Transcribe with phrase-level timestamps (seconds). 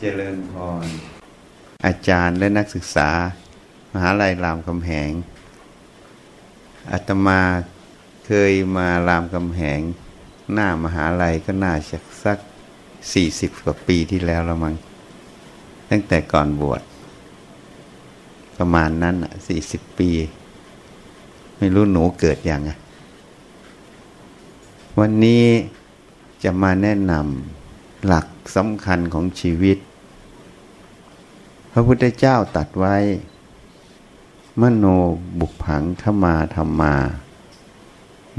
[0.00, 0.86] เจริญพร
[1.86, 3.10] อาจารย์และนักศึกษา
[3.92, 5.10] มหาลัยรามคำแหง
[6.92, 7.40] อาตมา
[8.26, 9.80] เคยมารามคำแหง
[10.52, 12.38] หน้ามหาลัยก็น่าสักสัก
[13.12, 14.74] สี่สิบกว่าปีที่แล้วละมั้ง
[15.90, 16.82] ตั้งแต่ก่อนบวช
[18.56, 20.10] ประมาณนั้นอะสี่สิบปี
[21.58, 22.70] ไม่รู้หนูเกิดยังไง
[24.98, 25.44] วันนี้
[26.44, 29.78] จะมาแนะนำหลัก สำคัญของชีวิต
[31.72, 32.96] พระพุทธเจ้าตัดไว้
[34.60, 34.84] มโน
[35.38, 36.94] บุพังขมาธรรมา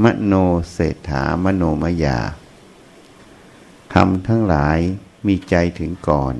[0.03, 0.34] มโน
[0.71, 2.20] เศรษฐามโนมยา
[3.93, 4.77] ทำทั้งหลาย
[5.27, 6.35] มีใจถึงก่อน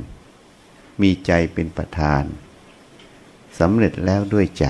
[1.02, 2.24] มีใจเป็นประธาน
[3.60, 4.68] สำเร็จแล้วด้วยใจ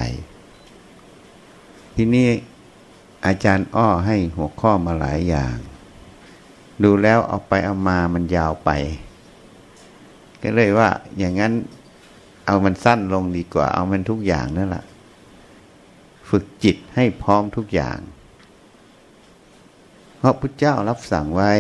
[1.96, 2.30] ที่นี่
[3.26, 5.58] อาจารย์อ้อให้หัวข้อมาหลายอย่าง
[6.84, 8.70] ดูแล้วเอาไปเอามามันยาวไป
[10.42, 11.54] ก็เลยว่าอย่างนั้น
[12.46, 14.86] เอามันสั้นลงดีกว่า เอามันทุกอย่างนั่นแหละ
[16.30, 17.98] ฝึกจิตให้พร้อมทุกอย่าง
[20.18, 21.52] เพราะพุทธเจ้ารับสั่งไว้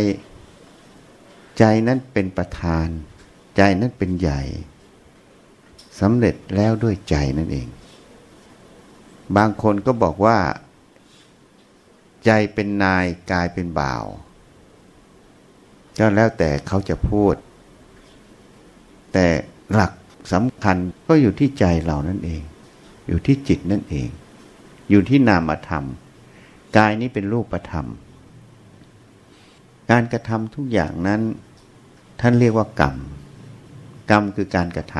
[1.57, 2.87] ใจนั้นเป็นประธาน
[3.57, 4.41] ใจนั้นเป็นใหญ่
[5.99, 7.67] สำเร็จแล้วด้วยใจนั่นเอง
[9.37, 10.37] บางคนก็บอกว่า
[12.25, 14.05] ใจเป็นนายกายเป็นบ่าว
[15.99, 17.33] ก็แล้วแต่เขาจะพูด
[19.13, 19.27] แต่
[19.73, 19.91] หลัก
[20.33, 22.41] สำคัญก็อยู่ที่ใจเรานั่นเอง
[23.07, 24.09] อยู่ที่จิตนั่นเอง
[24.89, 25.83] อยู่ที่นามธรรม
[26.77, 27.87] กายนี้เป็นรูปธรรม
[29.91, 31.21] การกระทำทุกอย่างนั้น
[32.19, 32.95] ท่านเรียกว่ากรรม
[34.11, 34.95] กรรมคือการกระท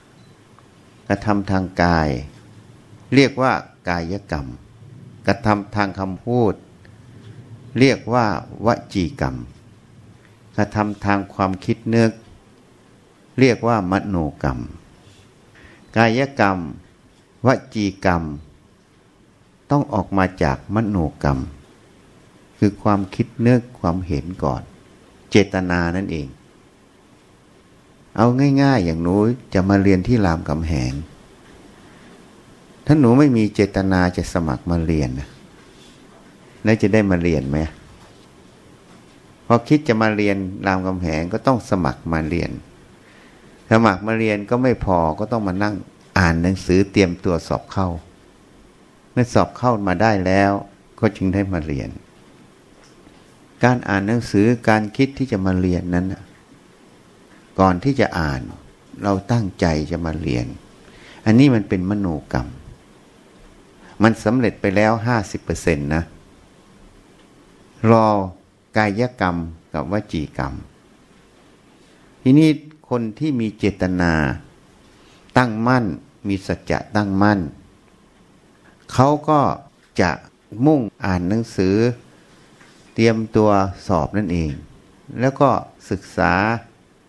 [0.00, 2.08] ำกระทำทางกาย
[3.14, 3.52] เรียกว่า
[3.88, 4.46] กายกรรม
[5.26, 6.54] กระทำทางคำพูด
[7.78, 8.26] เรียกว่า
[8.66, 9.36] วจีกรรม
[10.56, 12.10] กระทำทางความคิดนึก
[13.38, 14.58] เรียกว่ามโนกรรม
[15.96, 16.58] กายกรรม
[17.46, 18.22] วจีกรรม
[19.70, 21.38] ต้องออกมาจากมโนกรรม
[22.58, 24.62] คือความคิดนึกความเห็นก่อน
[25.30, 26.28] เจตนานั่นเอง
[28.16, 28.26] เอา
[28.62, 29.16] ง่าย ๆ อย่างหนู
[29.54, 30.92] จะมาเรียนที่รามคำแหง
[32.86, 35.28] ถ้าหนูไม่มีเจตนาจะสมัครมาเรียนนะ
[36.64, 37.58] แล้วจะได้มาเรียนไหม
[39.46, 42.50] พอคิดจะมาเรียนรามคำแหงก็ต้องสมัครมาเรียน
[43.70, 45.74] สมัครมาเรียนก็ไม่พอก็ต้องมานั่ง
[46.18, 47.88] อ่านหนังสือเตรียมตัวสอบเข้า
[49.12, 50.52] เมื่อสอบเข้ามาได้แล้ว
[51.00, 51.90] ก็จึงได้มาเรียน
[53.64, 56.06] การอ่านหนังสือการคิดที่จะมาเรียนนั้น
[57.60, 58.40] ก่อนที่จะอ่าน
[59.02, 60.46] เราตั้งใจจะมาเรียน
[61.26, 62.48] อันนี้มันเป็นมโนกรรม
[64.02, 66.02] มันสำเร็จไปแล้วห้าสิบเปอร์เซ็นต์นะ
[67.90, 68.06] รอ
[68.76, 69.36] กายกรรม
[69.72, 70.52] กับวจีกรรม
[72.22, 72.48] ทีนี้
[72.88, 74.12] คนที่มีเจตนา
[75.38, 75.84] ตั้งมั่น
[76.28, 77.40] มีสัจจะตั้งมั่น
[78.92, 79.40] เขาก็
[80.00, 80.10] จะ
[80.66, 81.76] มุ่งอ่านหนังสือ
[82.94, 83.50] เตรียมตัว
[83.86, 84.50] สอบนั่นเอง
[85.20, 85.50] แล้วก็
[85.90, 86.32] ศึกษา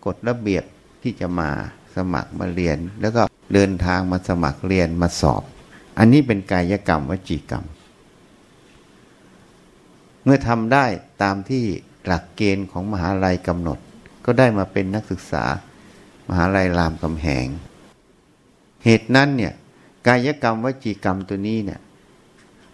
[0.06, 0.64] กฎระเบียบ
[1.02, 1.50] ที่จะมา
[1.96, 3.22] สมัครมาเรียน แล้วก็
[3.54, 5.44] เดินทางมาสมัครเรียนมาสอบ
[5.98, 7.66] อันนี้เป็นกายกรรมวจีกรรม
[10.26, 10.86] เมื่อทำได้
[11.24, 11.64] ตามที่
[12.06, 13.80] หลักเกณฑ์ของมหาลัยกำหนด
[14.26, 15.44] ก็ได้มาเป็นนักศึกษา
[16.30, 17.48] มหาลัยรามคำแหง
[18.84, 19.54] เหตุนั้นเนี่ย
[20.08, 21.80] กายกรรมวจีกรรมตัวนี้เนี่ย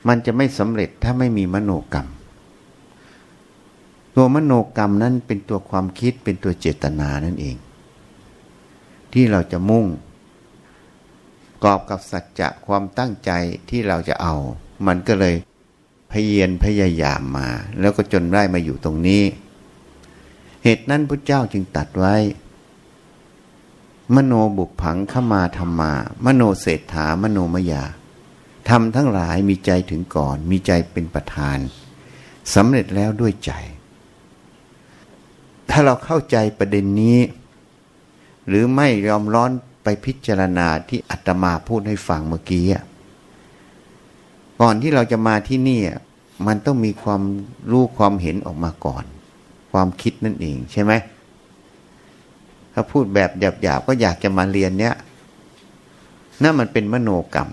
[0.08, 2.08] มันจะไม่สำเร็จถ้าไม่มีมโนกรรม
[4.16, 7.56] ตัวมโนกรรมนั้นเป็นตัวความคิดเป็นตัวเจตนานั่นเอง
[9.14, 9.86] ที่เราจะมุ่ง
[11.64, 13.32] กอบกับสัจจะความตั้งใจ
[13.70, 14.36] ที่เราจะเอา
[14.88, 15.36] มันก็เลย
[16.12, 17.48] พยเยนพยายามมา
[17.80, 19.24] แล้วก็จนได้มาอยู่ตรงนี้
[20.64, 22.16] เหตุนั้นพระเจ้าจึงตัดไว้
[24.16, 25.92] มโนบุพังขมาธรรมา
[26.26, 27.84] มโนเศรษฐามโนมยา
[28.70, 31.58] ทำทั้งหลายมีใจถึงก่อน มีใจเป็นประธาน
[32.56, 33.52] สำเร็จแล้วด้วยใจ
[35.70, 37.20] ถ้าเราเข้าใจประเด็นนี้
[38.48, 39.52] หรือไม่ยอมร้อน
[39.84, 42.66] ไปพิจารณาที่อาตมาพูดให้ฟังเมื่อกี้
[44.62, 45.82] ก่อนที่เราจะมาที่นี่
[46.48, 47.22] มันต้องมีความ
[47.72, 49.04] รู้ความเห็นออกมาก่อน
[49.72, 50.92] ความคิดนั่นเองใช่ไหม
[52.74, 54.96] ถ้าพูดแบบหยาบๆก็อยากจะมาเรียนเนี้ย
[56.42, 57.50] นั่นมันเป็นมโนกรรม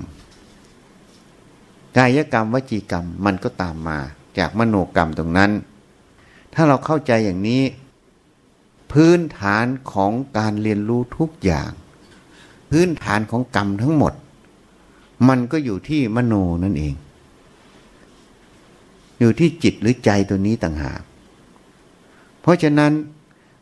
[1.97, 3.99] กายกรรมวจีกรรมมันก็ตามมา
[4.39, 5.51] จากมโนกรรมตรงนั้น
[6.55, 7.63] ถ้าเราเข้าใจอย่างนี้
[8.93, 11.71] พื้นฐานของการเรียนรู้ทุกอย่าง
[12.71, 14.13] พื้นฐานของกรรมทั้งหมด
[15.29, 16.35] มันก็อยู่ที่มโน
[16.65, 16.95] นั่นเอง
[19.19, 21.03] อยู่ที่จิตหรือใจตัวนี้ต่างหาก
[22.41, 22.93] เพราะฉะนั้น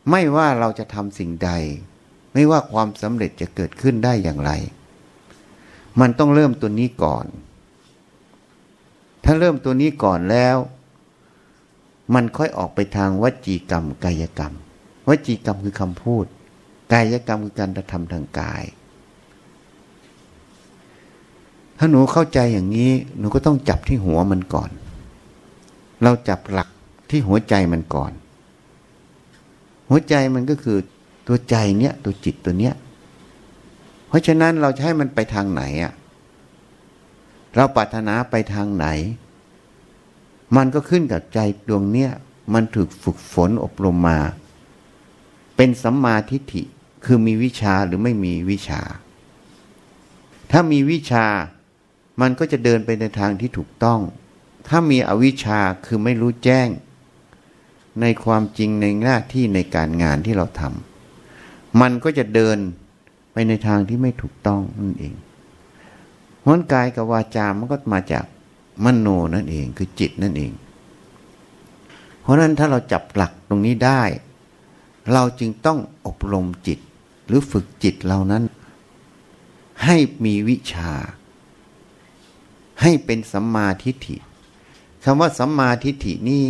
[0.09, 1.51] ไม่ว่าเราจะทำสิ่งใด
[2.33, 4.51] ไม่ว่าความสำเร็จจะเกิดขึ้นได้อย่างไร
[5.99, 7.25] มันต้องเริ่มตัวนี้ก่อน
[9.23, 10.57] ถ้าเริ่มตัวนี้ก่อนแล้ว
[12.13, 14.53] มันค่อยออกไปทางวจีกรรม กายกรรม
[15.09, 16.25] วจีกรรมคือคำพูด
[16.93, 18.63] กายกรรมคือการกระทำทางกาย
[21.77, 24.69] ถ้าหนูเข้าใจอย่างนี้ หนูก็ต้องจับที่หัวมันก่อน
[26.03, 26.69] เราจับหลัก
[27.09, 28.11] ที่หัวใจมันก่อน
[29.89, 30.77] หัวใจมันก็คือ
[31.27, 32.75] ตัวใจเนี้ยตัวจิตตัวเนี้ย
[34.07, 35.93] เพราะฉะนั้นเราจะให้มันไปทางไหนอะ
[37.55, 38.85] เราปรารถนาไปทางไหน
[40.55, 42.11] มันก็ขึ้นกับใจดวงเนี้ย
[42.53, 44.19] มันถูกฝึกฝนอบรมมา
[45.55, 46.63] เป็นสัมมาทิฏฐิ
[47.05, 48.81] คือมีวิชาหรือไม่มีวิชา
[50.51, 51.25] ถ้ามีวิชา
[52.21, 53.99] มันก็จะเดินไปในทางที่ถูกต้อง
[54.67, 56.67] ถ้ามีอวิชชาคือไม่รู้แจ้ง
[58.01, 62.57] ในความจริงในหน้าที่ในการงานที่เราทำมันก็จะเดิน
[63.33, 65.13] ไปในทางที่ไม่ถูกต้องนั่นเอง
[66.43, 68.25] หัวกายกับวาจามันก็มาจาก
[68.83, 70.51] มโนนั่นเองคือจิตนั่นเอง
[72.21, 74.03] เพราะนั้นถ้าเราจับหลักตรงนี้ได้
[75.13, 76.79] เราจึงต้องอบรมจิต
[77.27, 78.43] หรือฝึกจิตเรานั้น
[79.83, 80.91] ให้มีวิชา
[82.81, 84.15] ให้เป็นสัมมาทิฏฐิ
[85.03, 86.43] คำว่าสัมมาทิฏฐินี่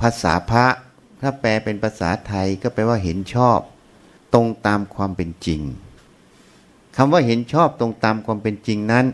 [0.00, 0.66] ภาษาพระ
[1.20, 3.58] ถ้าแปลเป็นภาษาไทยก็แปลว่าเห็นชอบ
[4.34, 5.60] ตรงตามความเป็นจริง
[6.96, 9.06] คำว่าเห็นชอบตรงตามความเป็นจริงนั้น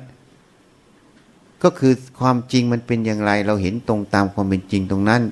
[1.63, 5.23] ก็คือความจริงมันเป็นอย่างไร เราเห็นตรงตามความเป็นจริงตรงนั้น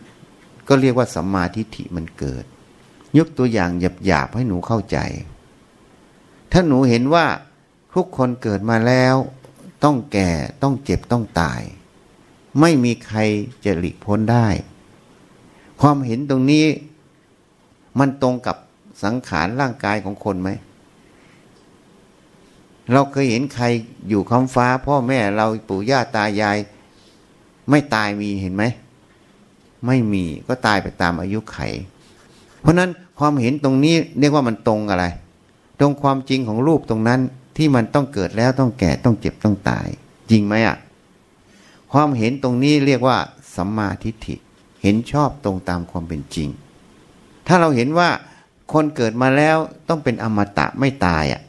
[0.68, 2.44] ก็เรียกว่าสัมมาทิฏฐิมันเกิด
[3.18, 3.70] ยกตัวอย่าง
[4.06, 4.98] หยาบๆให้หนูเข้าใจ
[6.52, 7.26] ถ้าหนูเห็นว่า
[7.94, 9.14] ทุกคนเกิดมาแล้ว
[9.84, 10.30] ต้องแก่
[10.62, 11.60] ต้องเจ็บต้องตาย
[12.60, 13.18] ไม่มีใคร
[13.64, 14.46] จะหลีกพ้นได้
[15.80, 16.66] ความเห็นตรงนี้
[17.98, 18.56] มันตรงกับ
[19.04, 20.48] สังขารร่างกายของคนไหม
[22.92, 23.64] เราเคยเห็นใคร
[24.08, 26.58] อยู่คำฟ้า พ่อแม่เราปู่ย่าตายาย
[27.70, 28.64] ไม่ตายมีเห็นไหม
[29.86, 31.58] ไม่มีก็ตายไปตามอายุไข
[32.60, 35.06] เพราะนั้นความเห็นตรงนี้เรียกว่ามันตรงอะไร
[35.80, 37.20] ตรงความจริงของรูปตรงนั้น
[37.58, 39.88] ที่มันต้องเกิดแล้วต้องแก่ต้องเจ็บต้องตาย
[40.30, 40.76] จริงไหมอะ
[41.92, 43.18] ความเห็นตรงนี้เรียกว่า
[43.56, 44.34] สัมมาทิฏฐิ
[44.82, 46.48] เห็นชอบตรงตามความเป็นจริง
[47.46, 48.08] ถ้าเราเห็นว่า
[48.72, 49.56] คนเกิดมาแล้ว
[49.88, 51.42] ต้องเป็นอมตะไม่ตายอะ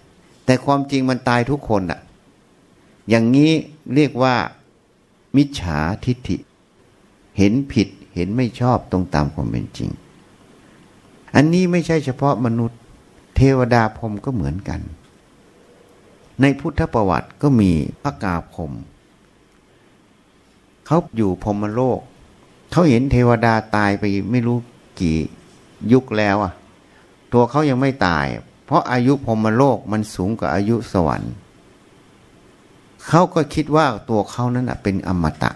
[0.45, 1.99] แต่ความจริงมันตายทุกคนอะ
[3.09, 3.51] อย่างนี้
[3.95, 4.35] เรียกว่า
[5.35, 6.37] มิจฉาทิฏฐิ
[7.37, 9.89] เห็นผิดเห็นไม่ชอบตรงตามความเป็นจริง
[11.35, 12.79] อันนี้ไม่ใช่เฉพาะมนุษย์
[13.35, 14.79] เทวดาพรมก็เหมือนกัน
[16.41, 17.71] ในพุทธประวัติก็มี
[18.03, 18.71] พระกาพม
[20.85, 21.99] เขาอยู่พรมโลก
[22.71, 24.57] เขาเห็นเทวดาตายไปไม่รู้
[24.99, 25.17] กี่
[25.91, 26.53] ยุคแล้วอะ
[27.33, 28.25] ตัวเขายังไม่ตาย
[28.65, 31.33] เพราะอายุพรมโลกมันสูงกว่าอายุสวรรค์
[33.07, 35.51] เขาก็คิดว่าตัวเขานั้นเป็นอมตะ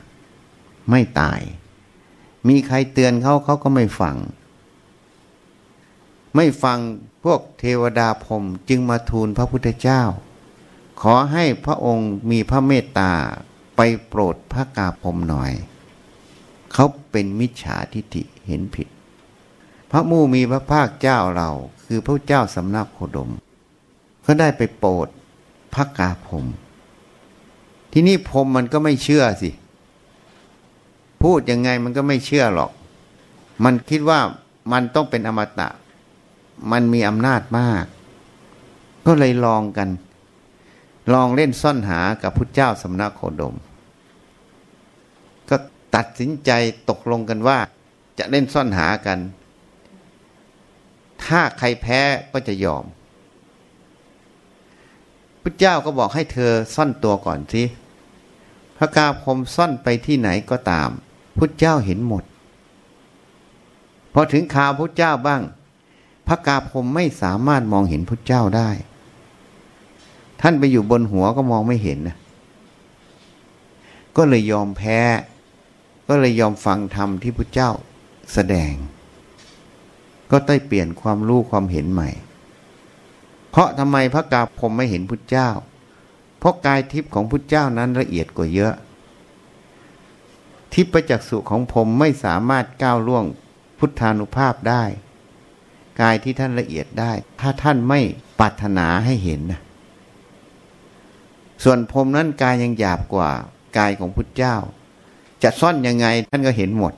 [0.90, 1.40] ไม่ตาย
[2.48, 4.16] มีใครเตือนเขาเขาก็ไม่ฟัง
[6.36, 6.80] ไม่ฟัง
[7.24, 10.02] พวกเทวดาพรมจึงมาทูลพระพุทธเจ้า
[11.02, 13.12] ขอให้พระองค์มีพระเมตตา
[13.76, 15.52] ไปโปรดพระกาพรมหน่อย
[16.74, 18.88] เขาเป็นมิจฉาทิฏฐิเห็นผิด
[19.92, 21.50] พระมูมีพระภาคเจ้าเรา
[21.86, 23.32] คือพระเจ้าสำนักโคดม
[24.26, 25.08] ก็ได้ไปโปรด
[25.74, 26.46] พระกาพรม
[27.92, 29.52] ที่นี่พรมมันก็ไม่เชื่อสิ
[31.22, 32.72] พูดยังไงมันก็ไม่เชื่อหรอก
[33.64, 34.20] มันคิดว่า
[34.72, 35.70] มันต้องเป็นอมตะ
[36.72, 37.86] มันมีอำนาจมาก
[39.06, 39.90] ก็เลยลองกัน
[41.14, 43.56] ลองเล่นซ่อนหากับพุทธเจ้าสำนักโคดม
[45.50, 45.56] ก็
[45.96, 46.52] ตัดสินใจ
[46.90, 47.60] ตกลงกันว่า
[48.20, 49.20] จะเล่นซ่อนหากัน
[51.24, 52.00] ถ้าใครแพ้
[52.32, 52.86] ก็จะยอม
[55.42, 57.64] พุทธเจ้าก็บอกให้เธอซ่อนตัวก่อนสิ
[58.78, 60.90] พระกาพรมซ่อนไปที่ไหนก็ตาม
[61.38, 62.24] พุทธเจ้าเห็นหมด
[64.14, 65.42] พอถึงข่าวพุทธเจ้าบ้าง
[66.28, 68.70] พระกาพรมไม่สามารถมองเห็นพุทธเจ้าได้
[70.46, 72.18] ท่านไปอยู่บนหัวก็มองไม่เห็นนะ
[74.18, 75.00] ก็เลยยอมแพ้
[76.08, 77.72] ก็เลยยอมฟังธรรมที่พระเจ้า
[78.34, 78.74] แสดง
[80.32, 82.10] ก็ได้เปลี่ยนความรู้ความเห็นใหม่
[83.50, 85.50] เพราะทำไมพระกาพรมไม่เห็นพุทธเจ้า
[86.40, 88.74] เพราะกายทิพย์ของพุทธเจ้านั้นละเอียดกว่าเยอะ
[90.74, 93.26] ทิพย์ประจักษุของผมไม่สามารถก้าวล่วง
[93.80, 94.84] พุทธานุภาพได้
[96.02, 98.00] กายที่ท่านละเอียดได้ ถ้าท่านไม่
[98.40, 99.62] ปรารถนาให้เห็นนะ
[101.64, 103.30] ส่วนพรมนั้นกายยังหยาบกว่า
[103.78, 104.56] กายของพุทธเจ้า
[105.44, 106.94] จะซ่อนยังไงท่านก็เห็นหมด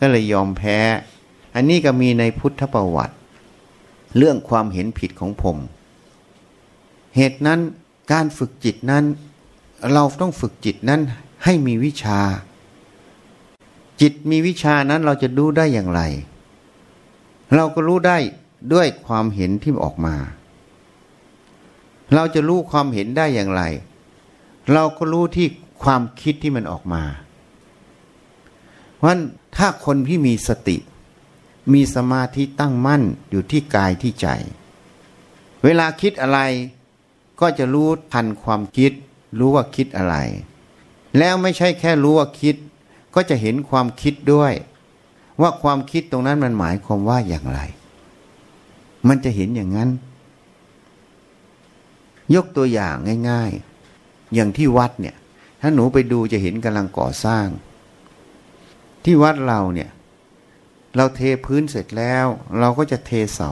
[0.00, 0.78] ก็เลยยอมแพ้
[1.54, 3.14] อันนี้ก็มีในพุทธประวัติ
[4.16, 5.56] เรื่องความเห็นผิดของผม
[7.16, 7.60] เหตุนั้น
[8.12, 9.04] การฝึกจิตนั้น
[9.92, 11.00] เราต้องฝึกจิตนั้น
[11.44, 12.20] ให้มีวิชา
[14.00, 16.00] จิตมีวิชานั้นเราจะรู้ได้อย่างไร
[17.54, 18.18] เราก็รู้ได้
[18.72, 20.14] ด้วยความเห็นที่ออกมา
[22.14, 23.62] เราจะรู้ความเห็นได้อย่างไร
[24.72, 25.46] เราก็รู้ที่
[25.82, 27.02] ความคิดที่มันออกมา
[28.96, 29.16] เพราะ
[29.56, 30.76] ถ้าคนที่มีสติ
[31.72, 34.28] มีสมาธิตั้งมั่นอยู่ที่กายที่ใจ
[35.64, 36.40] เวลาคิดอะไร
[37.40, 38.92] ก็จะรู้ทันความคิด
[39.38, 40.16] รู้ว่าคิดอะไร
[41.18, 42.56] แล้วไม่ใช่แค่รู้ว่าคิด
[43.14, 44.52] ก็จะเห็นความคิดด้วย
[45.40, 47.60] ว่าความคิดตรงนั้นมันหมายความว่าอย่างไร
[49.08, 49.90] มันจะเห็นอย่างนั้น
[52.34, 52.96] ยกตัวอย่าง
[53.30, 53.52] ง่าย
[53.92, 55.16] ๆ อย่างที่วัดเนี่ย
[55.60, 57.46] ถ้าหนูไปดูจะเห็นกำลังก่อสร้าง
[59.04, 59.90] ที่วัดเราเนี่ย
[60.96, 62.26] เราเทพื้นเสร็จแล้ว
[62.60, 63.50] เราก็จะเทเสา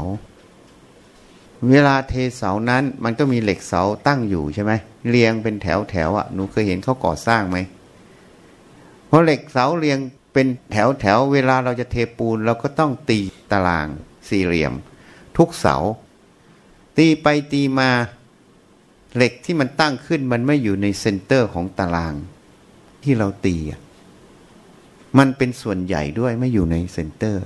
[1.71, 4.73] เวลาเทเสานั้น มันก็มีเหล็กเสาตั้งอยู่ใช่ไหม
[5.09, 7.59] เรียงเป็นแถวแถวอะหนูเคยเห็นเขาก่อสร้างไหม
[9.07, 9.99] เพราะเหล็กเสาเรียง
[10.33, 13.87] เป็นแถวแถวเวลาเราจะเทปูน เราก็ต้องตีตาราง
[14.29, 14.73] สี่เหลี่ยม
[15.37, 15.77] ทุกเสา
[16.97, 17.91] ตีไปตีมา
[19.17, 22.15] เหล็กที่มันตั้งขึ้นมันไม่อยู่ใน center ของตาราง
[23.03, 23.57] ที่เราตี
[25.19, 27.45] มันเป็นส่วนใหญ่ด้วยไม่อยู่ใน center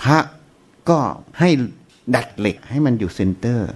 [0.00, 0.18] พระ
[0.88, 0.98] ก็
[1.38, 1.50] ให้
[2.14, 3.68] ดัดเหล็กให้มันอยู่ center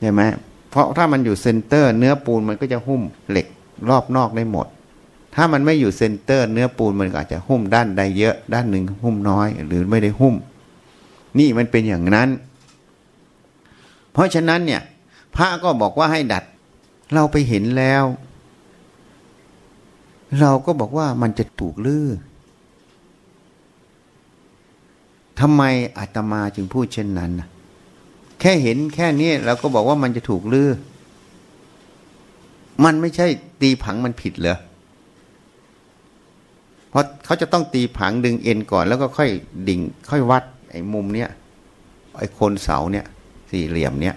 [0.00, 0.22] ใช่ไหม
[0.70, 3.46] เพราะถ้ามันอยู่ center เนื้อปูนมันก็จะหุ้มเหล็ก
[3.88, 4.66] รอบนอกได้หมด
[5.34, 10.34] ถ้ามันไม่อยู่ center เนื้อปูนมันอาจจะหุ้มด้านใดเยอะ ด้านหนึ่งหุ้มน้อย หรือไม่ได้หุ้ม
[11.38, 12.28] นี่มันเป็นอย่างนั้น
[14.18, 14.82] เพราะฉะนั้นเนี่ย
[15.36, 16.44] พระก็บอกว่าให้ดัด
[17.14, 18.04] เราไปเห็นแล้ว
[20.40, 22.08] เราก็บอกว่ามันจะถูกลือ
[25.40, 25.62] ทำไม
[25.98, 27.30] อาตมาจึงพูดเช่นนั้น
[28.40, 30.70] แค่เห็นแค่นี้เราก็บอกว่ามันจะถูกลือ้อ
[32.84, 33.26] มันไม่ใช่
[33.60, 34.58] ตีผังมันผิดเหรอ
[36.90, 39.30] เพราะเขาจะต้องตีผังดึงเอ็นก่อน แล้วก็ค่อย
[39.68, 41.28] ดิ่ง ค่อยวัด ไอ้มุมเนี้ย
[42.18, 43.06] ไอ้โคนเสาเนี่ย
[43.50, 44.16] สี่เหลี่ยมเนี้ย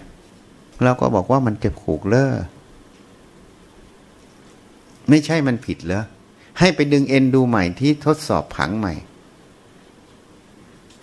[0.83, 2.33] เราก็บอกว่ามันจะผูกเลอ
[5.09, 6.03] ไม่ใช่มันผิดเหรอ
[6.59, 8.93] ให้ไปดึงเอ็นดูใหม่ที่ทดสอบผังใหม่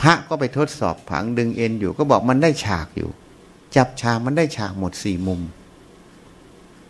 [0.00, 3.10] พระก็ไปทดสอบผังดึงเอ็นอยู่ ก็บอกมันได้ฉากอยู่
[3.76, 5.40] จับฉากมันได้ฉากหมดสี่มุม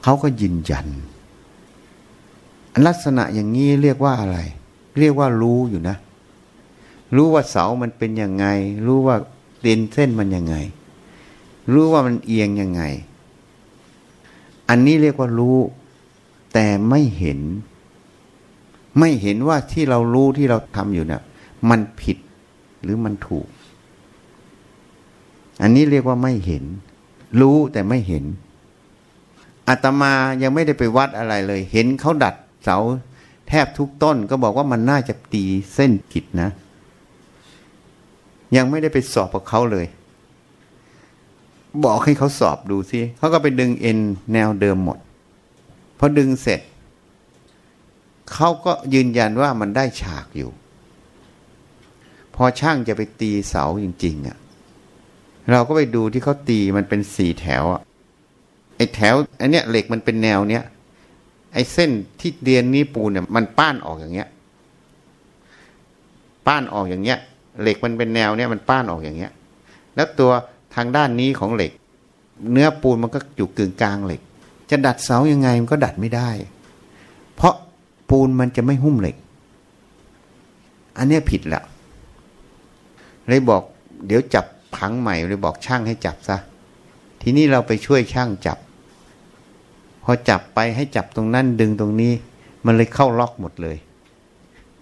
[0.03, 0.87] เขาก็ยืนยัน
[2.87, 4.39] ลักษณะอย่างนี้เรียกว่าอะไร
[4.99, 5.97] เรียกว่ารู้อยู่นะ
[7.17, 8.47] รู้ว่าเสามันเป็นยังไง
[8.87, 9.17] รู้ว่า
[9.63, 10.57] เดินเส้นมันยังไง
[11.73, 12.83] รู้ว่ามันเอียงยังไง
[14.69, 15.59] อันนี้เรียกว่ารู้
[16.55, 17.41] แต่ไม่เห็น
[18.99, 21.23] ไม่เห็นว่าที่เรารู้ที่เราทำอยู่เนี่ย
[21.71, 22.19] มันผิด
[22.83, 23.47] หรือมันถูก
[25.63, 26.65] อันนี้เรียกว่าไม่เห็น
[27.41, 28.25] รู้แต่ไม่เห็น
[29.69, 32.35] อาตมายังไม่ได้ไปวัดอะไรเลย เห็นเขาดัด
[32.65, 32.79] เสา
[33.49, 35.45] แทบทุกต้นก็บอกว่ามันน่าจะตี
[35.75, 36.51] เส้นผิดนะ
[38.57, 39.87] ยังไม่ได้ไปสอบกับเขาเลย
[41.85, 43.99] บอกให้เขาสอบดูซิเขาก็ไปดึงเอ็น
[44.33, 44.99] แนวเดิมหมด
[45.99, 46.61] พอดึงเสร็จ
[48.33, 50.51] เขาก็ยืนยันว่ามันได้ฉากอยู่
[52.35, 54.37] พอช่างจะไปตีเสาจริงๆอะ่ะ
[55.51, 57.83] เราก็ไปดูที่เขาตีมันเป็นสี่แถวอะ
[58.77, 60.65] ไอ้แถวไอ้เนี้ยเหล็กมันเป็นแนวเนี้ย
[61.55, 64.29] ไอ้เส้นที่เดียนนี้ปูนเนี่ย มันป้านออกอย่างเงี้ย
[66.47, 67.19] ป้านออกอย่างเงี้ย
[67.63, 69.33] เหล็กมันเป็นแนวเนี้ยมันป้านออกอย่างเงี้ย
[69.95, 70.33] แล้วตัว
[70.75, 71.73] ทางด้านนี้ของเหล็ก
[72.53, 74.21] เนื้อปูนมันก็อยู่กึ่งกลางเหล็ก
[74.71, 76.31] จะดัดเสายังไงมันก็ดัดไม่ได้
[77.37, 77.55] เพราะ
[78.09, 79.17] ปูนมันจะไม่หุ้มเหล็ก
[80.99, 81.65] อันนี้ผิดแล้ว
[83.29, 83.63] เลยบอก
[84.07, 84.45] เดี๋ยวจับ
[84.77, 86.37] ผังใหม่เลยบอกช่างให้จับซะ
[87.23, 88.59] ทีนี้เราไปช่วยช่างจับ
[90.03, 92.13] พอจับไปให้จับตรงนั้นดึงตรงนี้
[92.65, 93.77] มันเลยเข้าล็อกหมดเลย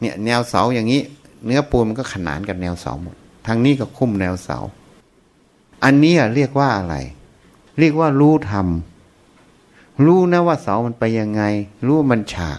[0.01, 1.01] เนี่ยแนวเสาอย่างนี้
[1.45, 3.17] เนื้อปูนมันก็ขนานกับแนวเสาหมด
[3.47, 4.59] ทางนี้ก็คุ้มแนวเสา
[5.85, 6.95] อันนี้เรียกว่าอะไร
[7.79, 11.43] เรียกว่ารู้ทำรู้นะว่าเสามันไปยังไง
[11.87, 12.59] รู้มันฉาก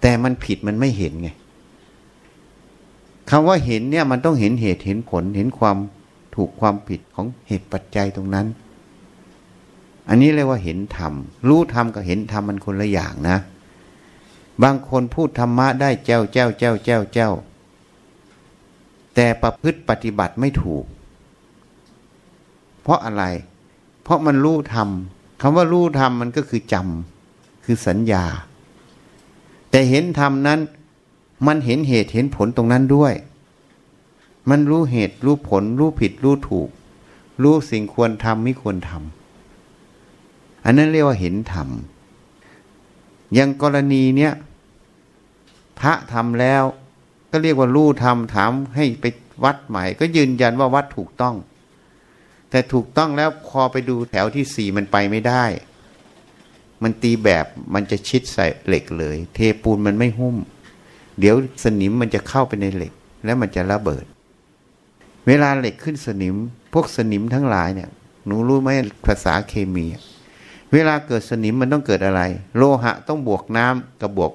[0.00, 1.28] แต่มันผิดมันไม่เห็นไง
[3.30, 5.76] คำว่าเห็นเนี่ยมันต้องเห็นเหตุเห็นผลเห็นความ
[6.34, 8.46] ถูกความผิดของเหตุปัจจัยตรงนั้น
[10.08, 11.12] อันนี้เรียกว่าเห็นธรรม
[11.48, 13.38] รู้ธรรมกับเห็นธรรมมันคนละอย่างนะ
[14.62, 17.30] บางคนพูดธรรมะได้เจ้าเจ้าเจ้าเจ้าเจ้า
[19.14, 20.84] แต่ประพฤติปฏิบัติไม่ถูก
[22.82, 23.24] เพราะอะไร
[24.02, 24.88] เพราะมันรู้ธรรม
[25.40, 28.24] คำว่ารู้ธรรมมันก็คือจำคือสัญญา
[29.70, 30.60] แต่เห็นธรรมนั้น
[31.46, 33.14] มันเห็นเหตุเห็นผลตรงนั้นด้วย
[34.50, 36.68] มันรู้เหตุรู้ผล รู้ผิดรู้ถูก
[37.42, 41.68] รู้สิ่งควรทำไม่ควรทำอันนั้นเรียกว่าเห็นธรรม
[43.34, 44.32] อย่างกรณีเนี้ย
[45.80, 46.62] พระทำแล้ว
[47.30, 49.04] ก็เรียกว่ารู้ธรรมถามให้ไป
[49.44, 51.34] วัดใหม่ ก็ยืนยันว่าวัดถูกต้อง
[52.52, 55.44] แต่ถูกต้องแล้วพอไปดูแถวที่สี่มันไปไม่ได้
[56.82, 60.36] มันตีแบบมันจะชิดใส่เหล็กเลย เทปูนมันไม่หุ้ม
[61.18, 62.92] เดี๋ยวสนิมมันจะเข้าไปในเหล็ก
[63.24, 64.04] แล้วมันจะระเบิด
[65.26, 66.34] เวลาเหล็กขึ้นสนิม
[66.72, 67.90] พวกสนิมทั้งหลายเนี่ย
[68.26, 68.68] หนูรู้ไหม
[69.06, 69.86] ภาษาเคมี
[70.72, 72.22] เวลาเกิดสนิมมันต้องเกิดอะไร
[72.56, 74.32] โลหะต้องบวกน้ำกับบวก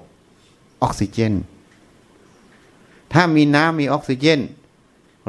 [0.81, 1.33] ออกซิเจน
[3.13, 4.39] ถ้ามีน้ำมีออกซิเจน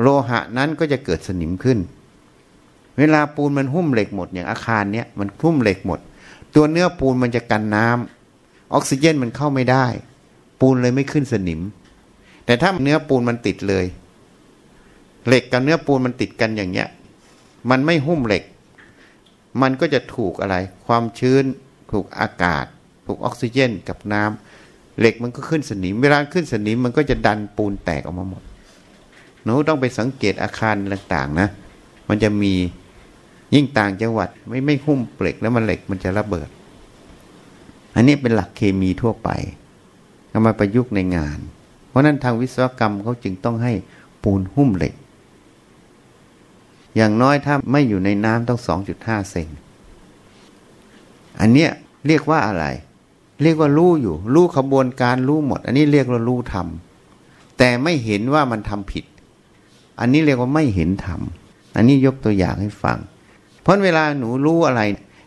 [0.00, 1.78] โลหะนั้นก็จะเกิดสนิมขึ้น
[2.98, 5.98] เวลาปูนมันหุ้มเหล็กหมดอย่างอาคารเนี้ยมันหุ้มเหล็กหมด
[6.54, 9.86] ตัวเนื้อปูนมันจะกันน้ำออกซิเจนมันเข้าไม่ได้
[10.60, 11.60] ปูนเลยไม่ขึ้นสนิม
[12.46, 13.84] แต่ถ้าเนื้อปูนมันติดเลย
[15.26, 16.88] เหล็กกับเนื้อปูนมันติดกันอย่างเงี้ย
[17.70, 18.42] มันไม่หุ้มเหล็ก
[19.62, 21.44] มันก็จะถูกอะไร ความชื้น
[21.92, 22.64] ถูกอากาศ
[23.06, 28.42] ถูกออกซิเจนกับน้ำเหล็กมันก็ขึ้นสนิม เวลาขึ้นสนิมมันก็จะดันปูนแตกออกมาหมด
[29.44, 31.48] หนูต้องไปสังเกตอาคารต่างๆนะ
[32.08, 32.54] มันจะมี
[33.54, 36.48] ยิ่งต่างจังหวัดไม่ไม่หุ้มเปล็กแล้วมันเหล็กมันจะระเบิด
[37.94, 39.30] อันนี้เป็นหลักเคมีทั่วไป
[40.30, 41.38] เอามาประยุกต์ในงาน
[41.88, 43.72] เพราะนั้นทางวิศวกรรมเขาจึงต้องให้
[44.22, 44.94] ปูนหุ้มเหล็ก
[46.96, 49.48] อย่างน้อยถ้าไม่อยู่ในน้ำต้องสองจุดห้าเซน
[51.40, 51.70] อันเนี้ย
[52.06, 52.64] เรียกว่าอะไร
[53.42, 59.04] เรียกว่ารู้อยู่ รู้ขบวนการรู้หมด อันนี้เรียกว่ารู้ทำแต่ไม่เห็นว่ามันทำผิด
[60.00, 62.98] อันนี้เรียกว่าไม่เห็นทำอันนี้ยกตัวอย่างให้ฟัง
[63.68, 64.82] ราะเวลาหนูรู้อะไร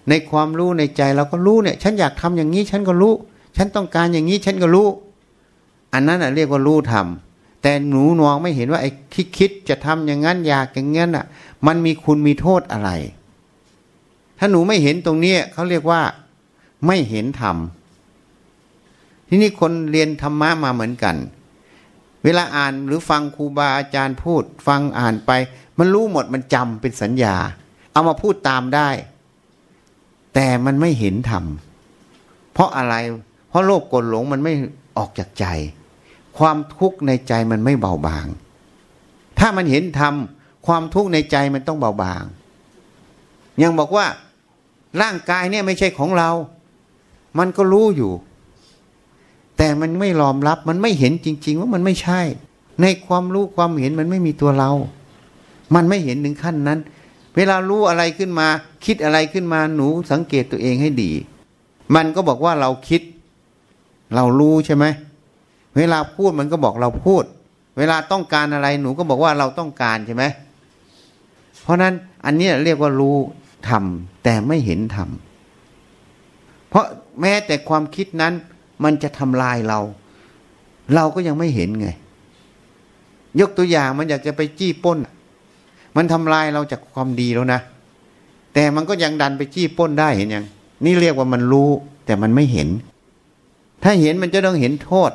[0.10, 3.13] ในความรู้ในใจเราก็รู้เนี่ย ฉันอยากทำอย่างนี้ฉันก็รู้
[3.57, 4.88] ฉันต้องการอย่างนี้ฉันก็รู้
[5.93, 11.25] อันนั้นอะเรียกว่ารู้ทำแต่หนูนองไม่เห็นว่าไอ้คิดคิดจะทำอย่างนั้นอยากอย่างนั้นอะ
[11.67, 12.89] มันมีคุณมีโทษอะไร
[14.39, 16.01] ถ้าหนูไม่เห็นตรงนี้เขาเรียกว่า
[16.88, 17.58] ไม่เห็นธรรม
[19.27, 21.15] ที่นี่คนเรียนธรรมะมาเหมือนกัน
[22.23, 25.32] เวลาอ่านหรือฟังครูบาอาจารย์พูด ฟังอ่านไป
[25.77, 27.36] มันรู้หมดมันจำเป็นสัญญา
[27.91, 28.89] เอามาพูดตามได้
[30.34, 31.43] แต่มันไม่เห็นธรรม
[32.54, 32.95] เพราะอะไร
[33.49, 34.54] เพราะโลภกดหลงมันไม่
[34.97, 35.45] ออกจากใจ
[36.38, 38.25] ความทุกข์ในใจมันไม่เบาบาง
[39.39, 40.13] ถ้ามันเห็นธรรม
[40.67, 42.23] ความทุกข์ในใจมันต้องเบาบาง
[43.62, 44.06] ยังบอกว่า
[45.01, 46.30] ร่างกายเนี่ยไม่ใช่ของเรา
[47.39, 48.12] มันก็รู้อยู่
[49.58, 52.21] แต่มันไม่ยอมรับ มันไม่เห็นจริง ๆ ว่ามันไม่ใช่
[52.82, 54.71] ในความรู้ความเห็นมันไม่มีตัวเรา
[55.75, 56.80] มันไม่เห็นถึงขั้นนั้น
[57.36, 58.48] เวลารู้อะไรขึ้นมา
[58.86, 61.12] คิดอะไรขึ้นมาหนูสังเกตตัวเองให้ดี
[61.96, 63.02] มันก็บอกว่าเราคิด
[64.15, 64.86] เรารู้ใช่ไหม
[65.78, 67.24] เวลาพูดมันก็บอกเราพูด
[67.78, 70.24] เวลาต้องการอะไรหนูก็บอกว่าเราต้องการใช่ไหม
[71.62, 71.94] เพราะนั้น
[72.26, 73.17] อันนี้เรียกว่ารู้
[73.70, 76.86] ทำแต่ไม่เห็นทำเพราะ
[77.22, 78.34] แม้แต่ความคิดนั้น
[78.84, 79.80] มันจะทำลายเรา
[80.96, 81.88] เราก็ยังไม่เห็นไง
[83.39, 84.98] ยกตัวอย่างมันอยากจะไปจี้ป้น
[85.95, 87.62] มันทำลายเราจากความดีแล้วนะ
[88.54, 90.45] แต่มันก็ยังดันไปจี้ป้นได้เห็นยัง
[90.86, 91.69] นี่เรียกว่ามันรู้
[92.06, 92.69] แต่มันไม่เห็น
[93.84, 95.12] ถ้าเห็นมันจะต้องเห็นโทษ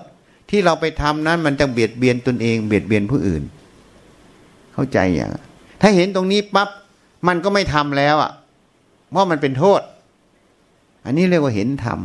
[0.51, 3.43] ที่เราไปทำนั้นมันจะเบียดเบียนตนเอง เบียดเบียนผู้อื่น
[4.73, 5.31] เข้าใจอย่าง
[5.81, 6.69] ถ้าเห็นตรงนี้ปั๊บ
[7.27, 8.33] มันก็ไม่ทำแล้วอะ
[9.11, 9.81] เพราะมันเป็นโทษ
[11.05, 11.99] อันนี้เรียกว่าเห็นธรรม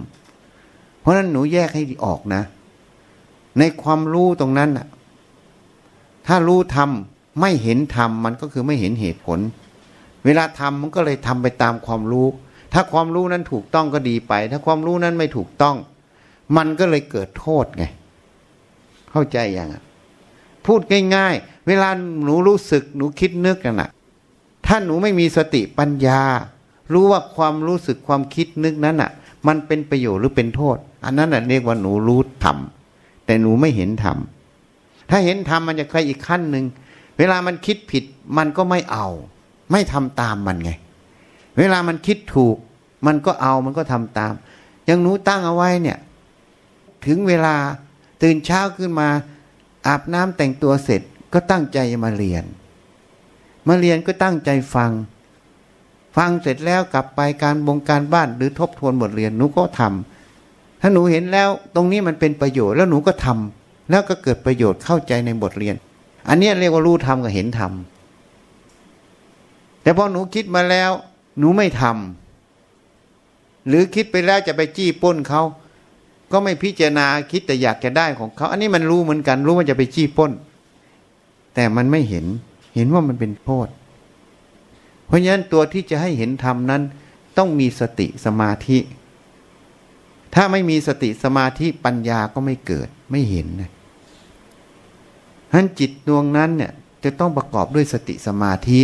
[0.99, 2.43] เพราะนั้นหนูแยกให้ออกนะ
[3.59, 4.87] ในความรู้ตรงนั้นน่ะ
[6.27, 9.39] ถ้ารู้ทำ ไม่เห็นทำมันก็คือไม่เห็นเหตุผล
[10.25, 12.27] เวลาทำมันก็เลยทำไปตามความรู้
[12.73, 15.75] ถ้าความรู้นั้นถูกต้องก็ดีไป ถ้าความรู้นั้นไม่ถูกต้อง
[16.57, 17.83] มันก็เลยเกิดโทษไง
[19.11, 19.69] เข้าใจยัง
[20.65, 20.81] พูด
[21.15, 21.89] ง่ายๆ เวลา
[22.23, 23.89] หนูรู้สึกหนูคิดนึกกันนะ
[24.65, 26.21] ถ้าหนูไม่มีสติปัญญา
[26.93, 29.11] รู้ว่าความรู้สึกความคิดนึกนั้นน่ะ
[29.47, 32.57] มันเป็นประโยชน์หรือเป็นโทษ อันนั้นน่ะเรียกว่าหนูรู้ธรรม
[33.25, 34.17] แต่หนูไม่เห็นธรรม
[35.09, 36.65] ถ้าเห็นธรรมมันจะเคยอีกขั้นหนึ่ง
[37.21, 38.03] เวลามันคิดผิด
[38.37, 39.07] มันก็ไม่เอา
[39.71, 40.71] ไม่ทำตามมันไง
[41.57, 42.57] เวลามันคิดถูก
[43.05, 44.33] มันก็เอามันก็ทำตาม
[44.85, 45.97] อย่างหนูตั้งเอาไว้เนี่ย
[47.05, 47.55] ถึงเวลา
[48.21, 49.09] ตื่นเช้าขึ้นมา
[49.87, 51.01] อาบน้ำแต่งตัวเสร็จ
[51.33, 52.43] ก็ตั้งใจมาเรียน
[53.67, 54.91] มาเรียนก็ตั้งใจฟัง
[56.17, 65.75] ฟังเสร็จแล้วกลับไปการบงการบ้านหรือทบทวนบทเรียนหนูก็ทำถ้าหนูเห็นแล้วตรงนี้มันเป็นประโยชน์แล้วหนูก็ทำแล้วก็เกิดประโยชน์เข้าใจในบทเรียน
[66.27, 70.91] อันนี้เรียกว่ารู้ทำกับเห็นทำแต่พอหนูคิดมาแล้ว
[71.39, 75.41] หนูไม่ทำหรือคิดไปแล้วจะไปจี้ป้นเขา
[76.31, 80.31] ก็ไม่พิจารณาคิดแต่อยากจะได้ของเขา อันนี้มันรู้เหมือนกัน รู้ว่าจะไปจี้ป้น
[81.55, 82.25] แต่มันไม่เห็น
[82.75, 83.67] เห็นว่ามันเป็นโทษ
[85.05, 86.81] เพราะฉะนั้นตัวที่จะให้เห็นธรรมนั้น
[87.37, 88.77] ต้องมีสติสมาธิ
[90.35, 93.71] ถ้าไม่มีสติสมาธิปัญญาก็ไม่เกิดไม่เห็นนะ
[95.53, 96.71] ท่านจิตดวงนั้นเนี่ย
[97.03, 98.81] จะต้องประกอบด้วยสติสมาธิ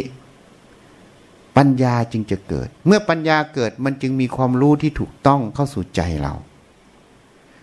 [1.58, 6.34] ปัญญาจึงจะเกิด เมื่อปัญญาเกิดมันจึงมีความรู้ที่ถูกต้องเข้าสู่ใจเรา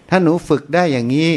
[0.09, 1.31] ถ้าหนูฝึกได้อย่างนี้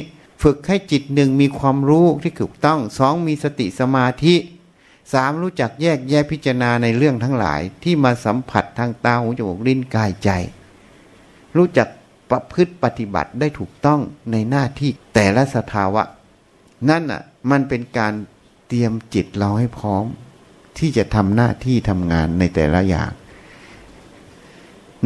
[0.43, 4.35] ฝึกให้จิตหนึ่งมีความรู้ที่ถูกต้องสองมีสติสมาธิ
[5.13, 10.29] สามรู้จักแยกแยะพิจารณาในเรื่องทั้งหลายที่มาสัมผัสทางตาหูจมูกลิ้นกายใจ
[11.55, 11.87] รู้จัก
[12.29, 13.99] ประพฤติปฏิบัติได้ถูกต้อง
[14.31, 16.03] ในหน้าที่แต่ละสภาวะ
[16.89, 18.13] นั่นอะ มันเป็นการ
[18.67, 20.05] เตรียมจิตเราให้พร้อม
[20.77, 23.11] ที่จะทำหน้าที่ทำงานในแต่ละอย่าง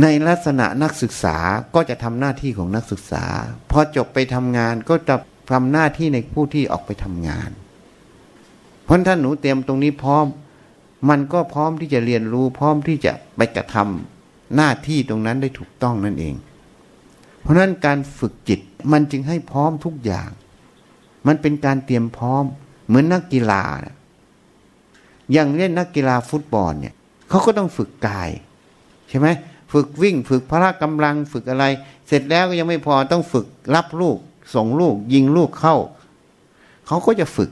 [0.02, 1.38] ในลักษณะนักศึกษา
[1.76, 3.26] ก็จะทำหน้าที่ของนักศึกษา
[3.72, 5.16] พอจบไปทำงานก็จะ
[5.52, 7.50] ทำหน้าที่ในผู้ที่ออกไปทำงาน
[8.84, 10.26] เพราะท่านหนูเตรียมตรงนี้พร้อม
[11.10, 16.36] มันก็พร้อมที่จะเรียนรู้ พร้อมที่จะไปกระทำหน้าที่ตรงนั้นได้ถูกต้องนั่นเอง
[17.42, 18.60] เพราะนั้นการฝึกจิต
[18.92, 20.30] มันจึงให้พร้อมทุกอย่าง
[21.28, 22.46] มันเป็นการเตรียมพร้อม
[22.88, 23.96] เหมือนนักกีฬานะ
[25.32, 26.96] อย่างเล่นนักกีฬาฟุตบอลเนี่ย
[27.30, 28.30] เขาก็ต้องฝึกกาย
[29.10, 29.28] ใช่ไหม
[29.74, 31.66] ฝึกวิ่ง ฝึกพละกำลังฝึกอะไร
[32.08, 34.18] เสร็จแล้วก็ยังไม่พอต้องฝึกรับลูก
[34.56, 35.76] ส่งลูก ยิงลูกเข้า
[36.88, 37.52] เขาก็จะฝึก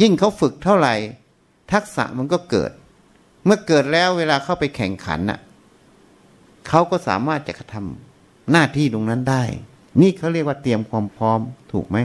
[0.00, 0.94] ยิ่งเขาฝึกเท่าไหร่
[1.72, 2.70] ทักษะมันก็เกิด
[3.44, 5.38] เมื่อเกิดแล้วเวลาเข้าไปแข่งขันน่ะ
[6.68, 9.42] เขาก็สามารถจะกระทำหน้าที่ตรงนั้นได้
[10.00, 11.40] นี่เขาเรียกว่าเตรียมความพร้อม
[11.72, 11.98] ถูกไหม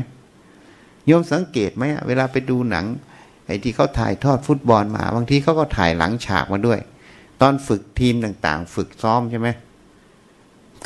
[1.08, 2.86] โยมสังเกตไหมเวลาไปดูหนัง
[3.48, 6.80] ไอ้ที่เขาถ่ายทอดฟุตบอลมา บางทีเขาก็ถ่ายหลังฉากมาด้วย
[7.42, 9.50] ตอนฝึกทีมต่างๆ ฝึกซ้อมใช่ไหม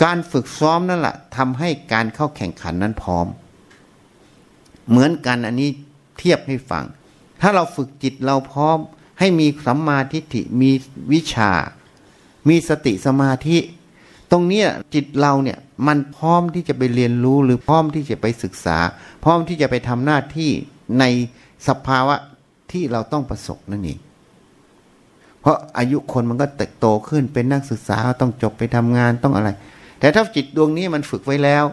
[0.03, 3.27] การฝึกซ้อมนั่นแหละทำให้การเข้าแข่งขันนั้นพร้อม
[4.89, 5.69] เหมือนกันอันนี้
[6.19, 6.83] เทียบให้ฟัง
[7.41, 8.77] ถ้าเราฝึกจิตเราพร้อม
[9.19, 10.71] ให้มีสัมมาทิฏฐิมี
[11.13, 11.51] วิชา
[12.49, 13.57] มีสติสมาธิ
[14.31, 14.63] ตรงนี้
[14.93, 18.77] จิตเราเนี่ยมันพร้อมที่จะไปเรียนรู้หรือพร้อมที่จะไปศึกษา
[19.23, 20.51] พร้อมที่จะไปทำหน้าที่
[20.99, 21.03] ใน
[21.67, 22.15] สภาวะ
[22.71, 23.99] ที่เราต้องประสบนั่นเอง
[25.41, 29.49] เพราะอายุคนมันก็เติบโตขึ้นเป็นนักศึกษาต้องจบไปทำงานต้องอะไร
[29.99, 31.63] แต่ถ้าจิตดวงนี้มันฝึกไว้แล้ว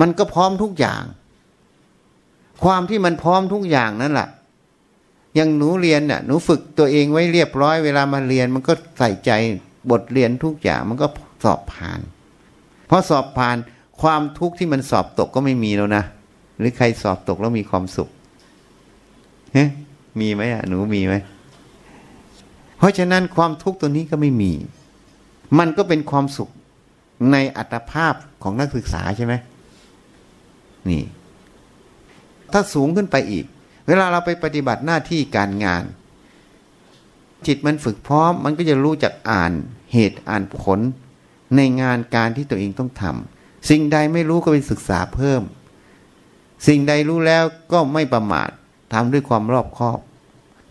[0.00, 1.02] มันก็พร้อมทุกอย่าง
[2.64, 4.28] ความที่มันพร้อมทุกอย่างนั่นแหละ
[5.34, 9.30] อย่างหนูเรียนน่ะหนูฝึกตัวเองไว้เรียบร้อยเวลามาเรียน มันก็ใส่ใจ
[9.90, 11.06] บทเรียนทุกอย่างมันก็
[11.42, 12.00] สอบผ่าน
[12.88, 13.56] พอสอบผ่าน
[14.02, 16.04] ความทุกข์ที่มันสอบตกก็ไม่มีแล้วนะ
[16.58, 18.08] หรือใครสอบตกแล้วมีความสุข
[19.54, 19.66] เฮ้
[20.20, 21.14] มีไหมอะหนูมีไหม
[22.78, 24.52] เพราะฉะนั้นความทุกข์ตัวนี้ก็ไม่มี
[25.58, 26.50] มันก็เป็นความสุข
[27.32, 29.34] ในอัตภาพของนักศึกษาใช่ไหม
[30.88, 31.02] นี่
[32.52, 33.44] ถ้าสูงขึ้นไปอีก
[33.86, 35.84] เวลาเราไปปฏิบัติหน้าที่การงาน
[37.46, 39.52] จิตมันฝึกพร้อม มันก็จะรู้จักอ่าน
[39.92, 40.80] เหตุอ่านผล
[41.56, 45.42] ในงานการที่ตัวเองต้องทำสิ่งใดไม่รู้ก็ไปศึกษาเพิ่ม
[46.66, 48.50] สิ่งใดรู้แล้วก็ไม่ประมาท
[48.92, 49.98] ทำด้วยความรอบคอบ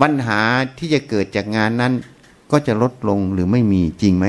[0.01, 0.39] ปัญหา
[0.77, 1.93] ที่จะเกิดจากงานนั้น
[2.51, 4.25] ก็จะลดลงหรือไม่มีจริงไหม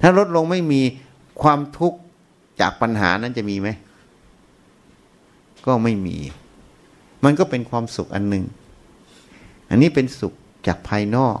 [0.00, 0.80] ถ้าลดลงไม่มี
[1.42, 1.98] ความทุกข์
[2.60, 3.68] จากปัญหานั้นจะมีไหม
[5.66, 6.16] ก็ไม่มี
[7.24, 8.44] มันก็เป็นความสุขอันหนึ่ง
[9.70, 10.32] อันนี้เป็นสุข
[10.66, 11.38] จากภายนอก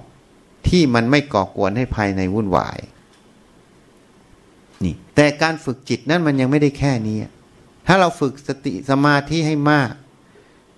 [0.68, 2.78] ที่มันไม่ก่อกวนให้ภายในวุ่นวาย
[4.84, 7.18] นี่แต่การฝึกจิตนั้นมันยังไม่ได้แค่นี้
[7.86, 9.92] ถ้าเราฝึกสติสมาธิให้มาก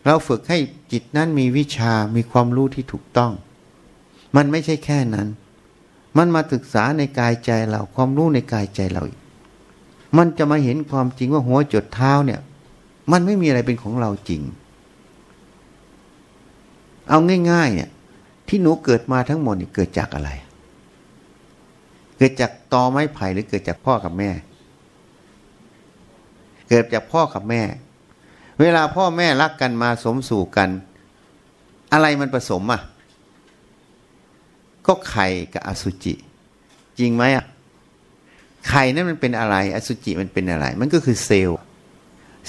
[0.07, 0.59] เราฝึกให้
[0.93, 3.33] จิตนั้นมีวิชามีความรู้ที่ถูกต้อง
[4.37, 5.29] มันไม่ใช่แค่นั้น
[6.17, 9.21] มันมาศึกษาในกายใจเราความรู้ในกายใจเราอีก
[10.17, 12.41] มันจะมาเห็นความจริงว่าหัวจดเท้าเนี่ย
[13.13, 14.43] มันไม่มีอะไรเป็นของเราจริง
[17.09, 17.19] เอา
[17.51, 17.91] ง่ายๆเนี่ย
[18.49, 20.31] ที่หนูเกิดมาทั้งหมดนี่เกิดจากอะไร
[22.17, 24.31] เกิดจากตอไม้ไผ่หรือเกิดจากพ่อกับแม่
[26.69, 27.63] เกิดจากพ่อกับแม่
[28.61, 30.71] เวลาพ่อแม่รักกันมาสมสู่กัน
[31.93, 32.81] อะไรมันผสมอะ
[34.87, 36.15] ก็ไข่กับอสุจิ
[36.99, 37.45] จริงไหมอะ
[38.69, 41.59] ไข่นั้นมันเป็นอะไร อสุจิมันเป็นอะไร มันก็คือเซลล์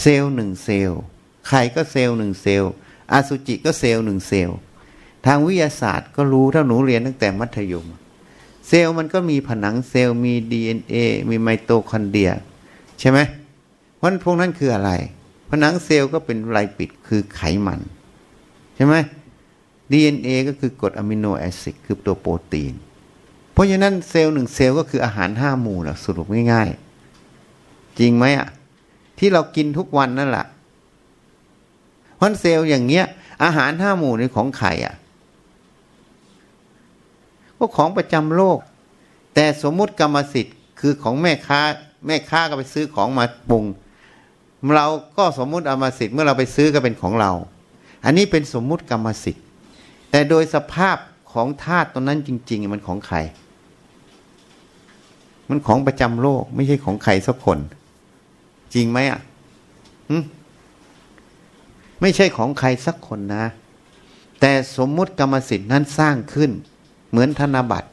[0.02, 1.02] เซลล์หนึ่งเซลล์
[1.48, 2.72] ไข่ก็เซลล์หนึ่งเซลล์
[3.12, 4.58] อสุจิก็เซลล์หนึ่งเซลล์
[5.28, 7.86] ทางวิทยาศาสตร์ก็รู้ถ้าหนูเรียนตั้งแต่มัธยม
[8.68, 10.96] เซลล์มันก็มีผนังเซลล์มี DNA
[11.30, 12.32] มีไมโตคอนเดรีย
[13.00, 13.20] ใช่ไหม
[13.96, 14.92] เพราะพวกนั้นคืออะไร
[15.50, 17.80] ผนังเซลล์ก็เป็น lipid คือไขมัน
[18.76, 18.96] ใช่ไหม
[19.92, 22.74] DNA ก็คือกรด amino acid คือตัวโปรตีน
[23.54, 28.48] เพราะฉะนั้นเซลล์หนึ่งเซลล์ก็คืออาหารห้าหมู่แหละสรุปง่ายๆ จริงไหมอะ
[29.20, 30.46] ที่เรากินทุกวันนั่นแหละ
[32.16, 33.06] เพราะเซลล์อย่างเงี้ย
[33.44, 34.96] อาหารห้าหมู่ในของใครอะ
[37.58, 38.60] ก็ของประจำโลก
[39.36, 41.62] แต่สมมุติกรรมสิทธิ์คือของแม่ค้า
[42.08, 43.64] แม่ค้าก็ไปซื้อของมาปรุง
[44.76, 47.32] เราก็สมมุติเอามสิทธิ์เมื่อเราไปซื้อก็เป็นของเรา
[48.06, 49.44] อันนี้เป็นสมมุติกรรมสิทธิ์
[50.12, 50.98] แต่โดยสภาพ
[51.32, 53.18] ของธาตุตรงนั้นจริง ๆ มันของใคร
[55.50, 57.60] มันของประจำโลก ไม่ใช่ของใครสักคน
[58.74, 59.22] จริงไหมอะ
[62.02, 63.46] ไม่ใช่ของใครสักคนนะ
[64.40, 66.52] แต่สมมุติกรรมสิทธิ์นั้นสร้างขึ้น
[67.12, 67.90] เหมือนธนบัตร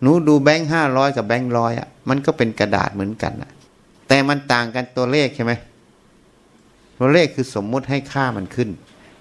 [0.00, 3.50] หนูดูแบงค์ห้าร้อยกับแบงค์ร้อยอะมันก็เป็นกระดาษเหมือนกันอะ
[4.08, 5.52] แต่มันต่างกันตัวเลขใช่ไหม
[6.98, 8.68] ตัวเลขคือสมมุติให้ค่ามันขึ้น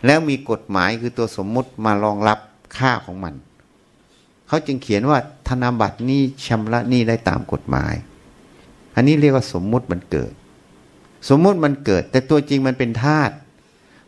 [0.05, 2.39] แล้วมีกฎหมายคือตัวสมมุติมารองรับ
[2.77, 3.33] ค่าของมัน
[4.47, 5.17] เขาจึงเขียนว่า
[5.47, 7.93] ธนบัตรนี้ชำระหนี้ได้ตามกฎหมาย
[8.95, 10.31] อันนี้เรียกว่าสมมุติมันเกิด
[11.29, 13.33] สมมุติมันเกิด แต่ตัวจริงมันเป็นธาตุ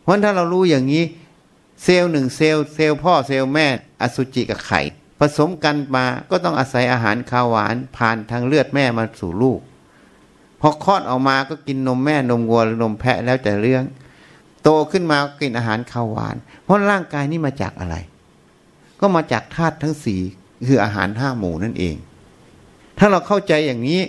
[0.02, 1.04] เพราะถ้าเรารู้อย่างนี้
[1.82, 3.66] เซลล์หนึ่งเซลล์เซลล์พ่อเซลล์แม่
[4.00, 4.80] อสุจิกับไข่
[5.18, 9.60] ผสมกันมาก็ต้องอาศัยอาหารข้าวหวานผ่านทางเลือดแม่มาสู่ลูก
[10.60, 13.84] พอคลอดออกมาก็กินนมแม่นมวัวหรือนมแพะแล้วแต่เรื่อง
[14.62, 17.96] โตขึ้นมาก็กินอาหารข้าวหวาน เพราะร่างกายนี้มาจากอะไร
[19.00, 20.20] ก็มาจากธาตุทั้งสี่
[20.66, 21.96] คืออาหารห้าหมู่นั่นเอง
[22.98, 24.00] ถ้าเราเข้าใจอย่างนี้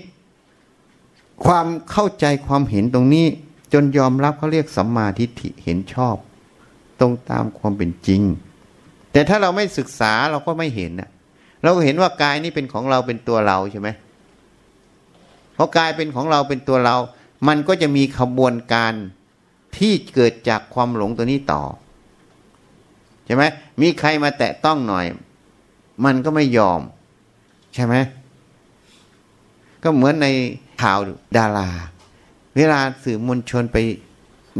[1.45, 3.25] ความเข้าใจความเห็นตรงนี้
[3.73, 6.15] จนยอมรับเขาเรียกสัมมาทิฏฐิเห็นชอบ
[6.99, 8.21] ตรงตามความเป็นจริง
[9.17, 11.09] แต่ถ้าเราไม่ศึกษาเราก็ไม่เห็นนะ
[11.63, 13.89] เราก็เห็นว่ากายนี้เป็นของเราเป็นตัวเราใช่ไหม
[15.53, 16.95] เพราะกายเป็นของเราเป็นตัวเรา
[17.47, 18.93] มันก็จะมีขบวนการ
[19.77, 21.63] ที่เกิดจากความหลงตัวนี้ต่อ
[23.25, 23.43] ใช่ไหม
[23.81, 25.05] มีใครมาแตะต้องหน่อย
[26.05, 26.81] มันก็ไม่ยอม
[27.73, 27.95] ใช่ไหม
[29.83, 30.27] ก็เหมือนใน
[30.81, 30.99] ข่าว
[31.37, 31.69] ดารา
[32.55, 33.77] เวลาสื่อมวลชนไป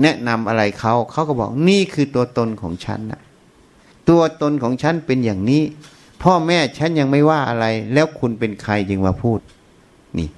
[0.02, 3.22] แนะนำอะไรเขา เขาก็บอกนี่คือตัวตนของฉันนะ
[4.10, 5.64] ตัวตนของฉันเป็นอย่างนี้
[6.24, 9.40] พ่อแม่ฉันยังไม่ว่าอะไร แล้วคุณเป็นใครจึงมาพูด
[10.18, 10.30] นี่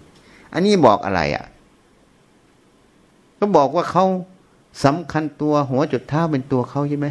[0.54, 1.46] อันนี้บอกอะไรอะ่ะ
[3.40, 4.06] ก็บอกว่าเขา
[4.84, 7.08] สำคัญตัวหัวจุดเท้าเป็นตัวเขาใช่ไหม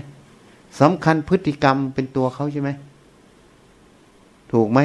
[0.81, 2.71] สำคัญพฤติกรรมเป็นตัวเขาใช่ไหม
[4.53, 4.79] ถูกไหม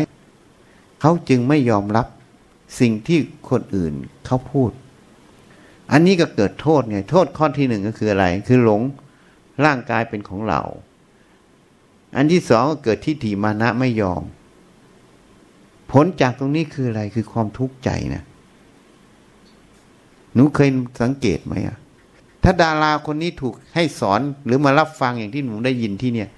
[1.02, 2.08] เขาจึงไม่ยอมรับ
[2.80, 3.94] สิ่งที่คนอื่น
[4.26, 4.72] เขาพูด
[5.92, 8.82] อันนี้ก็เกิดโทษไง โทษข้อที่หนึ่งก็คืออะไร คือหลง
[9.66, 10.62] ร่างกายเป็นของเรา
[12.16, 14.24] อันที่สองก็เกิดทิฏฐิมานะไม่ยอม
[15.92, 18.24] ผลจากตรงนี้คืออะไรคือความทุกข์ใจนะ
[20.34, 20.70] หนูเคย
[21.02, 21.78] สังเกตไหมอะ
[22.44, 26.30] ถ้าดาราคนนี้ถูกให้สอนหรือมารับฟังอย่างที่หนูได้ยินที่เนี่ย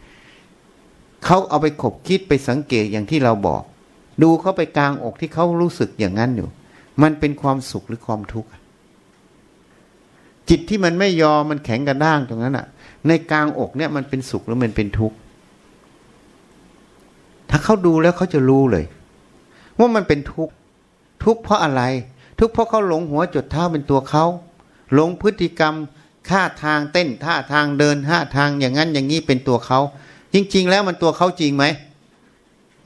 [1.25, 3.63] เขาเอาไปขบคิดไปสังเกตอย่างที่เราบอก
[4.21, 6.49] ดูเขาไปกลางอกที่เขารู้สึกอย่างนั้นอยู่
[7.01, 8.49] มันเป็นความสุขหรือความทุกข์
[10.49, 12.65] จิตที่มันไม่ยอมมันแข็งกระด้างตรงนั้นอะ่ะ
[13.07, 15.17] ในกลางอกเนี่ยมันเป็นสุขหรือมันเป็นทุกข์
[17.49, 18.86] ถ้าเขาดูแล้วเขาจะรู้เลย
[19.77, 20.53] ว่ามันเป็นทุกข์
[21.23, 21.81] ทุกข์เพราะอะไร
[22.39, 24.25] ทุกข์เพราะเขาหลงหัวจดเท้าเป็นตัวเขา
[24.93, 25.75] หลงพฤติกรรม
[26.29, 29.79] ท่าทางเต้นท่าทางเดินท่าทางอย่างนั้นอย่างนี้เป็นตัวเขา
[30.34, 31.65] จริง ๆ แล้วมันตัวเขาจริงไหม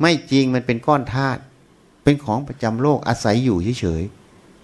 [0.01, 1.39] ไม่จริงมันเป็นก้อนธาตุ
[2.03, 4.03] เป็นของประจำโลกอาศัยอยู่เฉย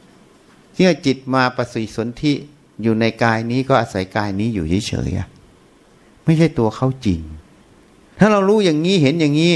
[0.06, 2.34] ๆที่จิตมาประสิสนธิ
[2.82, 7.20] อยู่ในกายนี้ก็อาศัยกายนี้อยู่เฉยๆไม่ใช่ตัวเขาจริง
[8.20, 9.54] ถ้าเรารู้อย่างนี้เห็นอย่างนี้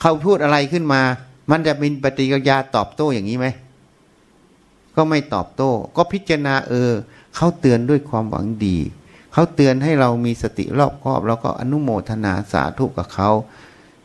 [0.00, 1.02] เขาพูดอะไรขึ้นมา
[1.50, 3.46] มันจะเป็นปฏิกิริยาตอบโต้อย่างนี้ไหม
[4.96, 6.92] ก็ไม่ตอบโต้ ก็พิจารณาเออ
[7.36, 8.76] เขาเตือนด้วยความหวังดี
[9.32, 13.30] เขาเตือนให้เรามีสติรอบคอบ แล้วก็อนุโมทนาสาธุกับเขา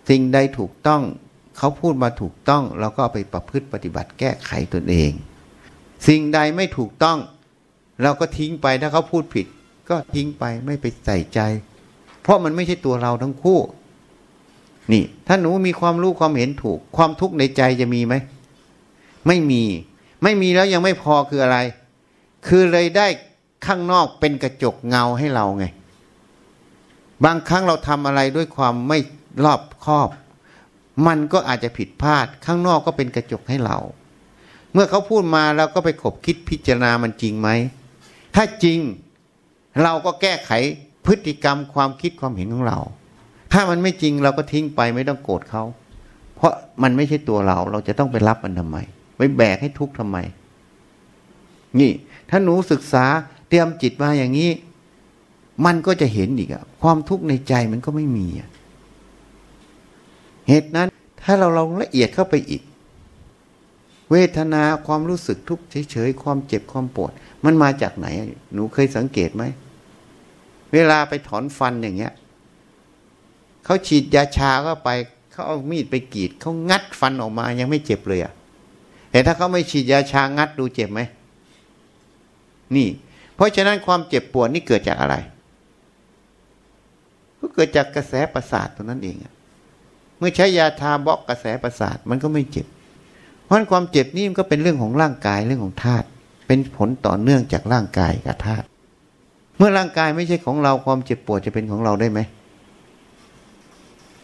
[0.10, 1.02] สิ่งใดถูกต้อง
[1.58, 5.12] เขาพูดมาถูกต้องเราก็ไปประพฤติปฏิบัติแก้ไขตนเอง
[6.08, 7.18] สิ่งใดไม่ถูกต้อง
[8.04, 9.46] เราก็ทิ้งไปถ้าเขาพูดผิด
[9.90, 11.40] ก็ทิ้งไปไม่ไปใส่ใจ
[12.22, 13.60] เพราะมันไม่ใช่ตัวเราทั้งคู่
[14.92, 18.16] นี่ ถ้าหนูมีความรู้ความเห็นถูก ความทุกข์ในใจจะมีไหม
[19.28, 19.64] ไม่มี
[20.24, 21.58] ไม่มีแล้วยังไม่พอคืออะไร
[22.48, 23.08] คือเลยได้
[23.66, 25.66] ข้างนอกเป็นกระจกเงาให้เราไง
[27.26, 29.00] บางครั้งเราทำอะไรด้วยความไม่
[29.46, 30.10] รอบคอบ
[31.08, 33.78] มันก็อาจจะผิดพลาด ข้างนอกก็เป็นกระจกให้เรา
[34.74, 37.50] เมื่อเขาพูดมาเราก็ไปขบคิดพิจารณามันจริงไหม
[38.36, 38.80] ถ้าจริง
[39.82, 40.52] เราก็แก้ไข
[41.06, 42.80] พฤติกรรมความคิดความเห็นของเรา
[43.58, 45.64] ถ้ามันไม่จริงเราก็ทิ้งไปไม่ต้องโกรธเขา
[46.36, 48.78] เพราะมันไม่ใช่ตัวเรา เราจะต้องไปรับมันทำไม
[49.18, 50.18] ไปแบกให้ทุกข์ทำไม
[51.80, 51.92] นี่
[52.30, 53.06] ถ้าหนูศึกษา
[53.50, 54.50] เตรียมจิตมาอย่างนี้
[55.66, 58.50] มันก็จะเห็นอีกอะความทุกข์ในใจมันก็ไม่มีอะ
[60.48, 60.88] เหตุนั้น
[61.24, 62.62] ถ้าเราลองละเอียดเข้าไปอีก
[64.12, 67.12] เวทนาความรู้สึกทุกข์เฉยๆความเจ็บความปวด
[67.46, 68.08] มันมาจากไหน
[68.54, 69.44] หนูเคยสังเกตไหม
[70.74, 72.14] เวลาไปถอนฟันอย่างเงี้ย
[73.66, 74.90] เขาฉีดยาชาเข้าไป
[75.32, 78.34] เขาเอามีดไปกรีดเขางัดฟันออกมายังไม่เจ็บเลยอะ
[79.12, 81.02] แต่ถ้าเขาไม่ฉีดยาชางัดดูเจ็บไหม
[82.76, 82.88] นี่
[83.36, 85.16] เพราะฉะนั้นความเจ็บปวดนี่เกิดจากอะไร
[87.40, 89.16] ก็เกิดจากกระแสประสาทตัวนั้นเอง
[90.18, 92.66] เมื่อใช้ยาทาบล็อกกระแสประสาทมันก็ไม่เจ็บ
[93.44, 96.08] เพราะความเจ็บนี่มันก็เป็นเรื่องของร่างกายเรื่องของธาตุ
[96.48, 98.66] เป็นผลต่อเนื่องจากร่างกายกับธาตุ
[99.58, 102.20] เมื่อร่างกายไม่ใช่ของเราความเจ็บปวดจะเป็นของเราได้ไหม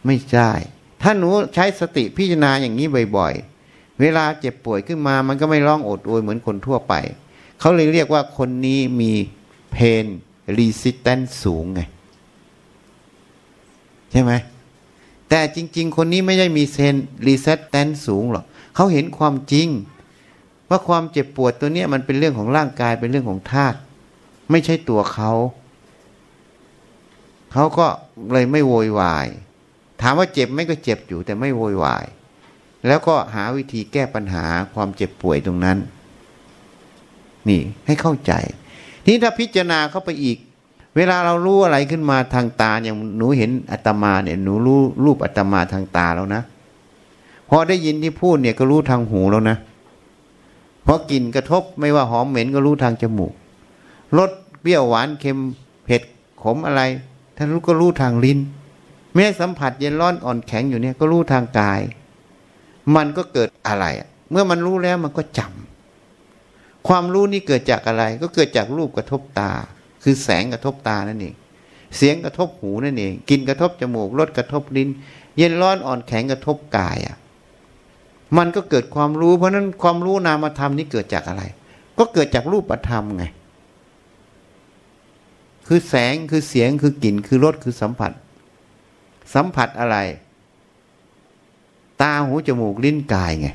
[0.06, 0.50] ไม่ใช่
[1.02, 2.88] ถ้าหนูใช้สติพิจารณาอย่างนี้
[3.18, 6.94] บ่อยๆ เวลาเจ็บป่วยขึ้นมามันก็ไม่ร้องโอดโอยเหมือนคนทั่วไป
[7.60, 9.12] เขาเลยเรียกว่าคนนี้มี
[9.72, 10.06] pain
[10.58, 11.82] resistance สูงไง
[14.12, 14.32] ใช่ไหม
[15.30, 16.96] แต่จริง ๆ คนนี้ไม่ได้มี pain
[17.28, 19.68] resistance สูงหรอกเขาเห็นความจริง
[20.70, 23.78] ว่าความเจ็บปวดตัวเนี้ยมันเป็นเรื่องของร่างกายเป็นเรื่องของธาตุ
[24.52, 25.32] ไม่ใช่ตัวเขา
[27.54, 27.88] เขาก็
[28.32, 29.28] เลยไม่โวยวาย
[30.02, 32.06] ถามว่าเจ็บไหมก็เจ็บอยู่แต่ไม่โวยวาย
[32.88, 35.78] แล้วก็หาวิธีแก้ปัญหาความเจ็บป่วยตรงนั้น
[37.50, 38.34] นี่ให้เข้าใจ
[39.04, 40.38] ทีนี้ถ้าพิจารณาเข้าไปอีก
[40.96, 46.42] เวลาเรารู้อะไรขึ้นมาทางตาอย่างหนูเห็นอัตมาเนี่ยหนูรู้รูปอัตมาทางตาแล้วนะ
[47.50, 49.58] พอได้ยินที่พูดเนี่ยก็รู้ทางหูแล้วนะ
[50.86, 53.34] พอกลิ่นกระทบไม่ว่าหอมเหม็นก็รู้ทางจมูก
[54.18, 55.38] รสเปรี้ยวหวานเค็ม
[55.86, 56.02] เผ็ด
[56.44, 56.82] ขมอะไร
[57.36, 58.40] ท่านรู้ก็รู้ทางลิ้น
[59.16, 61.82] แม้สัมผัสเย็นร้อนอ่อนแข็งอยู่เนี่ยก็รู้ทางกาย
[62.96, 63.86] มันก็เกิดอะไร
[64.32, 69.52] เมื่อมันรู้แล้วมันก็จำความรู้นี่เกิดจากอะไร ก็เกิดจากรูปกระทบตา
[70.04, 71.36] คือแสงกระทบตานั่นเอง
[71.98, 74.90] เสียงกระทบหูนั่นเอง กินกระทบจมูกรสกระทบลิ้น
[75.38, 77.18] เย็นร้อนอ่อนแข็งกระทบกายอะ
[78.38, 81.44] มันก็เกิดความรู้ เพราะนั้นความรู้นามธรรมนี่เกิดจากอะไร
[81.98, 83.24] ก็เกิดจากรูปธรรมไง
[85.68, 88.12] คือแสงคือเสียงคือกลิ่นคือรสคือสัมผัส
[89.34, 89.98] สัมผัสอะไร
[92.02, 93.48] ตาหูจมูกลิ้นกายไง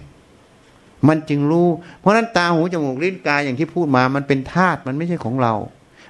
[1.08, 1.66] มันจึงรู้
[2.00, 5.54] เพราะนั้นตาหูจมูกลิ้นกายอย่างที่พูดมา มันเป็นธาตุมันไม่ใช่ของเรา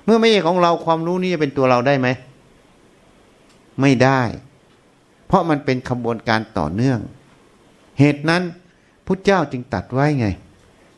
[0.05, 2.09] เมื่อไม่ใช่ของเราความรู้นี้จะเป็นตัวเราได้ไหม
[3.81, 4.23] ไม่ได้
[5.27, 7.01] เพราะมันเป็นขบวนการต่อเนื่อง
[7.99, 8.43] เหตุนั้น
[9.07, 10.27] พุทธเจ้าจึงตัดไว้ไง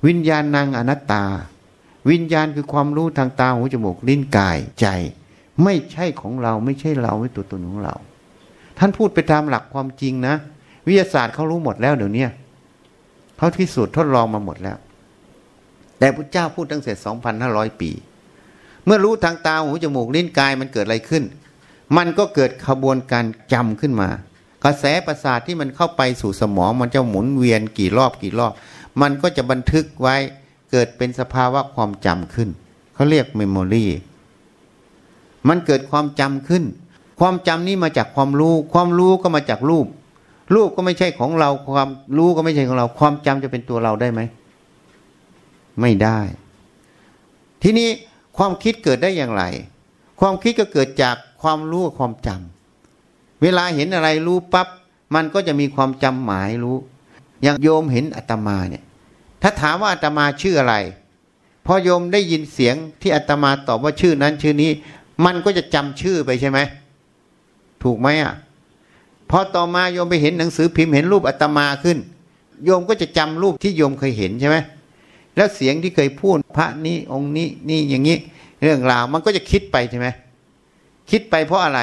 [0.06, 1.24] วิญญาณนางอนัตตา
[2.10, 4.86] วิญญาณคือความรู้ทางตาหูจมูกลิ้นกายใจ
[5.64, 7.94] ไม่ใช่ของเราไม่ใช่เราไม่ตัวตนของเรา
[8.78, 10.34] ท่านพูดไปตามหลักความจริงนะ
[10.86, 12.26] วิทยาศาสตร์เขารู้หมดแล้วเดี๋ยวนี้
[13.36, 14.76] เขาพิสูจน์ทดลองมาหมดแล้ว
[15.98, 17.90] แต่พระเจ้าพูดตั้งแต่สองพันห้าร้อยปี
[18.84, 21.24] เมื่อรู้ทางตาหูจมูกลิ้นกายมันเกิดอะไรขึ้น
[21.96, 24.08] มันก็เกิดขบวนการจำขึ้นมา
[24.64, 28.52] กระแสประสาทที่มันเข้าไปสู่สมองมันจะหมุนเวียนกี่รอบกี่รอบ
[29.00, 30.16] มันก็จะบันทึกไว้
[30.70, 32.48] เกิดเป็นสภาวะความจำขึ้น
[32.94, 33.86] เขาเรียกเมมโมรี
[35.48, 36.64] มันเกิดความจำขึ้น
[37.18, 39.86] ความจำนี้มาจากความรู้ ความรู้ก็มาจากรูป
[40.54, 44.20] รูปก็ไม่ใช่ของเรา ความรู้ก็ไม่ใช่ของเรา ความจำจะเป็นตัวเราได้ไหม
[45.80, 46.18] ไม่ได้
[47.62, 47.88] ทีนี้
[48.36, 49.42] ความคิดเกิดได้อย่างไร
[50.20, 54.68] ความคิดก็เกิดจากความรู้กับความจำเวลาเห็นอะไรรู้ปับ๊บ
[55.14, 56.76] มันก็จะมีความจำหมายรู้
[57.42, 58.84] อย่างโยมเห็นอาตมาเนี่ย
[59.42, 60.74] ถ้าถามว่าอาตมาชื่ออะไร
[61.66, 64.70] พอโยมได้ยินเสียงที่อาตมาตอบว่าชื่อนั้นชื่อนี้
[65.24, 66.58] มันก็จะจำชื่อไปใช่ไหม
[67.82, 68.34] ถูกไหมอะ
[69.30, 71.98] พอต่อมาโยมไปเห็นหนังสือพิมพ์เห็นรูปอาตมาขึ้น
[72.64, 74.56] โยมก็จะจำรูปที่โยมเคยเห็นใช่ไหม
[75.36, 78.16] แล้วเสียงที่เคยพูดพระนี้องค์นี้นี่อย่างนี้
[78.62, 80.08] เรื่องราวมันก็จะคิดไปใช่ไหม
[81.10, 81.80] คิดไปเพราะอะไร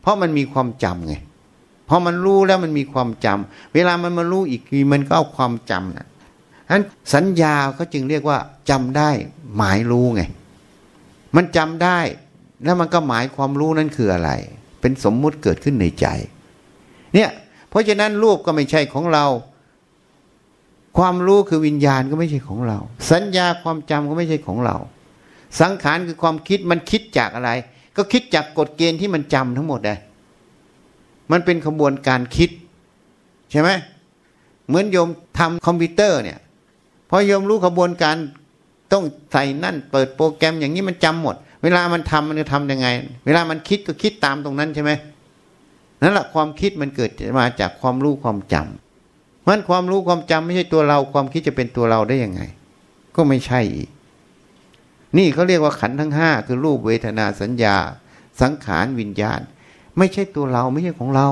[0.00, 1.14] เพราะมันมีความจำไง
[1.88, 6.06] พอมันรู้แล้วมันมีความจำเวลามันมารู้อีกทีมันก็เอาความจำนะ
[6.66, 6.84] ฉะนั้น
[7.14, 8.38] สัญญาเขาจึงเรียกว่า
[8.70, 9.10] จำได้
[9.56, 10.22] หมายรู้ไง
[11.36, 11.98] มันจำได้
[12.64, 14.30] แล้วมันก็หมายความรู้นั่นคืออะไร
[14.80, 16.06] เป็นสมมุติเกิดขึ้นในใจ
[17.14, 17.30] เนี่ย
[17.68, 19.26] เพราะฉะนั้นรูปก็ไม่ใช่ของเรา
[20.98, 22.78] ความรู้คือวิญญาณก็ไม่ใช่ของเรา
[23.10, 24.76] สัญญาความจำก็ไม่ใช่ของเรา
[25.60, 27.50] สังขารคือความคิดมันคิดจากอะไร
[27.96, 29.98] ก็คิดจากกฎเกณฑ์ที่มันจำทั้งหมดเลย
[31.30, 32.50] มันเป็นขบวนการคิด
[33.50, 33.70] ใช่ไหม
[34.66, 35.08] เหมือนโยม
[35.38, 36.38] ทำคอมพิวเตอร์เนี่ย
[37.08, 38.16] พอโยมรู้ขบวนการ
[38.92, 42.88] ต้องใส่นั่น เปิดโปรแกรมอย่างนี้มันจำหมด เวลามันทำมันจะทำยังไง
[43.26, 44.92] เวลามันคิดก็คิดตามตรงนั้นใช่ไหม
[46.02, 52.42] นั่นแหละความคิดมันเกิดมาจากความรู้ความจำเพราะความรู้ความจำไม่ใช่ตัวเรา ความคิดจะเป็นตัวเราได้ยังไง
[53.16, 53.88] ก็ไม่ใช่อีก
[55.16, 57.76] นี่เขาเรียกว่าขันทั้งห้าคือรูปเวทนาสัญญา
[58.40, 59.40] สังขารวิญญาณ
[59.98, 61.28] ไม่ใช่ตัวเราไม่ใช่ของเรา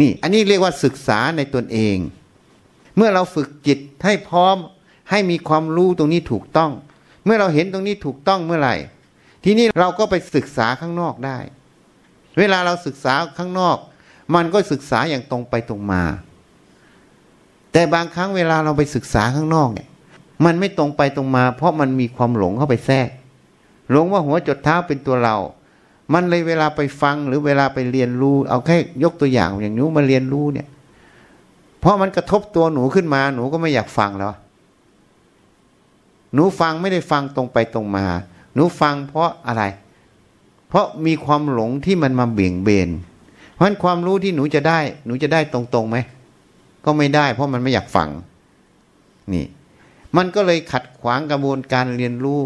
[0.00, 1.96] นี่ อันนี้เรียกว่าศึกษาในตนเอง
[2.96, 4.56] เมื่อเราฝึกจิตให้พร้อม
[5.10, 6.70] ให้มีความรู้ตรงนี้ถูกต้อง
[7.24, 8.74] เมื่อเราเห็นตรงนี้ถูกต้องเมื่อไหร่
[9.44, 11.38] ทีนี้เราก็ไปศึกษาข้างนอกได้
[12.38, 13.76] เวลาเราศึกษาข้างนอก
[14.34, 16.02] มันก็ศึกษาอย่างตรงไปตรงมา
[17.72, 19.88] แต่บางครั้งเวลาเราไปศึกษาข้างนอกเนี่ย
[20.44, 23.08] มันไม่ตรงไปตรงมา เพราะมันมีความหลงเข้าไปแทรก
[23.90, 25.36] หลงว่าหัวจดเท้าเป็นตัวเรา
[26.12, 30.68] มันเลยเวลาไปฟังหรือเวลาไปเรียนรู้ เอาแค่ยกตัวอย่างอย่างนู้มาเรียนรู้เนี่ย
[31.80, 34.32] เพราะมันกระทบตัวหนูขึ้นมาหนูก็ไม่อยากฟังแล้ว
[36.34, 38.06] หนูฟังไม่ได้ฟังตรงไปตรงมา
[38.54, 39.62] หนูฟังเพราะอะไร
[40.68, 42.88] เพราะมีความหลงที่มันมาเบี่ยงเบน
[43.52, 45.96] เพราะนั้นความรู้ที่หนูจะได้ หนูจะได้ตรงๆไหม
[46.84, 48.08] ก็ไม่ได้ เพราะมันไม่อยากฟัง
[49.32, 49.46] นี่
[50.16, 52.40] มันก็เลยขัดขวางกระบวนการเรียนรู้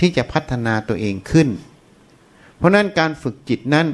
[0.00, 1.48] ที่จะพัฒนาตัวเองขึ้น
[2.56, 3.86] เพราะนั้นการฝึกจิตนั้น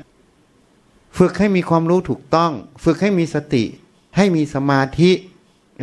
[1.19, 2.53] ฝึกให้มีความรู้ถูกต้อง
[2.85, 3.65] ฝึกให้มีสติ
[4.17, 5.11] ให้มีสมาธิ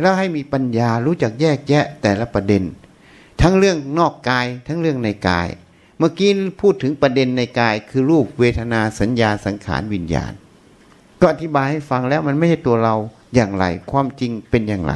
[0.00, 2.62] แล้วให้มีปัญญารู้จักแยกแยะแต่ละประเด็น
[3.40, 5.48] ทั้งเรื่องนอกกายทั้งเรื่องในกาย
[5.98, 6.30] เมื่อกี้
[6.60, 10.32] พูดถึงประเด็นในกาย คือรูปเวทนาสัญญาสังขารวิญญาณ
[11.20, 12.94] ก็อธิบายให้ฟังแล้วมันไม่ใช่ตัวเรา
[13.34, 14.94] อย่างไร ความจริงเป็นอย่างไร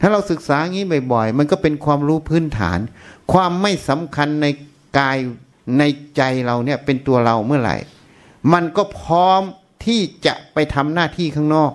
[0.00, 2.78] ถ้าเราศึกษางี้บ่อย ๆ มันก็เป็นความรู้พื้นฐาน
[3.32, 4.46] ความไม่สำคัญใน
[4.98, 5.16] กาย
[5.78, 5.82] ใน
[6.16, 7.76] ใจเราเนี่ยเป็นตัวเราเมื่อไหร่
[8.52, 9.42] มันก็พร้อม
[9.86, 11.72] ที่จะไปทำหน้าที่ข้างนอก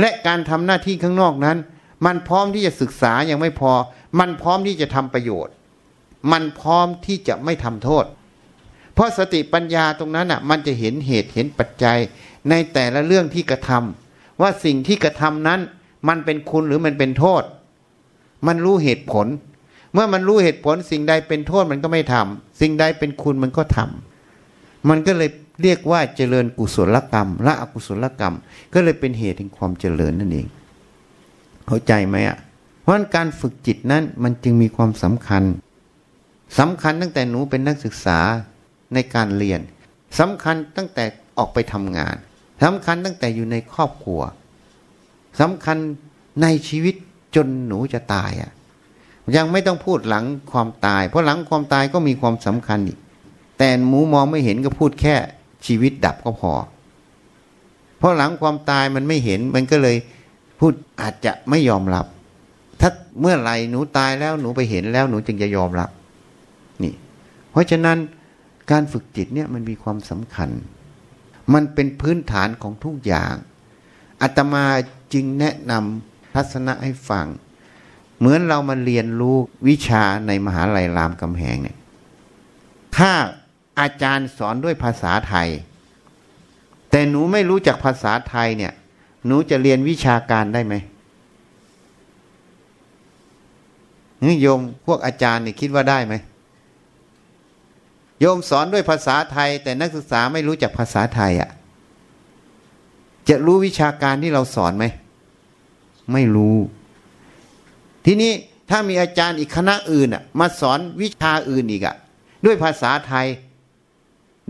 [0.00, 1.58] และการทำหน้าที่ข้างนอกนั้น
[2.06, 3.72] มันพร้อมที่จะศึกษายังไม่พอ
[4.18, 5.54] มันพร้อมที่จะทำประโยชน์
[6.32, 8.04] มันพร้อมที่จะไม่ทำโทษ
[8.94, 11.98] เพราะสติปัญญาตรงนั้นอะ มันจะเห็นเหตุเห็นปัจจัย
[12.50, 15.60] ในแต่ละเรื่องที่กระทำว่าสิ่งที่กระทำนั้น
[16.08, 17.42] มันเป็นคุณหรือมันเป็นโทษ
[18.46, 19.26] มันรู้เหตุผล
[19.92, 25.30] เมื่อมันรู้เหตุผลสิ่งใดเป็นโทษมันก็ไม่ทำสิ่งใดเป็นคุณมันก็ทำมันก็เลย
[25.62, 28.34] เรียกว่าเจริญกุศลกรรมละอกุศลกรรม
[28.74, 30.46] ก็เลยเป็นเหตุแห่งความเจริญนั่นเอง
[31.66, 32.38] เข้าใจไหมอะ
[32.84, 35.42] เพราะการฝึกจิตนั้นมันจึงมีความสำคัญ
[36.58, 38.18] สำคัญตั้งแต่หนูเป็นนักศึกษา
[38.94, 39.60] ในการเรียน
[40.18, 41.04] สำคัญตั้งแต่
[41.38, 42.16] ออกไปทำงาน
[42.64, 44.20] สำคัญตั้งแต่อยู่ในครอบครัว
[45.40, 45.76] สำคัญ
[46.42, 46.94] ในชีวิต
[47.34, 48.52] จนหนูจะตายอะ
[49.36, 52.98] ยังไม่ต้องพูดหลังความตาย เพราะหลังความตายก็มีความสำคัญอีก
[53.58, 55.14] แต่หมูมองไม่เห็นก็พูดแค่
[55.66, 56.52] ชีวิตดับก็พอ
[57.98, 59.96] เพราะหลังความตายมันไม่เห็นมันก็เลย
[60.58, 62.06] พูดอาจจะไม่ยอมรับ
[62.80, 65.90] ถ้าเมื่อไหร่หนูตายแล้วหนูไปเห็นแล้วหนูจึงจะยอมรับ
[66.82, 66.94] นี่
[67.50, 67.98] เพราะฉะนั้น
[68.70, 70.50] การฝึกจิตเนี่ยมันมีความสำคัญ
[71.54, 73.34] มันเป็นพื้นฐานของทุกอย่าง
[74.22, 74.64] อาตมา
[75.12, 77.26] จึงแนะนำทัศนะให้ฟัง
[78.18, 79.36] เหมือนเรามาเรียนรู้
[79.68, 81.76] วิชาในมหาลัยรามคำแหงเนี่ย
[82.96, 83.12] ถ้า
[83.80, 85.48] อาจารย์สอนด้วยภาษาไทย
[86.90, 88.72] แต่หนูไม่รู้จักภาษาไทยเนี่ย
[89.26, 90.74] หนูจะเรียนวิชาการได้ไหม
[94.28, 96.14] นี่โยมพวกอาจารย์นี่คิดว่าได้ไหม
[98.20, 101.50] โยมสอนด้วยภาษาไทย แต่นักศึกษาไม่รู้จักภาษาไทยอะ่ะ
[103.28, 104.84] จะรู้วิชาการที่เราสอนไหม
[106.12, 106.56] ไม่รู้
[108.04, 108.32] ทีนี้
[108.70, 111.96] ถ้ามีอาจารย์อีกคณะอื่นอะ มาสอนวิชาอื่นอีกอะ
[112.44, 113.26] ด้วยภาษาไทย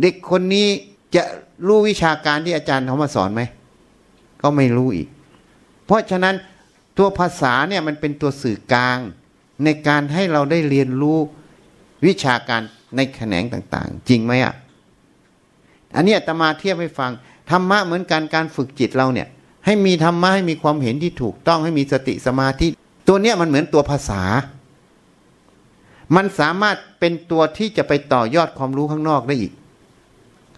[0.00, 0.68] เด็กคนนี้
[1.14, 1.22] จะ
[1.66, 3.42] รู้วิชาการที่อาจารย์เขามาสอนไหม
[4.42, 5.08] ก็ไม่รู้อีก
[5.86, 6.34] เพราะฉะนั้น
[6.98, 8.98] ตัวภาษาเนี่ยมันเป็นตัวสื่อกลาง
[9.64, 11.18] ในการให้เราได้เรียนรู้
[12.06, 12.62] วิชาการ
[12.96, 14.54] ในแขนงต่าง ๆ จริงไหมอะ
[15.96, 17.10] อันนี้ตมาเทียบให้ฟัง
[17.50, 19.28] ธรรมะเหมือนการการฝึกจิตเราเนี่ย
[19.66, 22.68] ให้มีธรรมะให้มีความเห็นที่ถูกต้องให้มีสติสมาธิ
[23.08, 24.22] ตัวเนี้ยมันเหมือนตัวภาษา
[26.16, 29.52] มันสามารถเป็นตัวที่จะไปต่อยอดความรู้ข้างนอกได้อีก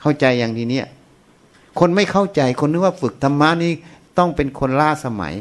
[0.00, 0.86] เข้าใจอย่างทีเนี้ย
[1.78, 3.72] คนไม่เข้าใจคนนึกว่าฝึกธรรมะนี่
[4.18, 5.34] ต้องเป็นคนล่าสมัย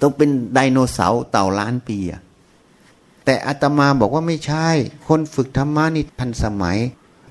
[0.00, 2.20] ต้องเป็นไดโนเสาร์เต่าล้านปีอะ
[3.24, 4.68] แต่อาตมาบอกว่าไม่ใช่
[5.06, 6.78] คนฝึกธรรมะนี่ทันสมัย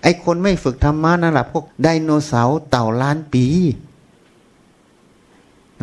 [0.04, 3.46] ไอ้คนไม่ฝึกธรรมะนั่นแหละพวกไดโนเสาร์เต่าล้านปี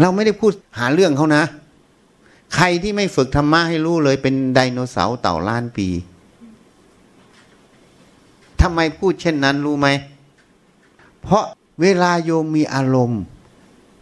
[0.01, 1.45] เราไม่ได้พูดหาเรื่องเขานะ
[2.55, 5.89] ใครที่ไม่ฝึกธรรมะให้รู้เลยเป็นไดโนเสาร์เต่าล้านปี
[8.61, 9.89] ทำไมพูดเช่นนั้นรู้ไหม
[11.23, 11.45] เพราะ
[11.83, 13.21] เวลาโยมมีอารมณ์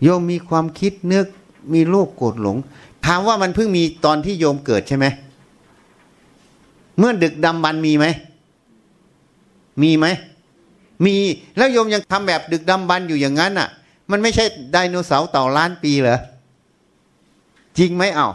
[0.02, 1.26] โยมมีความคิดนึก
[1.72, 2.56] มีโลภโกรธหลง
[3.06, 5.06] ถามว่ามันเพิ่งมีตอนที่โยมเกิดใช่ไหม
[6.98, 8.06] เมื่อดึกดำบรรมีไหม
[9.82, 10.06] มีไหม
[11.04, 11.14] มี
[11.56, 13.68] แล้วโยมยังทำแบบดึกดำบรรอยู่อย่างนั้นอะ
[14.10, 16.18] มันไม่ใช่ไดโนเสาร์เต่าล้านปีเหรอ
[17.78, 18.28] จริงไหมเอา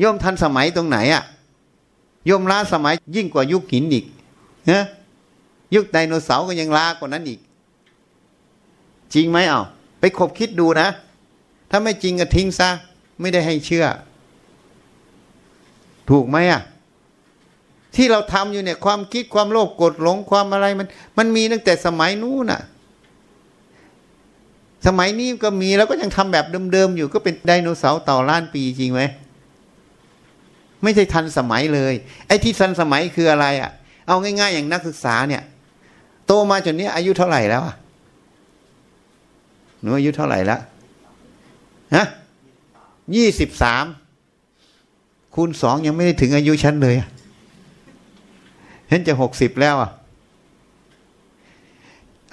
[0.00, 1.24] โยมทันสมัยตรงไหนอะ
[2.26, 4.04] โยมล้าสมัยยิ่งกว่ายุคหินอีก
[4.70, 4.84] ฮะ
[5.74, 7.40] ยุคไดโนเสาร์ก็ยังล้ากว่านั้นอีก
[9.14, 9.62] จริงไหมเอา
[10.00, 10.88] ไปคบคิดดูนะ
[11.70, 12.68] ถ้าไม่จริงก็ทิ้งซะ
[13.20, 13.86] ไม่ได้ให้เชื่อ
[16.10, 16.62] ถูกไหมอะ
[17.98, 20.86] ที่เราทำอยู่เนี่ยความคิดความโลภโกรธหลงความอะไรมัน
[21.18, 22.62] มันมีตั้งแต่สมัยนู้นน่ะ
[24.86, 29.02] สมัยนี้ก็มีแล้วก็ยังทำแบบเดิมๆอยู่ก็เป็นไดโนเสาร์เต่าล้านปีจริงไหม
[30.82, 31.94] ไม่ใช่ทันสมัยเลย
[32.26, 33.70] ไอ้ที่ทันสมัยคืออะไรอะ่ะ
[34.06, 35.42] เอาง่าย ๆ อย่างนักศึกษาเนี่ย
[36.26, 37.74] โตมาจนนี้อายุเท่าไหร่แล้วอะ
[39.80, 40.60] หนูอายุเท่าไหร่แล้ว
[41.94, 42.06] ฮะ
[43.16, 43.84] ยี่สิบสาม
[45.34, 46.96] คูณสองยังไม่ได้ถึงอายุฉันเลย
[48.88, 49.90] เห็นจะหกสิบแล้วอะ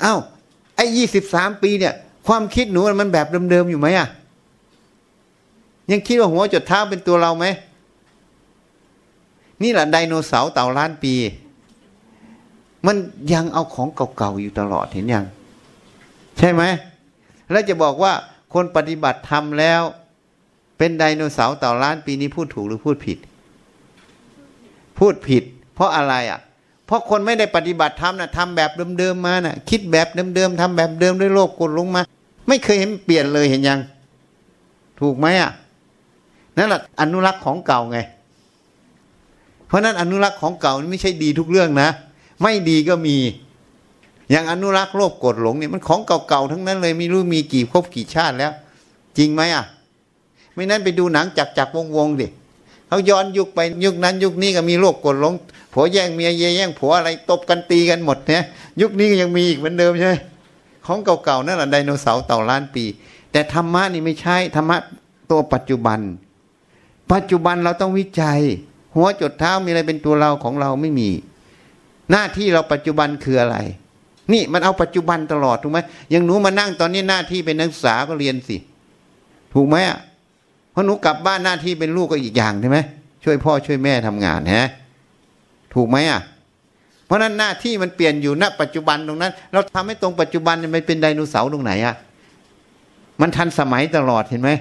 [0.03, 0.19] อ้าว
[0.75, 1.93] ไอ้ยี่สิบสามปีเนี่ย
[2.27, 4.07] ความคิดหนูมันแบบเดิมๆอยู่ไหมอะ
[5.91, 7.45] ยังคิดว่าหัวจดเท้าเป็นตัวเราไหม
[9.63, 11.13] นี่แหละไดโนเสาร์เต่าล้านปี
[12.85, 12.95] มัน
[13.33, 13.87] ยังเอาของ
[14.17, 15.25] เก่าๆอยู่ตลอดเห็นยัง
[16.37, 16.63] ใช่ไหม
[17.51, 18.13] แล้วจะบอกว่า
[18.53, 19.81] คนปฏิบัติธรรมแล้ว
[20.77, 23.17] เป็นไดโนเสาร์ต่อล้านปีนี้พูดถูกหรือพูดผิด
[24.99, 25.43] พูดผิด
[25.75, 26.39] เพราะอะไรอะ
[26.85, 32.01] เพราะคนไม่ได้ปฏิบัติธรรมนะทำแบบเดิมๆมานะ่ะ คิดแบบเดิมๆทำแบบเดิมด้วยโลภกดลงมา
[32.47, 33.79] ไม่เคยเห็นเปลี่ยนเลยเห็นยัง
[34.99, 35.51] ถูกไหมอะ
[36.57, 37.99] นั่นแหละอนุรักษ์ของเก่าไง
[39.67, 41.89] เพราะนั้นอนุรักษ์ของเก่านี่ไม่ใช่ดีทุกเรื่องนะ
[42.41, 43.17] ไม่ดีก็มี
[44.31, 48.51] อย่างอนุรักษ์โลภกดหลงเนี่ยมันของเก่าๆทั้งนั้นเลยไม่รู้มีกี่ครบกี่ชาติแล้ว
[49.17, 49.65] จริงไหมอะ
[50.53, 52.27] ไม่นั้นไปดูหนังจักจักวงวงดิ
[52.95, 55.33] เขาย้อนยุคไปยุคนั้นยุคนี้ก็มีโรคกดหลง
[55.73, 58.41] ผัวแย่งเมียเย่แย่งผัวอะไรตบกันตีกันหมดเนี่ย
[58.81, 60.15] ยุคนี้ก็ยังมีอีกเหมือนเดิมใช่ไหม
[60.85, 62.83] ของเก่าๆนั่นแหละไดโนเสาร์เต่าล้านปี
[63.31, 64.77] แต่ธรรมะนี่ไม่ใช่ธรรมะ
[65.31, 65.99] ตัวปัจจุบัน
[67.11, 68.39] ปัจจุบันเราต้องวิจัย
[68.95, 71.09] หัวจดเท้ามีอะไรเป็นตัวเราของเราไม่มี
[72.11, 73.57] หน้าที่เราปัจจุบันคืออะไร
[74.33, 75.79] นี่มันเอาปัจจุบันตลอดถูกไหม
[76.13, 78.57] ยังหนูมานั่งตอนนี้หน้าที่เป็นนักศึกษาก็เรียนสิ
[79.53, 79.99] ถูกไหมอะ
[80.77, 82.77] พราะหนูกลับบ้านหน้าที่เป็นลูกก็อีกอย่างใช่ไหม
[83.23, 84.67] ช่วยพ่อช่วยแม่ทำงานฮะ
[85.73, 86.21] ถูกไหมอะ
[87.05, 91.95] เพราะนั้นหน้าที่มันเปลี่ยนอยู่ณปัจจุบันตรงนั้น เราทำให้ตรงปัจจุบันมันเป็นไดโนเสาร์ตรงไหนอะ
[93.21, 94.51] มันทันสมัยตลอดเห็นไหม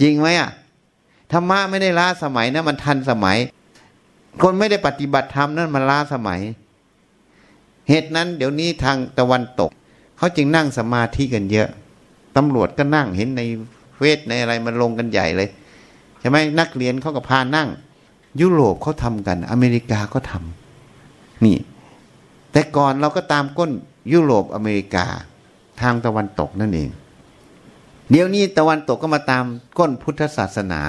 [0.00, 0.50] จริงไหมอะ
[1.32, 3.36] ธรรมะไม่ได้ล้าสมัยนะมันทันสมัย
[4.42, 6.40] คนไม่ได้ปฏิบัติธรรมนั่นมันล้าสมัย
[7.88, 9.70] เหตุนั้น เดี๋ยวนี้ทางตะวันตก
[10.16, 11.68] เขาจึงนั่งสมาธิกันเยอะ
[12.36, 13.42] ตำรวจก็นั่งเห็นใน
[14.00, 15.48] เวทในอะไรมันลงกันใหญ่เลย
[16.20, 17.68] ใช่ไหมนักเรียนเขาก็พานั่ง
[18.40, 21.58] ยุโรปเขาทำกัน อเมริกาก็ทำนี่
[22.52, 23.70] แต่ก่อนเราก็ตามก้น
[24.12, 25.06] ยุโรปอเมริกา
[25.80, 26.90] ทางตะวันตกนั่นเอง
[28.10, 29.44] เดี๋ยวนี้ตะวันตกก็มาตาม
[29.78, 30.82] ก้นพุทธศาสนา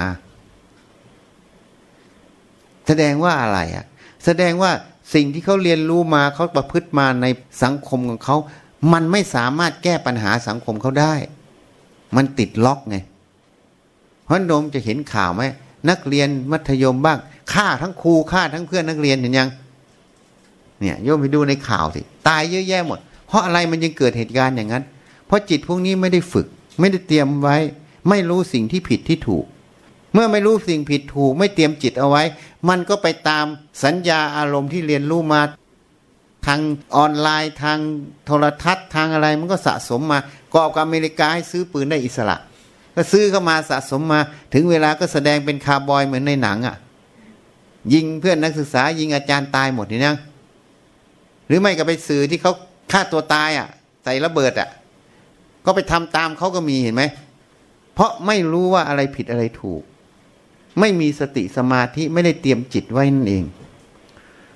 [2.87, 3.85] แสดงว่าอะไรอะ
[4.25, 4.71] แสดงว่า
[5.13, 7.25] สิ่งที่เขาเรียนรู้มาเขาประพฤติมาใน
[7.63, 8.37] สังคมของเขา
[8.93, 11.13] มันไม่สามารถแก้ปัญหาสังคมเขาได้
[12.15, 12.97] มันติดล็อกไง
[14.25, 15.43] เพราะโมจะเห็นข่าวไหม
[15.89, 17.17] นักเรียนมัธยมบ้าง
[17.53, 19.49] ฆ่าทั้งครูฆ่าทั้งเพื่อนนักเรียนเห็นยัง
[20.79, 24.83] เนี่ยโยมไปดูในข่าวสิตายเยอะแยะหมด เพราะอะไรมันยังเกิดเหตุการณ์อย่างนั้น
[25.27, 26.47] เพราะจิตพวกนี้ไม่ได้ฝึก
[26.79, 27.57] ไม่ได้เตรียมไว้
[28.09, 29.45] ไม่รู้สิ่งที่ผิดที่ถูก
[30.13, 32.23] เมื่อไม่รู้สิ่งผิดถูก ไม่เตรียมจิตเอาไว้
[32.69, 33.45] มันก็ไปตาม
[33.83, 35.41] สัญญาอารมณ์ที่เรียนรู้มา
[36.45, 36.59] ทาง
[36.95, 37.77] ออนไลน์ทาง
[38.25, 40.19] โทรทัศน์ทางอะไรมันก็สะสมมา
[40.51, 42.37] ก็เอาอเมริกาให้ซื้อปืนได้อิสระ
[42.95, 44.19] ก็ซื้อเข้ามาสะสมมา
[44.53, 46.75] ถึงเวลาก็แสดงเป็นคาร์บอยเหมือนในหนังอะ่ะ
[47.93, 50.15] ยิงเพื่อนนักศึกษา ยิงอาจารย์ตายหมดนี่นะ
[51.47, 52.53] หรือไม่ก็ไปสื่อที่เขา
[52.91, 53.67] ฆ่าตัวตายอะ่ะ
[54.03, 54.69] ใส่ระเบิดอะ่ะ
[55.65, 57.03] ก็ไปทำตามเขาก็มีเห็นไหม
[57.93, 59.81] เพราะไม่รู้ว่าอะไรผิดอะไรถูก
[60.79, 63.43] ไม่มีสติสมาธิไม่ได้เตรียมจิตไว้นั่นเอง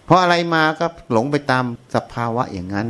[0.08, 1.64] พราะอะไรมาก็หลงไปตาม
[1.96, 2.88] สภาวะอย่างนั้น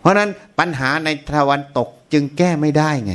[0.00, 3.12] เพราะนั้นปัญหาในตะวันตกจึงแก้ไม่ได้ไง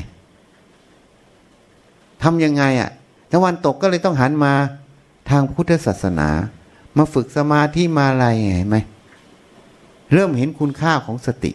[2.24, 2.90] ทำยังไงอะ่ะ
[3.34, 4.54] ตะวันตกก็เลยต้องหันมา
[5.30, 6.30] ทางพุทธศาสนา
[6.98, 8.26] มาฝึกสมาธิมาอะไร
[8.56, 8.78] เห็นไหม
[10.14, 11.52] เริ่มเห็นคุณค่าของสติ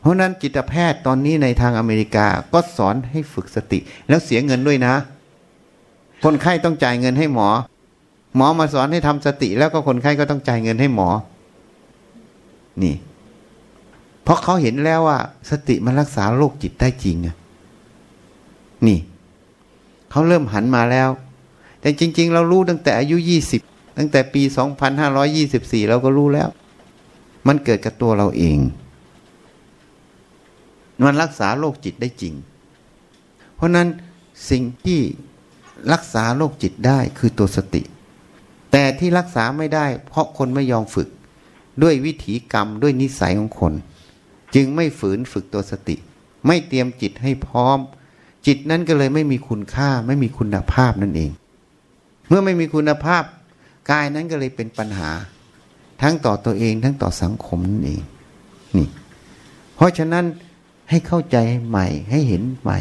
[0.00, 3.78] เพราะนั้นจิตแพทย์ตอนนี้ในทางอเมริกาก็สอนให้ฝึกสติ
[4.08, 4.94] แล้วเสียเงินด้วยนะ
[6.24, 7.48] คนไข้ต้องจ่ายเงินให้หมอ
[8.36, 11.08] หมอมาสอนให้ทำสติ แล้วก็คนไข้ก็ต้องจ่ายเงินให้หมอ
[12.82, 12.94] นี่
[14.22, 15.18] เพราะเขาเห็นแล้วว่า
[15.50, 17.36] สติมันรักษาโรคจิตได้จริงอะ
[18.86, 18.98] นี่
[20.10, 21.08] เขาเริ่มหันมาแล้ว
[21.80, 23.60] แต่จริง ๆ เรารู้ตั้งแต่อายุยี่สิบ
[23.98, 26.48] ตั้งแต่ปีสองพันห้าร้อยี่สิบสี่เราก็รู้แล้ว
[27.46, 28.58] มันเกิดกับตัวเราเอง
[31.04, 32.34] มันรักษาโรคจิตได้จริง
[33.54, 33.88] เพราะนั้น
[34.50, 35.00] สิ่งที่
[35.92, 37.82] รักษาโรคจิตได้คือตัวสติ
[38.76, 41.08] แต่ที่รักษาไม่ได้ เพราะคนไม่ยอมฝึก
[41.82, 43.72] ด้วยวิถีกรรมด้วยนิสัยของคน
[44.54, 45.96] จึงไม่ฝืนฝึกตัวสติ
[46.46, 47.78] ไม่เตรียมจิตให้พร้อม
[48.46, 51.30] จิตนั้นก็เลยไม่มีคุณค่า ไม่มีคุณภาพนั่นเอง
[52.28, 53.22] เมื่อไม่มีคุณภาพ
[53.90, 55.10] กายนั้นก็เลยเป็นปัญหา
[56.02, 58.02] ทั้งต่อตัวเองทั้งต่อสังคมนั่นเอง
[58.76, 58.88] นี่
[59.74, 60.24] เพราะฉะนั้น
[60.90, 61.36] ให้เข้าใจ
[61.68, 62.78] ใหม่ ให้เห็นใหม่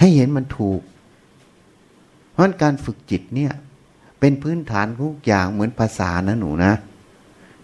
[0.00, 0.80] ให้เห็นมันถูก
[2.32, 3.52] เพราะการฝึกจิตเนี่ย
[4.20, 6.74] เป็นพื้นฐานทุกอย่างเหมือนภาษานะหนูนะ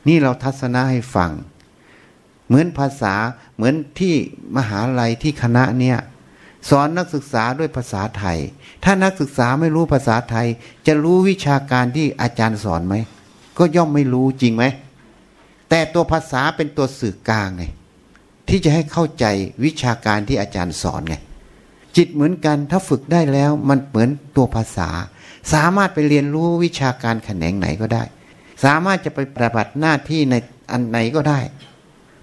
[0.09, 1.30] นี่เราทัศนะให้ฟัง
[2.46, 3.14] เหมือนภาษา
[3.57, 4.14] เหมือนที่
[4.57, 5.98] มหาลัยที่คณะเนี่ย
[6.70, 8.38] สอนนักศึกษาด้วยภาษาไทย
[8.84, 10.46] ถ้านักศึกษาไม่รู้ภาษาไทย
[10.86, 12.94] จะรู้วิชาการที่อาจารย์สอนไหม
[13.59, 14.64] ก็ย่อมไม่รู้จริงไหม
[15.68, 17.64] แต่ตัวภาษาเป็นตัวสื่อกลางไง
[18.48, 19.24] ที่จะให้เข้าใจ
[19.64, 21.16] วิชาการที่อาจารย์สอนไง
[21.96, 24.88] จิตเหมือนกันถ้าฝึกได้แล้วมันเหมือนตัวภาษา
[25.53, 28.03] สามารถไปเรียนรู้วิชาการแขนงไหนก็ได้
[28.64, 30.34] สามารถจะไปปฏิบัติหน้าที่ใน
[30.72, 31.40] อันไหนก็ได้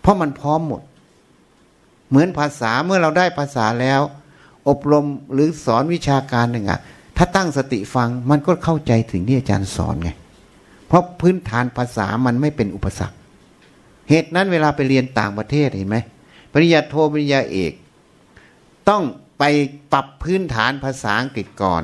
[0.01, 0.81] เพราะมันพร้อมหมด
[2.09, 4.01] เหมือนภาษาเมื่อเราได้ภาษาแล้ว
[4.69, 6.79] อบรมหรือสอนวิชาการหนึ่งอะ
[7.17, 10.09] ถ้าตั้งสติฟังมันก็เข้าใจถึงที่อาจารย์สอนไง
[10.87, 13.17] เพราะพื้นฐานภาษามันไม่เป็นอุปสรรค
[14.09, 15.97] เหตุนั้นเวลาไปเรียนต่างประเทศเห็นไหม
[16.51, 17.73] ปริญญาโทปริญญาเอก
[18.89, 19.03] ต้อง
[19.39, 19.43] ไป
[19.93, 21.83] ปรับพื้นฐานภาษาอังกฤษก่อน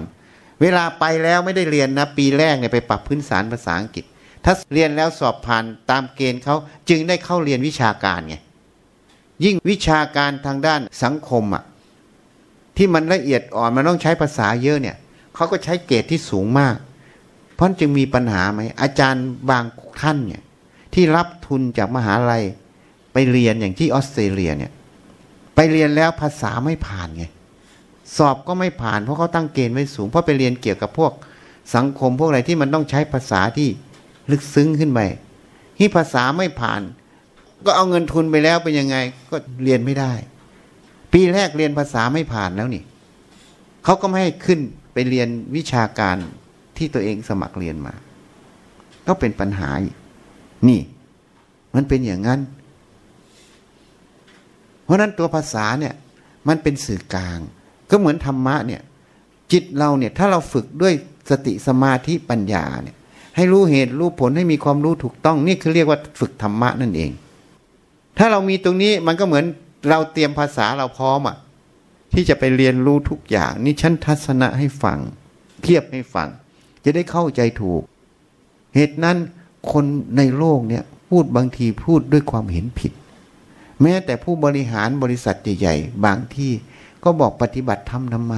[0.62, 4.06] เวลาไปแล้วไม่ได้เรียนนะ ปีแรกเนี่ยไปปรับพื้นฐานภาษาอังกฤษ
[4.46, 6.56] ถ้าเรียนแล้วสอบผ่านตามเกณฑ์เขา
[6.90, 8.36] จึงได้เข้าเรียนวิชาการไง
[9.44, 11.64] ยิ่งวิชาการทางด้านสังคมอะ
[12.78, 14.96] ที่มันละเอียดอ่อนมันต้องใช้ภาษาเยอะเนี่ย
[15.36, 16.78] เขาก็ใช้เกรดที่สูงมาก
[17.54, 19.64] เพราะจึงมีปัญหาไหมอาจารย์บาง
[20.02, 20.42] ท่านเนี่ย
[20.94, 22.44] ที่รับทุนจากมหาลัย
[23.14, 24.72] ไปเรียนอย่างที่ออสเตรเลียเนี่ย
[25.56, 27.26] ไปเรียนแล้วภาษาไม่ผ่านไง
[28.18, 31.12] สอบก็ไม่ผ่านเพราะเขาตั้งเกณฑ์ไว้สูง เพราะไปเรียนเกี่ยวกับพวก
[31.76, 33.70] สังคมพวกอะไรที่มันต้องใช้ภาษาที่
[34.32, 35.00] ลึกซึ้งขึ้นไป
[35.78, 36.82] ที่ภาษาไม่ผ่าน
[37.66, 38.98] ก็เอาเงินทุนไปแล้วเป็นยังไง
[39.32, 40.14] ก็เรียนไม่ได้
[41.14, 42.84] ปีแรกเรียนภาษาไม่ผ่านแล้วนี่
[43.84, 44.60] เขาก็ไม่ให้ขึ้น
[44.94, 46.16] ไปเรียนวิชาการ
[46.78, 47.94] ที่ตัวเองสมัครเรียนมา
[49.08, 49.96] ก็เป็นปัญหาอีก
[50.68, 50.82] นี่
[51.76, 52.40] มันเป็นอย่างนั้น
[54.84, 55.96] เพราะนั้นตัวภาษาเนี่ย
[56.48, 57.40] มันเป็นสื่อกลาง
[57.90, 58.82] ก็เหมือนธรรมะเนี่ย
[59.52, 60.94] จิตเราเนี่ยถ้าเราฝึกด้วย
[61.30, 62.96] สติสมาธิปัญญาเนี่ย
[63.36, 67.12] ให้รู้เหตุรู้ผลให้มีความรู้ถูกต้อง นี่คือเรียกว่าฝึกธรรมะนั่นเอง
[68.18, 69.46] ถ้าเรามีตรงนี้มันก็เหมือน
[69.90, 71.38] เราเตรียมภาษาเราพร้อมอะ
[72.14, 75.00] ที่จะไปเรียนรู้ทุกอย่าง นี่ฉันทัศนะให้ฟัง
[75.64, 76.28] เทียบให้ฟัง
[76.84, 77.82] จะได้เข้าใจถูก
[78.76, 79.18] เหตุนั้น
[79.72, 79.86] คน
[80.18, 82.92] ในโลกเนี่ยพูดบางทีพูดด้วยความเห็นผิด
[83.82, 86.52] แม้แต่ผู้บริหารบริษัทใหญ่ๆบางที่
[87.06, 88.36] ก็บอกปฏิบัติทำทำไม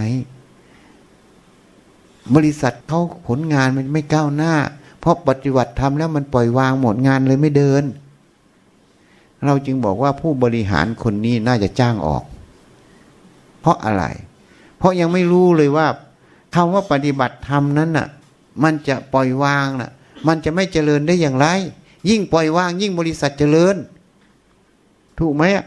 [2.36, 4.54] บริษัทเขาผลงานมันไม่ก้าวหน้า
[5.00, 7.84] เพราะปฏิบัติทำแล้วมันปล่อยวางหมดงานเลยไม่เดิน
[9.46, 12.24] เราจึงบอกว่าผู้บริหารคนนี้น่าจะจ้างออก
[13.62, 14.04] เพราะอะไร
[14.78, 15.88] เพราะยังไม่รู้เลยว่า
[16.56, 18.08] คำว่าปฏิบัติธรรมนั้นน่ะ
[18.64, 19.92] มันจะปล่อยวางน่ะ
[20.28, 21.48] มันจะไม่เจริญได้อย่างไร
[22.10, 23.76] ยิ่งปล่อยวาง ยิ่งบริษัทเจริญ
[25.20, 25.66] ถูกไหมอะ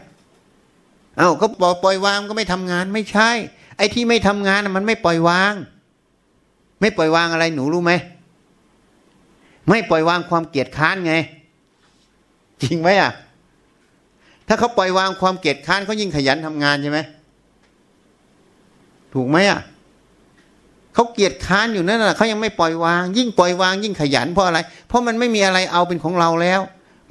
[1.17, 1.47] เอาก็
[1.83, 3.29] ปล่อยวางก็ไม่ทำงานไม่ใช่
[3.77, 5.53] ไอ้ที่ไม่ทำงานมันไม่ปล่อยวาง
[6.81, 7.93] ไม่ปล่อยวางอะไรหนูรู้ไหม
[9.69, 11.13] ไม่ปล่อยวางความเกียจค้านไง
[12.61, 13.11] จริงไหมอะ
[14.47, 16.99] ถ้าเขาปล่อยวางความเกียจค้านเขายิ่งขยันทำงานใช่ไหม
[19.13, 19.61] ถูกไหมอะ
[20.93, 26.61] เขาเกียจค้านอยู่นั่นแหละเขายังไม่ปล่อยวาง ยิ่งปล่อยวางยิ่งขยันเพราะอะไร เพราะมันไม่มีอะไรเอาเป็นของเราแล้ว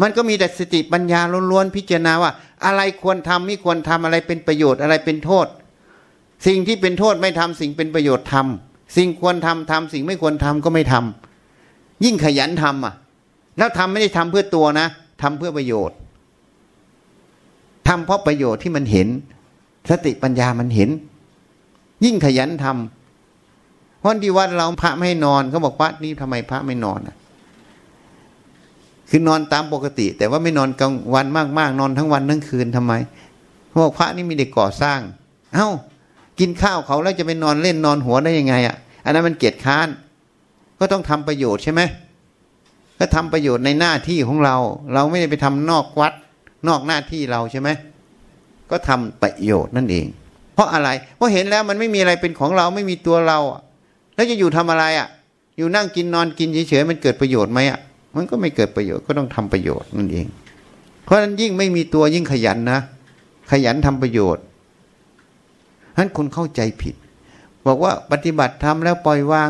[0.00, 1.20] มันก็มีแต่สติปัญญา
[1.50, 2.30] ล้วนๆพิจารณาว่า
[2.64, 5.46] อะไรควรทำไม่ควรทำอะไรเป็นประโยชน์อะไรเป็นโทษ
[6.46, 12.94] สิ่งที่เป็นโทษไม่ทำสิ่งเป็นประโยชน์ทำสิ่งควรทำทำสิ่งไม่ควรทำก็ไม่ทำยิ่งขยันทำอะ
[13.58, 14.86] แล้วทำไม่ได้ทำเพื่อตัวนะ
[15.22, 15.96] ทำเพื่อประโยชน์
[17.88, 19.08] ทำเพราะประโยชน์ที่มันเห็น
[19.90, 20.90] สติปัญญามันเห็น
[22.04, 27.16] ยิ่งขยันทำเพราะที่วัดเราพระไม่นอนเขาบอกว่านี่ทำไมพระไม่นอนอะ
[29.10, 31.26] คือนอนตามปกติ แต่ว่าไม่นอนกลางวัน
[31.58, 32.92] มากๆ นอนทั้งวันทั้งคืนทำไม
[33.68, 34.98] เขาบอกพระนี่มีเด็กก่อสร้าง
[35.54, 35.68] เอ้า
[36.38, 39.88] กินข้าวเขาแล้วจะไปนอนเล่นนอนหัวได้ยังไงอะ อันนั้นมันเกียจค้าน
[40.78, 41.80] ก็ต้องทำประโยชน์ใช่ไหม
[42.98, 44.56] ก็ทำประโยชน์ในหน้าที่ของเรา
[44.94, 46.12] เราไม่ได้ไปทำนอกวัด
[46.68, 47.68] นอกหน้าที่เราใช่ไหม
[48.70, 50.06] ก็ทำประโยชน์นั่นเอง
[50.54, 53.38] เพราะอะไร เพราะเห็นแล้วมันไม่มีอะไรเป็นของเราไม่มีตัวเรา
[54.14, 55.08] แล้วจะอยู่ทำอะไรอะ
[55.56, 57.78] อยู่นั่งกินนอนกินเฉยๆมันเกิดประโยชน์ไหมอะ
[58.16, 60.26] มันก็ไม่เกิดประโยชน์ก็ต้องทำประโยชน์นั่นเอง
[61.04, 62.80] เพราะฉะนั้นยิ่งไม่มีตัวยิ่งขยันนะ
[63.50, 64.44] ขยันทำประโยชน์
[65.92, 66.94] ฉะนั้นคนเข้าใจผิด
[67.66, 69.48] บอกว่าปฏิบัติทำแล้วปล่อยวาง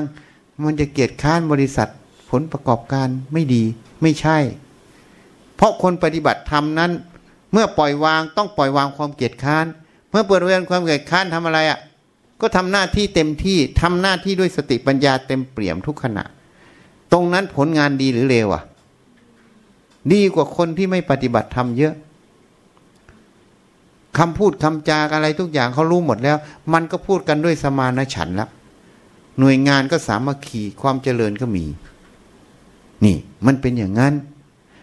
[0.64, 1.88] มันจะเกียรติค้านบริษัท
[2.30, 3.62] ผลประกอบการไม่ดี
[4.02, 4.38] ไม่ใช่
[5.56, 6.90] เพราะคนปฏิบัติธรรมนั้น
[7.52, 9.66] เมื่อปล่อยวางต้องปล่อยวางความเกียดค้าน
[10.10, 11.78] เมื่อเปิดเรียนความเกียดค้านทำอะไรอะ่ะ
[12.40, 16.24] ก็ทำหน้าที่เต็มที่ทำหน้าที่ด้วยสติปัญญาเต็มเปี่ยมทุกขณะ
[17.12, 18.62] ตรงนั้นผลงานดีหรือเลวอะ
[20.12, 21.94] ดีกว่าคนที่ไม่ปฏิบัติธรรมเยอะ
[24.18, 26.36] คำพูดคำจาอะไรทุกอย่างเขารู้หมดแล้ว
[26.72, 28.48] มันก็พูดกันด้วยสมานฉันล้ว
[29.38, 31.64] หน่วยงานก็สามัคคีความเจริญก็มี
[33.04, 34.14] นี่ มันเป็นอย่างนั้น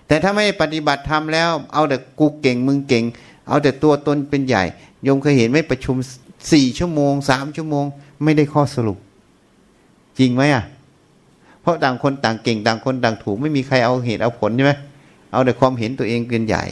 [0.07, 3.03] แต่ถ้าไม่ปฏิบัติธรรมแล้ว เอาแต่กูเก่งมึงเก่ง
[3.47, 4.63] เอาแต่ตัวตนเป็นใหญ่
[5.03, 5.95] โยมเคยเห็นไหมประชุม
[6.51, 7.85] สี่ชั่วโมงสามชั่วโมง
[8.23, 8.97] ไม่ได้ข้อสรุป
[10.19, 10.63] จริงไหมอะ
[11.67, 14.73] ราะต่างคนต่างเก่งต่างคนต่างถูก ไม่มีใครเอาเหตุเอาผลใช่ไหม
[15.31, 16.63] เอาแต่ความเห็นตัวเองเป็นใหญ่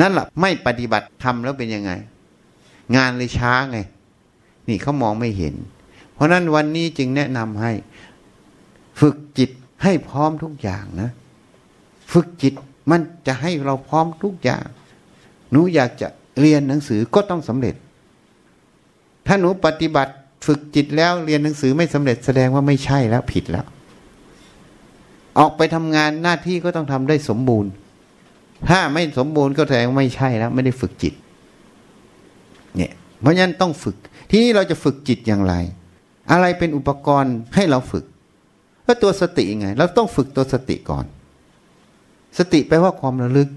[0.00, 1.92] นั่นแหละไม่ปฏิบัติทำแล้วเป็นยังไง
[2.96, 3.78] งานเลยช้าไง
[4.68, 5.54] นี่เขามองไม่เห็น
[6.14, 7.72] เพราะนั้นวันนี้จึงแนะนำให้
[9.00, 9.50] ฝึกจิต
[9.82, 11.10] ให้พร้อมทุกอย่างนะ
[12.12, 12.54] ฝึกจิต
[12.90, 14.64] มันจะให้เราพร้อมทุกอย่าง
[15.50, 16.08] หนูอยากจะ
[16.40, 17.74] เรียนหนังสือก็ต้องสำเร็จ
[19.26, 20.12] ถ้าหนูปฏิบัติ
[20.46, 23.66] ฝึกจิตแล้วเรียนหนังสือไม่สำเร็จแสดงว่าไม่ใช่แล้วผิดแล้ว
[25.38, 27.70] ออกไปทำงานหน้าที่ก็ต้องทำได้สมบูรณ์
[28.68, 31.14] ถ้าไม่สมบูรณ์ก็แสดงไม่ใช่แล้ว ไม่ได้ฝึกจิต
[32.76, 33.96] เนี่ย เพราะฉะนั้นต้องฝึก
[34.30, 35.54] ที่นี้เราจะฝึกจิตอย่างไร
[36.32, 38.04] อะไรเป็นอุปกรณ์ให้เราฝึก
[38.86, 41.04] ก็ตัวสติไง เราต้องฝึกตัวสติก่อน
[42.38, 43.48] สติแปลว่าความระลึก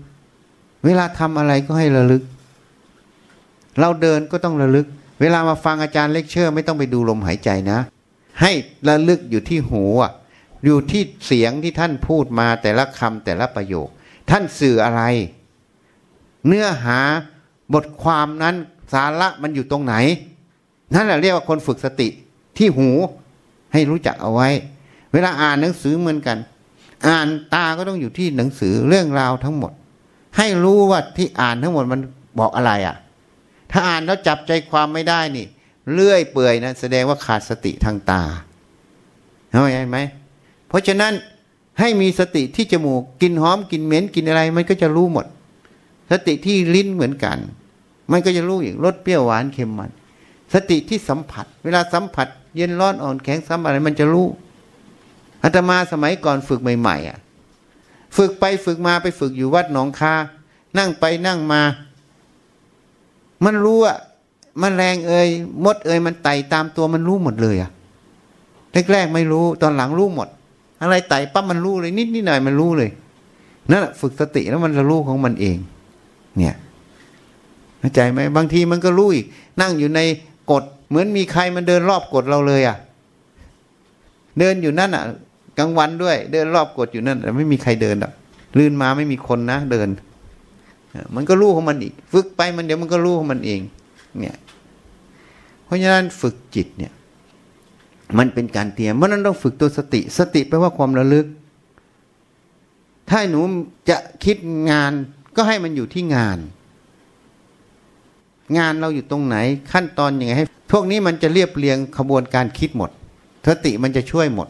[0.86, 2.24] เวลาทำอะไรก็ให้ระลึก
[3.80, 4.88] เราเดินก็ต้องระลึก
[5.22, 7.80] เวลามาฟังอาจารย์เลคเชอร์ ไม่ต้องไปดูลมหายใจนะ
[8.42, 8.52] ให้
[8.90, 10.12] ระลึกอยู่ที่หูอะ
[10.66, 13.88] อยู่ที่เสียงที่ท่านพูดมาแต่ละคำแต่ละประโยค
[14.30, 15.02] ท่านสื่ออะไร
[16.48, 17.00] เนื้อหา
[17.74, 18.56] บทความนั้น
[18.94, 19.96] สาระมันอยู่ตรงไหน
[20.94, 22.08] นั่นแหละเรียกว่าคนฝึกสติ
[22.58, 22.90] ที่หู
[23.74, 24.50] ให้รู้จักเอาไว้
[25.14, 26.38] เวลาอ่านหนังสือเหมือนกัน
[27.08, 29.72] อ่านตาก็ต้องอยู่ที่หนังสือเรื่องราวทั้งหมด
[30.38, 32.00] ให้รู้ว่าที่อ่านทั้งหมดมัน
[32.40, 32.96] บอกอะไรอะ่ะ
[33.72, 35.46] ถ้าอ่านแล้วจับใจความไม่ได้นี่
[35.94, 38.24] เลื่อยเปื่อยนะแสดงว่าขาดสติทางตา
[39.50, 39.98] เข้าใจไหม
[40.68, 41.14] เพราะฉะนั้น
[41.80, 45.26] ให้มีสติที่จมูกกินหอมกินเหม็นกินอะไร มันก็จะรู้หมด
[46.12, 47.38] สติที่ลิ้นเหมือนกัน
[48.12, 49.92] มันก็จะรู้อย่างรสเปรี้ยวหวานเค็มมัน
[50.54, 54.28] สติที่สัมผัส เวลาสัมผัส เย็นร้อนอ่อนแข็งสัมอะไรมันจะรู้
[55.44, 57.18] อาตมาสมัยก่อนฝึกใหม่ๆอะ
[58.18, 60.14] ฝึกไปฝึกมาไปฝึกอยู่วัดหนองคา
[60.78, 61.62] นั่งไปนั่งมา
[63.46, 63.98] มันรู้อะ
[64.62, 65.28] มันแรงเอ่ย
[65.66, 67.72] มดเอ่ยมันไต่ตามตัวมันรู้หมดเลยอะ
[68.92, 70.28] แรกๆไม่รู้ตอนหลังรู้หมด
[70.82, 72.90] อะไรไต่ปั๊บมันรู้เลย นิดนิดหน่อยมันรู้เลย
[73.72, 75.58] นั่นแหละฝึกสติแล้วมันจะรู้ของมันเอง
[76.38, 76.56] เนี่ย
[77.80, 79.26] เข้าใจไหมบางทีมันก็รู้อีก
[79.62, 80.00] นั่งอยู่ใน
[80.52, 82.78] กฎเหมือนมีใครมันเดินรอบกฎเราเลยอะ
[84.40, 85.04] เดินอยู่นั่นอะ
[85.58, 88.12] กลางวันด้วย เดินรอบกฎอยู่นั่นแต่ไม่มีใครเดินอะ
[88.58, 89.88] ลื่นมาไม่มีคนนะเดิน
[91.16, 93.60] มันก็รู้ของมันอีก ฝึกไปมันเดี๋ยวมันก็รู้ของมันเอง
[94.20, 94.38] เนี่ย
[95.66, 96.92] เพราะฉะนั้นฝึกจิตเนี่ย
[98.18, 101.26] มันเป็นการเตรียมเพราะนั้นต้องฝึกตัวสติ สติแปลว่าความระลึก
[103.10, 103.42] ถ้าหนู
[103.90, 104.38] จะคิด
[104.72, 104.92] งาน
[105.36, 106.38] ก็ให้มันอยู่ที่งาน
[108.58, 109.36] งานเราอยู่ตรงไหน
[109.72, 112.90] ขั้นตอนอยังไงให้พวกนี้มันจะเรียบเรียงขบวนการคิดหมด
[113.48, 114.48] สติมันจะช่วยหมด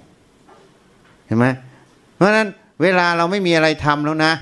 [1.25, 1.45] เห็นไหม
[2.15, 2.47] เพราะฉะนั้น
[2.81, 4.33] เวลาเราไม่มีอะไรทำแล้วนะ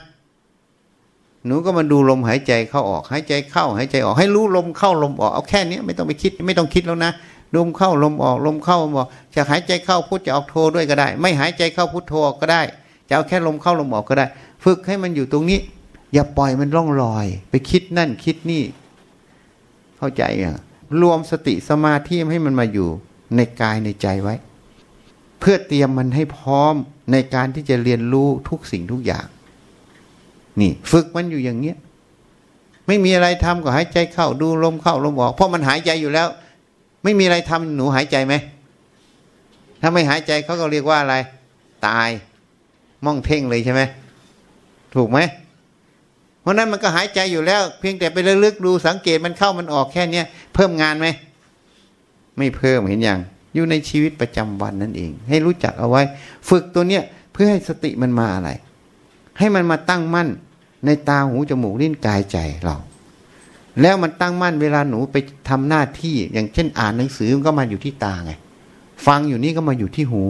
[1.46, 7.12] หนูก็มาดูลมหายใจเข้าออก หายใจเข้าหายใจออก ให้รู้ลมเข้าลมออก เอาแค่นี้ไม่ต้องไปคิดไม่ต้องคิดแล้วนะ
[7.56, 12.62] ลมเข้าลมออกลมเข้าลมออกจะหายใจเข้าพุทจะออกโทด้วยก็ได้ ไม่หายใจเข้าพุทโทก็ได้
[13.08, 14.26] จะเอาแค่ลมเข้าลมออกก็ได้
[14.64, 15.60] ฝึกให้มันอยู่ตรงนี้
[16.14, 18.64] อย่าปล่อยมันล่องลอย ไปคิดนั่นคิดนี่
[19.98, 20.56] เข้าใจอะ
[21.02, 22.88] รวมสติสมาธิให้มันมาอยู่
[23.36, 24.36] ในกายในใจไว้
[25.40, 26.76] เพื่อเตรียมมันให้พร้อม
[27.12, 29.26] ในการที่จะเรียนรู้ทุกสิ่งทุกอย่าง
[30.60, 31.78] นี่ ฝึกมันอยู่อย่างเงี้ย
[32.88, 36.28] ไม่มีอะไรทำก็หายใจเข้าดูลมเข้าลมออก เพราะมันหายใจอยู่แล้ว
[37.06, 38.34] ไม่มีอะไรทำหนูหายใจไหม
[39.82, 41.16] ถ้าไม่หายใจเขาก็เรียกว่าอะไร
[41.88, 42.10] ตาย
[43.06, 43.82] มองเพ่งเลยใช่ไหม
[44.96, 45.20] ถูกไหม
[46.42, 51.08] เพราะนั้นมันก็หายใจอยู่แล้ว เพียงแต่ไปลึกดูสังเกตมันเข้ามันออกแค่เนี้ยเพิ่มงานไหม
[52.38, 53.20] ไม่เพิ่มเห็นอย่าง
[53.54, 56.02] อยู่ในชีวิตประจำวันนั่นเอง ให้รู้จักเอาไว้
[56.50, 57.04] ฝึกตัวเนี้ย
[57.34, 58.50] เพื่อให้สติมันมาอะไร
[59.40, 60.28] ให้มันมาตั้งมั่น
[60.86, 62.76] ในตาหูจมูกลิ้นกายใจเรา
[63.82, 65.18] แล้วมันตั้งมั่นเวลาหนูไป
[65.50, 68.32] ทำหน้าที่อย่างเช่นอ่านหนังสือมันก็มาอยู่ที่ตาไง
[69.08, 70.24] ฟังอยู่นี่ก็มาอยู่ที่หู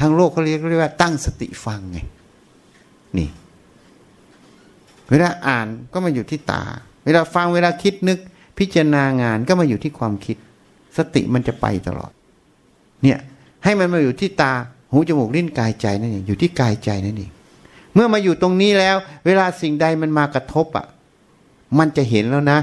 [0.00, 1.98] ทางโลกเขาเรียกเรียกว่าตั้งสติฟังไง
[3.18, 3.28] นี่
[5.08, 6.62] เวลาอ่านก็มาอยู่ที่ตา
[7.04, 8.18] เวลาฟังเวลาคิดนึก
[8.58, 10.36] พิจารณางานก็มาอยู่ที่ความคิด
[10.96, 12.12] สติมันจะไปตลอด
[13.02, 13.18] เนี่ย
[13.64, 14.52] ให้มันมาอยู่ที่ตา
[14.90, 17.30] หูจมูกลิ้นกายใจนั่นเองอยู่ที่กายใจนั่นเอง
[17.94, 20.86] เมื่อมาอยู่ตรงนี้แล้ว เวลาสิ่งใดมันมากระทบอะ
[21.78, 22.58] มันจะเห็นแล้วนะ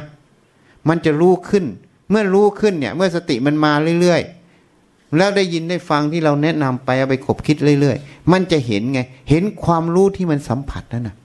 [0.89, 1.65] มันจะรู้ขึ้น
[2.09, 8.99] เมื่อรู้ขึ้นเนี่ย เมื่อสติมันมาเรื่อยๆ แล้วได้ยินได้ฟังที่เราแนะนำไปเอาไปขบคิดเรื่อยๆ มันจะเห็นไง
[9.29, 11.15] เห็นความรู้ที่มันสัมผัสนั่นนะ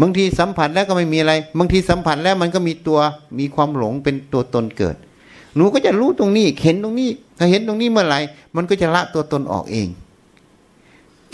[0.00, 2.98] บางทีสัมผัสแล้วก็ไม่มีอะไร บางทีสัมผัสแล้วมันก็มีตัว
[3.38, 4.96] มีความหลงเป็นตัวตนเกิด
[5.56, 8.18] หนูก็จะรู้ตรงนี้เห็นตรงนี้ ถ้าเห็นตรงนี้เมื่อไหร่
[8.56, 9.88] มันก็จะละตัวตนออกเอง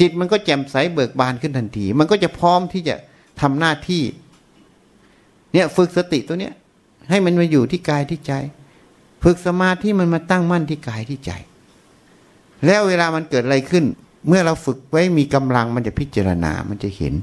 [0.01, 2.95] จิตมันก็แจ่มใสเบิกบานขึ้นทันที มันก็จะพร้อมที่จะ
[3.41, 4.03] ทำหน้าที่
[5.53, 6.55] เนี่ยฝึกสติตัวเนี้ย
[7.11, 8.33] ให้มันมาอยู่ที่กายที่ใจ
[9.25, 11.33] ฝึกสมาธิมันมาตั้งมั่นที่กายที่ใจ
[12.67, 13.85] แล้วเวลามันเกิดอะไรขึ้น
[14.29, 17.15] เมื่อเราฝึกไว้มีกำลังมันจะพิจารณา มันจะเห็น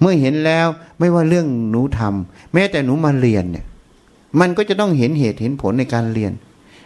[0.00, 0.66] เมื่อเห็นแล้ว
[0.98, 3.64] ไม่ว่าเรื่องหนูทำแม้แต่หนูมาเรียนเนี่ย
[4.40, 6.32] มันก็จะต้องเห็นเหตุเห็นผลในการเรียน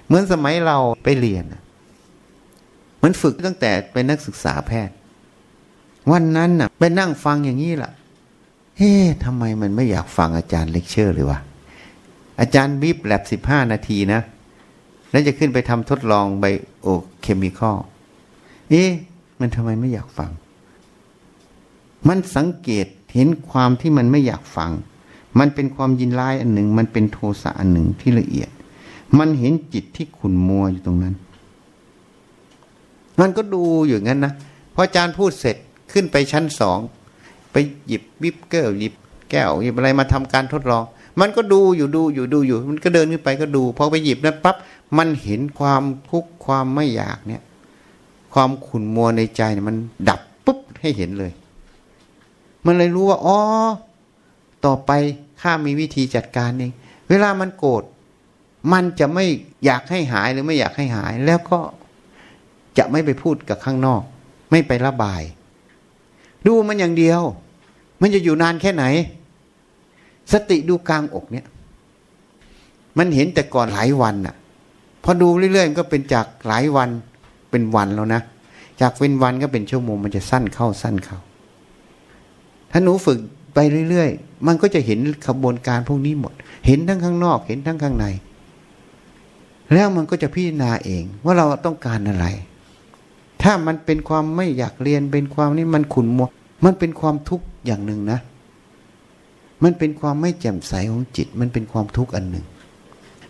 [0.07, 1.45] เหมือนสมัยเราไปเรียน
[3.03, 4.95] มันฝึกตั้งแต่เป็นนักศึกษาแพทย์
[6.13, 7.91] วันนั้นน่ะไปนั่งฟังอย่างนี้ล่ะ
[8.83, 11.39] เฮ้ทำไมมันไม่อยากฟังอาจารย์เลคเชอร์เลยวะ
[12.41, 14.21] อาจารย์ brief lab สิบห้านาทีนะ
[15.11, 17.79] แล้วจะขึ้นไปทำทดลอง biochemical
[18.71, 18.91] เอ๊ะ
[19.41, 20.31] มันทำไมไม่อยากฟัง
[22.09, 24.71] มันสังเกตเห็นความที่มันไม่อยากฟัง
[25.39, 28.51] มันเป็นความยินร้ายอันหนึ่ง มันเป็นโทสะอันหนึ่งที่ละเอียด
[29.19, 31.15] มันเห็นจิตที่ขุนมัวอยู่ตรงนั้น
[33.21, 34.33] มันก็ดูอยู่งั้นนะ
[34.75, 35.57] พออาจารย์พูดเสร็จ
[35.93, 36.79] ขึ้นไปชั้นสอง
[37.53, 38.95] ไปหยิบวิบเกอร์หยิบ
[39.31, 40.85] แก้วหยิบอะไรมาทำการทดลอง
[41.21, 44.57] มันก็ดูอยู่ดูอยู่ดูอยู่ มันก็เดินขึ้นไปก็ดูพอไปหยิบนั้นปั๊บ
[44.99, 47.43] มันเห็นความทุกข์ความไม่อยากเนี่ย
[48.33, 49.77] ความขุ่นมัวในใจเนี่ยมัน
[50.09, 51.33] ดับปุ๊บให้เห็นเลย
[52.67, 53.39] มันเลยรู้ว่าอ๋อ
[54.65, 54.91] ต่อไป
[55.41, 56.73] ข้ามีวิธีจัดการเอง
[57.09, 57.83] เวลามันโกรธ
[58.73, 59.25] มันจะไม่
[59.65, 61.59] อยากให้หายหรือไม่อยากให้หาย แล้วก็
[62.79, 64.03] จะไม่ไปพูดกับข้างนอก
[64.51, 65.23] ไม่ไประบาย
[66.47, 67.21] ดูมันอย่างเดียว
[68.01, 68.85] มันจะอยู่นานแค่ไหน
[70.33, 71.47] สติดูกลางอกเนี่ย
[72.99, 74.35] มันเห็นแต่ก่อนหลายวันน่ะ
[75.05, 76.89] พอดูเรื่อยๆก็เป็นจากหลายวัน
[77.51, 78.23] เป็นวันแล้วนะ
[78.81, 81.19] จากเป็นวันก็เป็นชั่วโมงมันจะสั้นเข้าสั้นเข้า
[82.71, 83.19] ถ้าหนูฝึก
[83.55, 83.59] ไป
[83.91, 86.33] เรื่อยๆ มันก็จะเห็นขบวนการพวกนี้หมด
[86.67, 88.07] เห็นทั้งข้างนอก เห็นทั้งข้างใน
[89.73, 92.27] แล้วมันก็จะพิจารณาเองว่าเราต้องการอะไร
[93.43, 96.29] ถ้ามันเป็นความไม่อยากเรียนเป็นความนี่มันขุนมัว
[96.65, 98.19] มันเป็นความทุกข์อย่างหนึ่งนะ
[99.63, 102.45] มันเป็นความไม่แจ่มใสของจิต มันเป็นความทุกข์อันหนึ่ง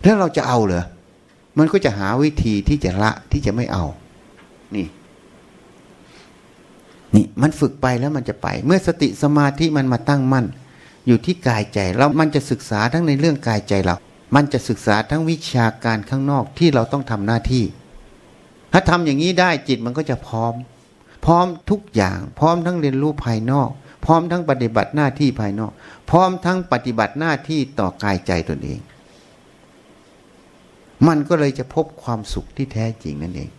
[0.03, 0.85] แล้วเราจะเอาเหรอ
[1.57, 3.85] มันก็จะหาวิธีที่จะละที่จะไม่เอา
[4.75, 4.87] นี่
[7.15, 10.45] นี่มันฝึกไปแล้วมันจะไป เมื่อสติสมาธิมันมาตั้งมั่น
[11.07, 13.95] อยู่ที่กายใจแล้วมันจะศึกษาทั้งในเรื่องกายใจเรา
[14.35, 17.63] มันจะศึกษาทั้งวิชาการข้างนอกที่เราต้องทำหน้าที่
[18.71, 20.53] ถ้าทำอย่างนี้ได้จิตมันก็จะพร้อม
[21.25, 23.69] พร้อมทุกอย่าง พร้อมทั้งเรียนรู้ภายนอก
[24.05, 25.71] พร้อมทั้งปฏิบัติหน้าที่ภายนอก
[26.09, 28.79] พร้อมทั้งปฏิบัติหน้าที่ต่อกายใจตนเอง
[31.07, 33.49] มันก็เลยจะพบความสุขที่แท้จริงนั่นเอง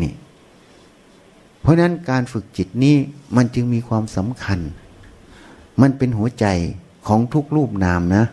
[0.00, 0.12] นี่
[1.60, 2.96] เพราะนั้นการฝึกจิตนี้
[3.36, 4.60] มันจึงมีความสำคัญ
[5.80, 6.46] มันเป็นหัวใจ
[7.06, 8.24] ของทุกรูปนามนะ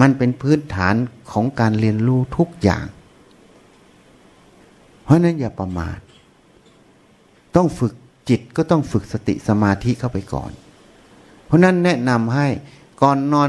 [0.00, 0.94] มันเป็นพื้นฐาน
[1.32, 2.84] ของการเรียนรู้ทุกอย่าง
[5.08, 5.98] เพราะนั้นอย่าประมาท
[7.56, 7.92] ต้องฝึก
[8.28, 10.50] จิตก็ต้องฝึกสติสมาธิเข้าไปก่อน
[11.46, 12.46] เพราะนั้นแนะนำให้
[13.02, 13.48] ก่อนนอน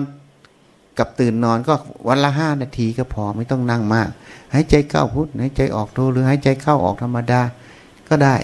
[1.00, 1.74] กับตื่นนอนก็
[2.08, 4.10] วันละห้านาทีก็พอไม่ต้องนั่งมาก
[4.54, 7.42] หายใจเข้าพุทหายใจออกโทหรือหายใจเข้าออกธรรมดา
[8.10, 8.36] ก็ได้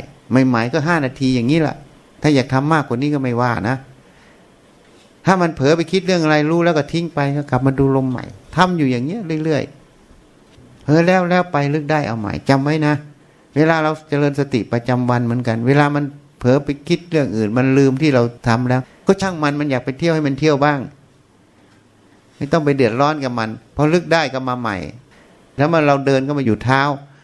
[0.47, 1.76] ใหม่ๆก็ห้านาทีอย่างนี้แหละ
[2.22, 3.78] ถ้าอยากทำมากกว่านี้ก็ไม่ว่านะ
[5.26, 9.84] ถ้ามันเผลอไปคิดเรื่องอะไรรู้แล้วก็ทิ้งไปก็กลับมาดูลมใหม่ทำอยู่อย่างเงี้ยเรื่อยๆ
[10.86, 12.93] เออแล้วแล้วไปลึกได้เอาใหม่จำไว้นะ
[13.55, 16.03] เวลาเราเจริญสติประจำวันเหมือนกัน เวลามัน
[16.39, 20.79] เผลอไปคิดเรื่องอื่น มันลืมที่เราทำแล้ว ก็ช่างมันมันอยากไปเที่ยวให้มันเที่ยวบ้าง
[22.38, 24.77] ไม่ต้องไปเดือดร้อนกับมันพอลึกได้ก็มาใหม่
[25.57, 26.81] แล้วมันเราเดินก็มาอยู่เท้า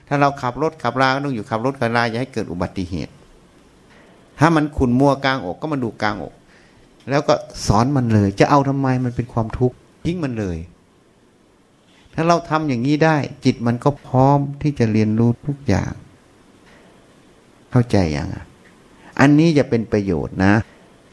[0.08, 3.14] ถ้าเราขับรถขับราก็ต้องอยู่ขับรถขับราอย่าให้เกิดอุบัติเหตุ
[4.40, 6.34] ถ้ามันขุนมัวกลางอกก็มาดูกลางอก
[7.10, 7.34] แล้วก็
[7.68, 10.58] สอนมันเลย จะเอาทำไมมันเป็นความทุกข์ทิ้งมันเลย
[12.14, 15.92] ถ้าเราทำอย่างนี้ได้ จิตมันก็พร้อมที่จะเรียนรู้ทุกอย่าง
[17.72, 18.46] เข้าใจยังอะ
[19.20, 20.54] อันนี้จะเป็นประโยชน์นะ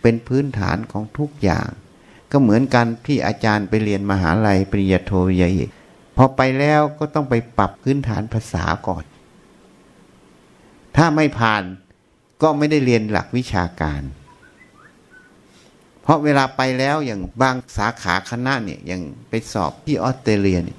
[0.03, 1.69] เป็นพื้นฐานของทุกอย่าง
[2.33, 5.71] ก็เหมือนกันที่อาจารย์ไปเรียนมหาลัยปริญญาโทปริญญาเอก
[6.17, 9.05] พอไปแล้วก็ต้องไปปรับพื้นฐานภาษาก่อน
[10.97, 11.63] ถ้าไม่ผ่าน
[12.43, 14.03] ก็ไม่ได้เรียนหลักวิชาการ
[16.03, 20.78] เพราะเวลาไปแล้วอย่างบางสาขาคณะเนี่ยอย่างไปสอบที่ออสเตรเลียเนี่ย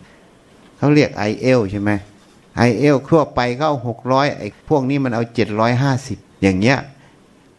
[0.80, 1.91] เขาเรียกไอเอลใช่ไหม
[2.57, 6.77] ไอเอลทั่วไปก็เอาหกร้อยไอพวกนี้มันเอาเจ็ดร้อยห้าสิบอย่างเงี้ย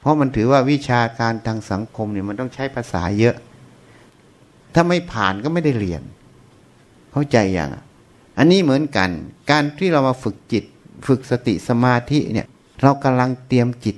[0.01, 3.37] เพราะมันถือว่าวิชาการทางสังคมเนี่ยมันต้องใช้ภาษาเยอะ
[4.75, 6.03] ถ้าไม่ผ่านก็ไม่ได้เรียน
[7.13, 7.71] เข้าใจอย่าง
[8.39, 9.11] อันนี้เหมือนกัน
[9.51, 10.65] การที่เรามาฝึกจิต
[11.07, 12.47] ฝึกสติสมาธิเนี่ย
[12.83, 13.97] เรากำลังเตรียมจิต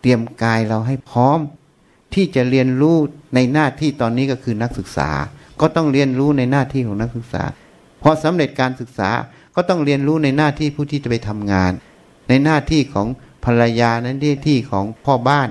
[0.00, 1.38] เตรียมกายเราให้พร้อม
[2.14, 2.96] ที่จะเรียนรู้
[3.34, 5.10] ในหน้าที่ตอนนี้ก็คือนักศึกษา
[5.60, 7.42] ก็ต้องเรียนรู้ในหน้าที่ของนักศึกษา
[8.02, 9.10] พอสำเร็จการศึกษา
[9.54, 11.72] ก็ต้องเรียนรู้ในหน้าที่ผู้ที่จะไปทำงาน
[12.28, 13.06] ในหน้าที่ของ
[13.44, 15.48] ภรรยาในหน้าที่ของพ่อบ้าน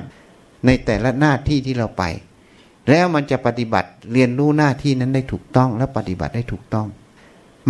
[0.66, 2.04] ในแต่ละหน้าที่ที่เราไป
[2.90, 6.88] แล้วมันจะปฏิบัติเรียนรู้หน้าที่นั้นได้ถูกต้องและปฏิบัติได้ถูกต้อง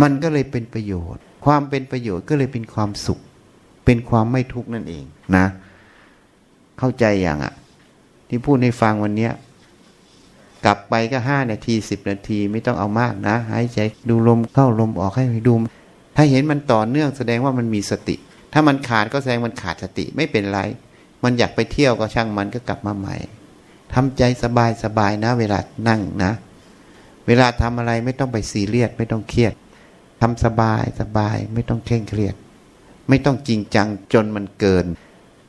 [0.02, 3.20] มันก็เลยเป็นประโยชน์ ความเป็นประโยชน์ก็เลยเป็นความสุข
[3.84, 5.04] เป็นความไม่ทุกข์นั่นเอง
[5.36, 5.46] นะ
[6.78, 7.54] เข้าใจอย่างอะ
[8.28, 9.32] ที่พูดในฟังวันเนี้ย
[10.64, 13.78] กลับไปก็ห้านาทีสิบนาทีไม่ต้องเอามากนะ หายใจ
[14.08, 15.54] ดูลมเข้าลมออกให้ดู
[16.16, 18.16] ถ้าเห็นมันต่อเนื่องแสดงว่ามันมีสติ
[18.52, 20.60] ถ้ามันขาดก็แสดงมันขาดสติไม่เป็นไร
[21.24, 23.16] มันอยากไปเที่ยวก็ช่างมันก็กลับมาใหม่
[23.94, 26.32] ทำใจสบายสบายนะ เวลานั่งนะ
[27.26, 29.54] เวลาทำอะไรไม่ต้องไปซีเรียสไม่ต้องเครียด
[30.20, 32.34] ทำสบายสบายไม่ต้องเคร่งเครียด
[33.08, 34.86] ไม่ต้องจริงจังจนมันเกิน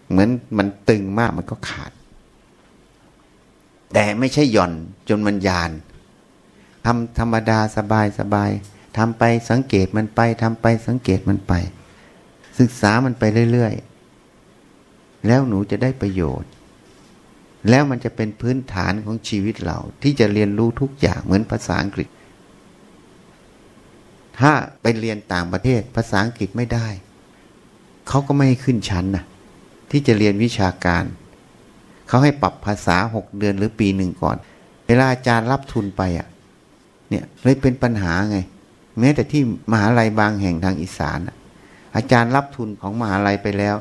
[0.09, 1.91] เหมือนมันตึงมากมันก็ขาด
[3.93, 4.71] แต่ไม่ใช่หย่อน
[5.09, 5.71] จนมันยาน
[6.85, 8.51] ทำธรรมดาสบายสบาย
[8.97, 11.53] ทำไปสังเกตมันไปทำไปสังเกตมันไป
[12.59, 16.49] ศึกษามันไปเรื่อยๆ แล้วหนูจะได้ประโยชน์
[17.69, 22.09] แล้วมันจะเป็นพื้นฐานของชีวิตเรา ที่จะเรียนรู้ทุกอย่างเหมือนภาษาอังกฤษ
[24.39, 26.87] ถ้าไปเรียนต่างประเทศภาษาอังกฤษไม่ได้
[28.07, 29.25] เขาก็ไม่ให้ขึ้นชั้นนะ
[29.91, 31.03] ที่จะเรียนวิชาการ
[32.07, 34.37] เขาให้ปรับภาษาหกเดือนหรือปีหนึ่งก่อน
[34.87, 36.27] เวลาอาจารย์รับทุนไปอะ
[37.09, 38.37] เนี่ยเลยเป็นปัญหาไง
[38.99, 39.41] แม้แต่ที่
[39.71, 41.19] มหาลัยบางแห่งทางอีสาน
[41.95, 43.75] อาจารย์รับทุนของมหาลัยไปแล้ว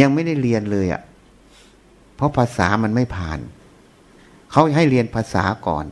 [0.00, 1.02] ยังไม่ได้เรียนเลยอะ
[2.16, 3.38] เพราะภาษามันไม่ผ่าน
[4.52, 5.84] เขาให้เรียนภาษาก่อน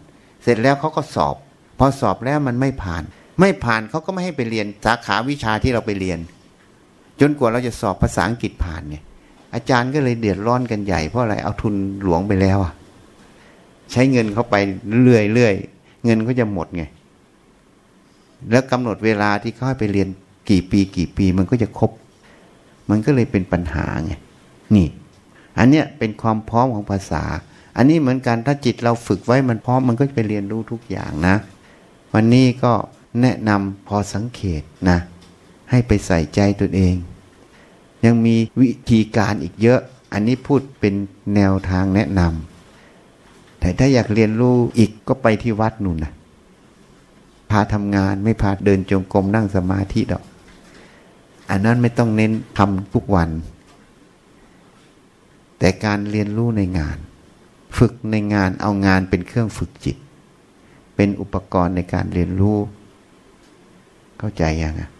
[0.42, 1.36] เสร็จแล้วเขาก็สอบ
[1.78, 3.02] พอสอบแล้วมันไม่ผ่าน
[3.40, 6.18] ไม่ผ่านเขาก็ไม่ให้ไปเรียนสาขาวิชาที่เราไปเรียน
[7.20, 9.02] จนกว่าเราจะสอบภาษาอังกฤษผ่านเนี่ย
[9.54, 12.72] อาจารย์ก็เลยเดือดร้อนกันใหญ่เพราะอะไรเอาทุนหลวงไปแล้วอะ
[13.92, 14.54] ใช้เงินเข้าไป
[15.04, 16.84] เรื่อยๆเงินก็จะหมดไง
[18.50, 20.08] แล้วกำหนดเวลาที่เขาให้ไปเรียน
[20.50, 21.90] กี่ปีกี่ปีมันก็จะครบ
[22.90, 24.12] มันก็เลยเป็นปัญหาไง
[24.74, 24.86] นี่
[25.58, 27.24] อันเนี้ยเป็นความพร้อมของภาษา
[27.76, 31.36] อันนี้เหมือนกันถ้าจิตเราฝึกไว้มันพร้อมมันก็จะไปเรียนรู้ทุกอย่างนะ
[32.14, 32.72] วันนี้ก็
[33.20, 34.98] แนะนำพอสังเกตนะ
[35.70, 36.94] ให้ไปใส่ใจตัวเอง
[38.04, 39.80] ยังมีวิธีการอีกเยอะ
[40.12, 40.94] อันนี้พูดเป็น
[41.34, 46.12] แนวทางแนะนำแต่ถ้าอยากเรียนรู้อีกก็ไปที่วัดนู่นนะ
[47.50, 50.22] พาทำงานไม่พาเดินจงกรมนั่งสมาธิดอก
[51.50, 53.30] อันนั้นไม่ต้องเน้นทำทุกวัน
[55.58, 56.96] แต่การเรียนรู้ในงาน
[57.78, 59.96] ฝึกในงานเอางานเป็นเครื่องฝึกจิต
[60.96, 62.58] เป็นอุปกรณ์ในการเรียนรู้
[64.18, 64.90] เข้าใจยังอะ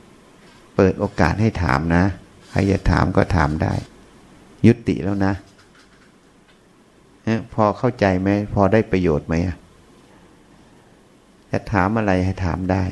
[0.76, 2.04] เปิดโอกาสให้ถามนะ
[2.54, 3.72] ครจะถามก็ถามได้
[4.66, 5.34] ยุติแล้วนะ
[7.54, 9.34] พอเข้าใจไหมพอได้ประโยชน์ไหม
[11.50, 12.84] จะถามอะไรให้ถามได้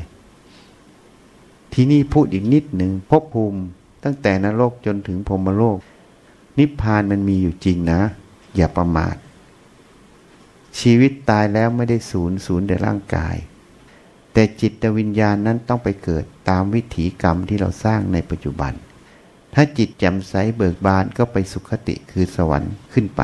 [1.72, 3.60] ที่นี่พูดอีกนิดหนึ่งภพภูมิ
[4.04, 5.78] ตั้งแต่นรกจนถึงพรมโลก
[6.58, 8.00] นิพพานมันมีอยู่จริงนะ
[8.56, 9.16] อย่าประมาท
[10.80, 13.36] ชีวิตตายแล้วไม่ได้สูญสูญแต่ร่างกาย
[14.32, 18.72] แต่จิตวิญญาณนั้นต้องไปเกิดตามวิถีกรรมที่เราสร้างในปัจจุบัน
[19.54, 23.22] ถ้าจิตแจ่มใสเบิกบานก็ไปสุขติคือสวรรค์ขึ้นไป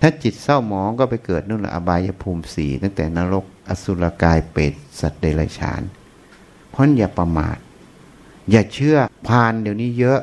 [0.00, 5.82] ถ้าจิตเศร้าหมองก็ไปเกิดนู่นละอบายภูมิสีตั้งแต่นรกอสุรกายเปรตสัตว์เดรัจฉาน
[6.70, 7.58] เพราะอย่าประมาท
[8.50, 8.96] อย่าเชื่อ
[9.28, 10.20] พานเดี๋ยวนี้เยอะ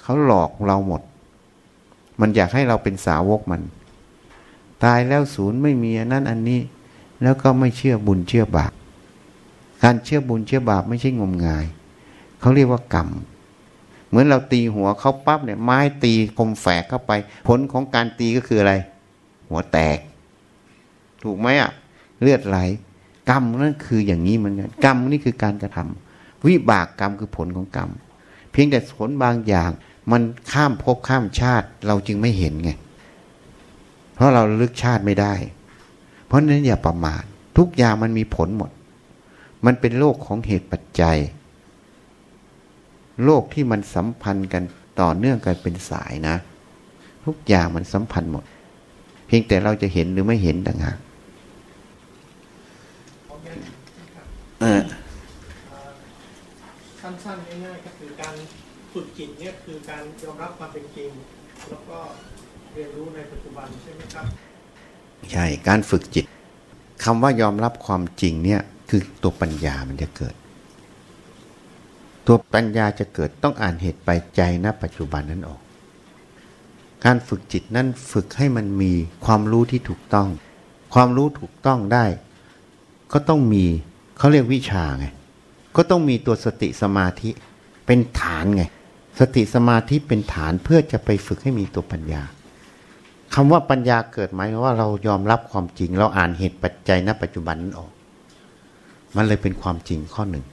[0.00, 1.02] เขาหลอกเราหมด
[2.20, 3.62] มันอยากให้เราเป็นสาวกมัน
[4.84, 6.60] ตายแล้วศูนย์ไม่มีอันนั้นอันนี้
[7.22, 8.72] แล้วก็ไม่เชื่อบุญเชื่อบาป
[9.82, 11.66] การเชื่อบุญเชื่อบาปไม่ใช่งมงาย
[12.40, 13.08] เขาเรียกว่ากรรม
[14.10, 17.12] เหมือนเราตีหัวเขาปั๊บเนี่ยไม้ตีคมแฝกเข้าไป
[17.48, 18.74] ผลของการตีก็คืออะไร
[19.48, 19.98] หัวแตก
[21.22, 21.70] ถูกไหมอะ
[22.20, 22.58] เลือดไหล
[23.30, 27.90] กรรมนั่นคืออย่างนี้เหมือนกันกรรมนี่คือการกระทำวิบากกรรมคือผลของกรรม
[28.52, 29.70] เพียงแต่ผลบางอย่าง
[30.10, 32.70] มันข้ามภพข้ามชาติ เราจึงไม่เห็นไง
[34.14, 35.34] เพราะเราลึกชาติไม่ได้
[36.26, 37.22] เพราะนั้นอย่าประมาท
[37.58, 38.70] ทุกอย่างมันมีผลหมด
[39.64, 41.18] มันเป็นโลกของเหตุปัจจัย
[43.24, 44.62] โลกที่มันสัมพันธ์กัน
[45.00, 46.36] ต่อเนื่องกันเป็นสายนะ
[47.26, 48.44] ทุกอย่างมันสัมพันธ์หมด
[49.26, 50.96] เพียงแต่เราจะเห็นหรือไม่เห็นต่างหาก
[57.00, 58.34] สั้นๆง่ายๆก็คือการ
[58.92, 61.10] ฝึกจิตเนี่ยคือการยอมรับความเป็นจริง
[61.68, 61.98] แล้วก็
[62.72, 64.26] เรียนรู้ในปัจจุบันใช่ไหมครับ
[65.32, 66.24] ใช่การฝึกจิต
[67.04, 70.34] คำว่ายอมรับความจริงเนี่ยคือตัวปัญญามันจะเกิด
[72.26, 75.60] ตัวปัญญาจะเกิดต้องอ่านเหตุไปใจณปัจจุบันนั้นออก
[77.04, 78.92] การฝึกจิตนั้นฝึกให้มันมี
[79.24, 80.28] ความรู้ที่ถูกต้อง
[80.94, 82.04] ความรู้ถูกต้องได้
[83.12, 83.64] ก็ต้องมี
[84.18, 85.06] เขาเรียกวิชาไง
[85.76, 87.30] ก็ต้องมีตัวสติสมาธิ
[87.86, 88.64] เป็นฐานไง
[89.20, 92.22] สติสมาธิเป็นฐานเพื่อจะไปฝึกให้มีตัวปัญญา
[93.34, 97.92] คำว่าปัญญาเกิดหมายว่าเรายอมรับความจริง เราอ่านเหตุปัจจัยณปัจจุบันนั้นออก
[99.16, 100.44] มันเลยเป็นความจริงข้อหนึ่ง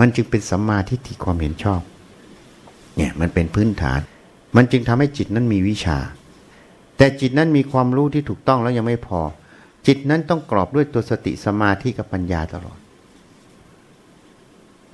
[0.00, 1.80] มันจึงเป็นสัมมาทิฏฐิความเห็นชอบ
[2.96, 4.00] เนี่ยมันเป็นพื้นฐาน
[4.56, 5.98] มันจึงทำให้จิตนั้นมีวิชา
[6.96, 9.20] แต่จิตนั้นมีความรู้ที่ถูกต้องแล้วยังไม่พอ
[9.86, 12.78] จิตนั้นต้องกรอบด้วยตัวสติสมาธิกับปัญญาตลอด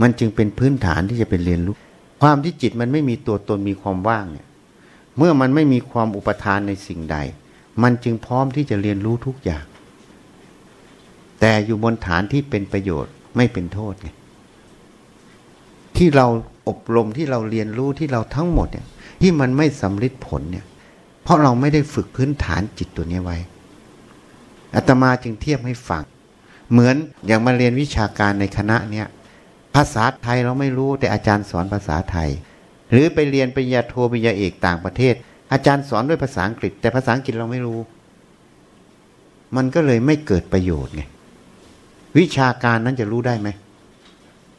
[0.03, 1.77] มันจึงเป็นพื้นฐานที่จะเป็นเรียนรู้
[2.23, 4.47] ความที่จิตมันไม่มีตัวตนมีความว่างเนี่ย
[5.17, 7.17] เมื่อมันไม่มีความอุปทานในสิ่งใด
[7.83, 9.65] มันจึงพร้อมที่จะเรียนรู้ทุกอย่าง
[11.41, 14.09] แต่อยู่บนฐานที่เป็นประโยชน์ไม่เป็นโทษไง
[15.97, 16.27] ที่เรา
[16.69, 18.87] อบรมที่เราเรียนรู้ที่เราทั้งหมดเนี่ย
[19.21, 20.65] ที่มันไม่สำลิดผลเนี่ย
[21.23, 23.37] เพราะเราไม่ได้ฝึกพื้นฐานจิตตัวนี้ไว้
[24.75, 26.03] อาตมาจึงเทียบให้ฟัง
[26.71, 29.07] เหมือนอย่างมาเรียนวิชาการในคณะเนี่ย
[29.75, 32.29] ภาษาไทยเราไม่รู้แต่อาจารย์สอนภาษาไทย
[32.91, 35.15] หรือไปเรียนปริญญาโทปริญญาเอกต่างประเทศ
[35.53, 37.81] อาจารย์สอนด้วยภาษาอังกฤษ แต่ภาษาอังกฤษเราไม่รู้
[39.57, 41.03] มันก็เลยไม่เกิดประโยชน์ไง
[42.19, 43.49] วิชาการนั้นจะรู้ได้ไหม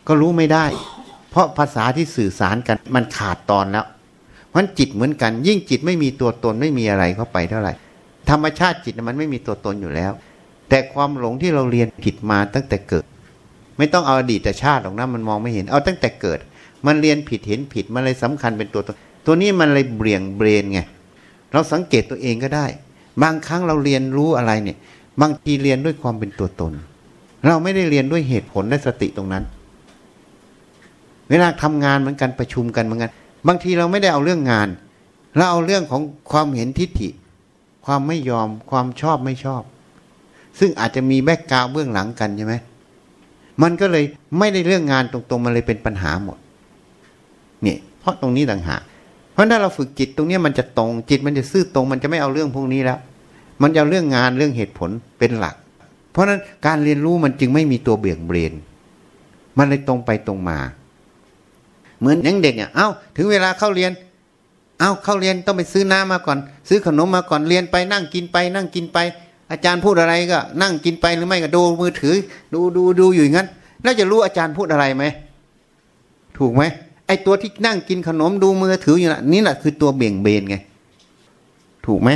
[0.08, 0.66] ก็รู้ไม่ได้
[1.34, 3.86] เพราะภาษาที่สื่อสารกันมันขาดตอนแล้ว
[4.56, 7.74] มันจิตเหมือนกัน ยิ่งจิตไม่มีตัวตนไม่มีอะไรเข้าไปเท่าไหร่
[8.30, 10.12] ธรรมชาติจิตมันไม่มีตัวตนอยู่แล้ว
[10.70, 13.06] แต่ความหลงที่เราเรียนผิดมาตั้งแต่เกิด
[13.78, 16.40] ไม่ต้องเอาอดีตชาติหรอกนะมันมองไม่เห็นเอาตั้งแต่เกิด
[16.86, 20.80] มันเรียนผิดเห็นผิดมันเลยสำคัญเป็นตัวตนตัวนี้มันเลยเบี่ยงเบรนไง
[21.52, 22.66] เราสังเกตตัวเองก็ได้
[23.22, 24.78] บางครั้งเราเรียนรู้อะไรเนี่ย
[25.22, 26.74] บางทีเรียนด้วยความเป็นตัวตน
[27.48, 29.44] เราไม่ได้เรียนด้วยเหตุผลและสติตรงนั้น
[31.34, 33.12] เวลาทำงานเหมือนกันประชุมกันเหมือนกัน
[33.48, 34.68] บางทีเราไม่ได้เอาเรื่องงาน
[35.36, 37.10] เราเอาเรื่องของความเห็นทิฏฐิ
[37.86, 39.64] ความไม่ยอมความชอบไม่ชอบ
[40.60, 42.56] ซึ่งอาจจะมีแบกกราวเบื้องหลังกันใช่ไหม
[43.62, 44.04] มันก็เลย
[44.40, 46.38] ไม่ได้เรื่องงานตรงๆ มันเลยเป็นปัญหาหมด
[47.66, 48.82] นี่เพราะตรงนี้ต่างหาก
[49.34, 53.00] เพราะถ้าเราฝึกจิตตรงนี้มันจะตรง จิตมันจะซื่อตรง มันจะไม่เอาเรื่องพวกนี้แล้ว
[53.62, 55.56] มันจะเอาเรื่องงานเรื่องเหตุผลเป็นหลัก
[56.12, 58.54] เพราะฉะนั้นการเรียนรู้มันจึงไม่มีตัวเบี่ยงเบน
[59.58, 60.60] มันเลยตรงไปตรงมา
[62.04, 62.88] เหมือนยังเด็กเนี่ยเอ้า
[63.18, 63.92] ถึงเวลาเข้าเรียน
[64.80, 66.38] เอ้าเข้าเรียนต้องไปซื้อน้ำมาก่อน
[66.70, 68.98] ซื้อขนมมาก่อนเรียนไปนั่งกินไป นั่งกินไป
[69.52, 72.16] อาจารย์พูดอะไรก็ นั่งกินไปหรือไม่ก็ดูมือถือ
[72.54, 73.48] ดูดูดูอยู่อย่างนั้น
[73.84, 75.04] แล้วจะรู้อาจารย์พูดอะไรไหม
[76.38, 76.64] ถูกไหม
[77.08, 80.56] ไอตัวที่นั่งกินขนมดูมือถืออยู่นะนี่แหละคือตัวเบี่ยงเบนไง
[81.86, 82.10] ถูกไหม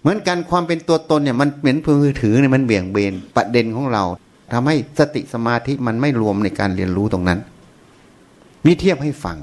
[0.00, 4.04] เหมือนกันความเป็นตัวตนเนี่ยมันเหมือนมือถือเนี่ยมันเบี่ยงเบนประเด็นของเรา
[4.52, 7.38] ทำให้สติสมาธิมันไม่รวมในการเรียนรู้ตรงนั้น
[8.66, 9.36] มีเทียบให้ฟัง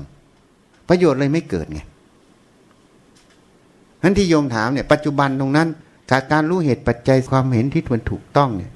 [0.89, 1.79] ประโยชน์เลยไม่เกิดไง
[4.03, 5.67] นั้นที่โยมถามเนี่ยปัจจุบันตรงนั้น
[6.11, 8.71] จากการรู้เหตุปัจจัยความเห็นที่มันถูกต้องเนี่ย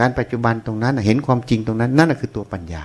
[0.00, 2.84] การปัจจุบันตรงนั้นเห็นความจริงตรงนั้น นั่นคือตัวปัญญา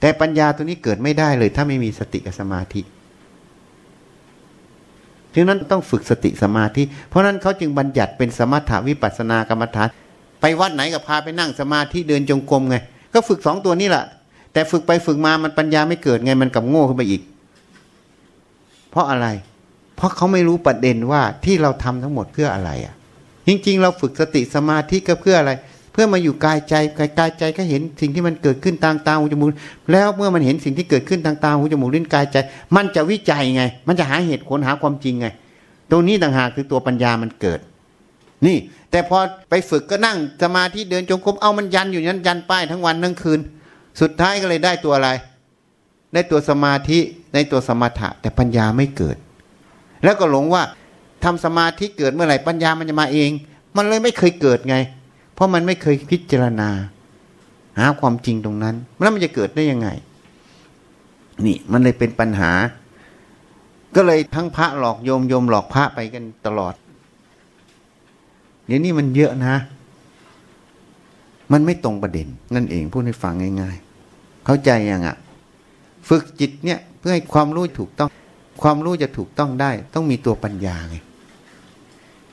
[0.00, 2.80] แต่ปัญญาตัวนี้เกิดไม่ได้เลย ถ้าไม่มีสติกับสมาธิ
[5.34, 9.88] ฉะนั้นต้องฝึกสติสมาธิ เพราะนั้นเขาจึงบัญญัติเป็นสมถาวิปัสนากรรมฐาน
[10.40, 12.76] ไปวัดไหนก็พาไปนั่งสมาธิเดินจงกรมไง
[13.12, 14.04] ก็ฝึกสองตัวนี้แหละ
[14.52, 17.22] แต่ฝึกไปฝึกมามันปัญญาไม่เกิดไงมันกับโง่ขึ้นไปอีก
[18.90, 19.26] เพราะอะไร
[19.96, 22.94] เพราะเขาไม่รู้ประเด็นว่าที่เราทำทั้งหมดเพื่ออะไรอะ
[23.48, 25.52] จริง ๆ เราฝึกสติสมาธิก็เพื่ออะไร
[25.92, 29.50] เพื่อมาอยู่กายใจกายกายใจก็เห็นสิ่งที่มันเกิดขึ้นทางตาหูจมูก
[29.92, 32.36] แล้วเมื่อมันเห็นสิ่งที่เกิดขึ้นทางตาหูจมูกลิ้นกายใจ
[32.76, 35.26] มันจะวิจัยไง มันจะหาเหตุผลหาความจริงไง
[35.90, 37.60] ตรงนี้ต่างหากคือตัวปัญญามันเกิด
[38.46, 38.56] นี่
[38.90, 39.18] แต่พอ
[39.50, 43.40] ไปฝึกก็นั่งสมาธิเดินจงกรมเอามันยันอยู่นั้นยันป้ายทั้งวันทั้งคืน
[44.00, 45.10] สุดท้ายก็เลยได้ตัวอะไร
[46.14, 46.98] ได้ตัวสมาธิ
[47.34, 49.16] ได้ตัวสมถะ แต่ปัญญาไม่เกิด
[50.04, 50.62] แล้วก็หลงว่า
[51.24, 53.30] ทำสมาธิเกิดเมื่อไหร่ปัญญามันจะมาเอง
[53.76, 54.76] มันเลยไม่เคยเกิดไง
[55.34, 56.70] เพราะมันไม่เคยพิจารณา
[57.78, 59.88] หาความจริงตรงนั้น แล้วมันจะเกิดได้ยังไง
[61.44, 62.50] นี่มันเลยเป็นปัญหา
[63.96, 66.74] ก็เลยทั้งพระหลอกโยมโยมหลอกพระไปกันตลอด
[68.66, 69.54] เดี๋ยวนี้มันเยอะนะ
[71.52, 73.89] มันไม่ตรงประเด็น นั่นเองพูดให้ฟังง่าย ๆ
[74.50, 75.16] เข้าใจยังอะ่ะ
[76.08, 78.08] ฝึกจิตเนี่ยเพื่อให้ความรู้ถูกต้อง
[78.62, 80.96] ความรู้จะถูกต้องได้ ต้องมีตัวปัญญาไง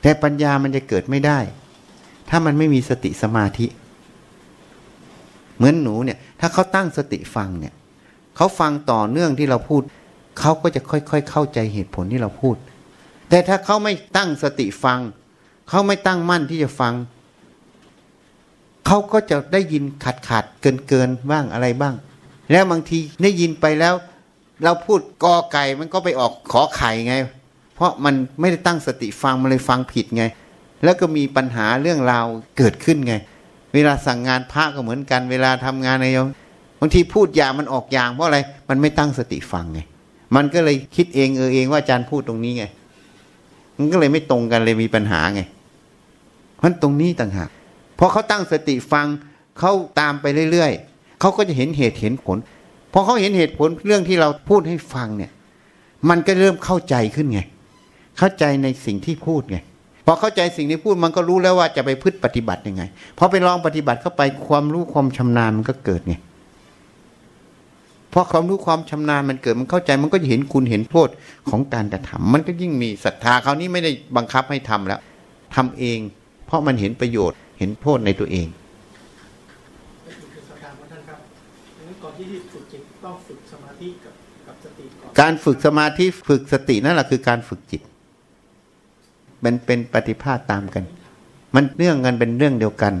[0.02, 1.38] แต่ปัญญามันจะเกิดไม่ได้
[2.28, 3.66] ถ้ามันไม่มีสติสมาธิ
[5.56, 7.74] เหมือนหนูเนี่ย ถ้าเขาตั้งสติฟังเนี่ย
[8.36, 9.82] เขาฟังต่อเนื่องที่เราพูด
[10.40, 12.56] เขาก็จะค่อยๆเข้าใจเหตุผลที่เราพูด
[13.28, 15.00] แต่ถ้าเขาไม่ตั้งสติฟัง
[15.68, 16.94] เขาไม่ตั้งมั่นที่จะฟัง
[18.86, 21.94] เขาก็จะได้ยินขาดขาดเกินเกินบ้างอะไรบ้าง
[22.50, 23.94] แล้วบางทีได้ยินไปแล้ว
[24.64, 27.14] เราพูดกอไก่มันก็ไปออกขอไข่ไง
[27.74, 30.24] เพราะมันไม่ได้ตั้งสติฟังมันเลยฟังผิดไง
[30.84, 32.26] แล้วก็มีปัญหาเรื่องราว
[32.58, 33.14] เกิดขึ้นไง
[33.74, 36.28] เวลาสั่งงานพระก็เหมือนกัน เวลาทำงานในยม
[36.80, 38.38] บางทีพูดอย่างมันออกอย่างเพราะอะไร
[38.68, 39.80] มันไม่ตั้งสติฟังไง
[40.36, 42.64] มันก็เลยคิดเองเออเองว่าอาจารย์พูดตรงนี้ไง
[43.76, 45.40] มันก็เลยไม่ตรงกันเลยมีปัญหาไง
[46.56, 47.48] เพราะตรงนี้ต่างหาก
[47.98, 49.06] พอเขาตั้งสติฟัง
[49.58, 52.36] เขาตามไปเรื่อยๆ เขาก็จะเห็นเหตุเห็นผล
[52.92, 55.30] พอเขาเห็นเหตุผลเรื่องที่เราพูดให้ฟังเนี่ย
[56.08, 57.40] มันก็เริ่มเข้าใจขึ้นไง
[58.18, 59.58] เข้าใจในสิ่งที่พูดไง
[60.06, 62.82] พอเข้าใจสิ่งที่พูดมันก็รู้แล้วว่าจะไปพึ่งปฏิบัติยังไง
[63.18, 66.14] พอไปลองปฏิบัติเข้าไปความรู้ความชำนาญมันก็เกิดไง
[68.12, 71.08] พอความรู้ความชำนาญมันเกิดมันเข้าใจมันก็จะเห็นคุณเห็นโทษ
[71.50, 75.00] ของการกระทำมันก็ยิ่งมีศรัทธาเขานี้ไม่ได้บังคับให้ทำแล้ว
[75.54, 75.98] ทำเอง
[76.46, 78.46] เพราะมันเห็นประโยชน์เห็นโทษในตัวเอง
[80.60, 81.18] คือสการท่านครับ
[82.02, 84.14] ก่อนที่ฝึกจิตต้องฝึกสมาธิกับ
[84.46, 87.82] กับสติก่อนการฝึกสมาธิฝึกสตินั่นแหละคือการฝึกจิต
[89.44, 90.84] มันเป็นปฏิภาณตามกัน
[91.54, 92.94] มันเนื่องกันเป็นเรื่องเดียวกัน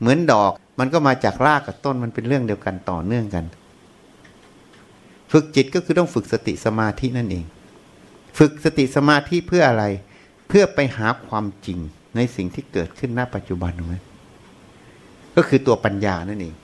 [0.00, 3.44] เหมือนดอกมันก็มาจากรากกับต้นมันเป็นเรื่องเดียวกันต่อเนื่องกัน
[5.32, 7.44] ฝึกจิตก็คือต้องฝึกสติสมาธินั่นเอง
[8.38, 9.84] ฝึกสติสมาธิเพื่ออะไร
[10.48, 11.78] เพื่อไปหาความจริง
[12.16, 13.94] ในสิ่งที่เกิดขึ้นณปัจจุบันถูกไหม
[15.36, 16.54] ก็คือตัวปัญญานั่นเอง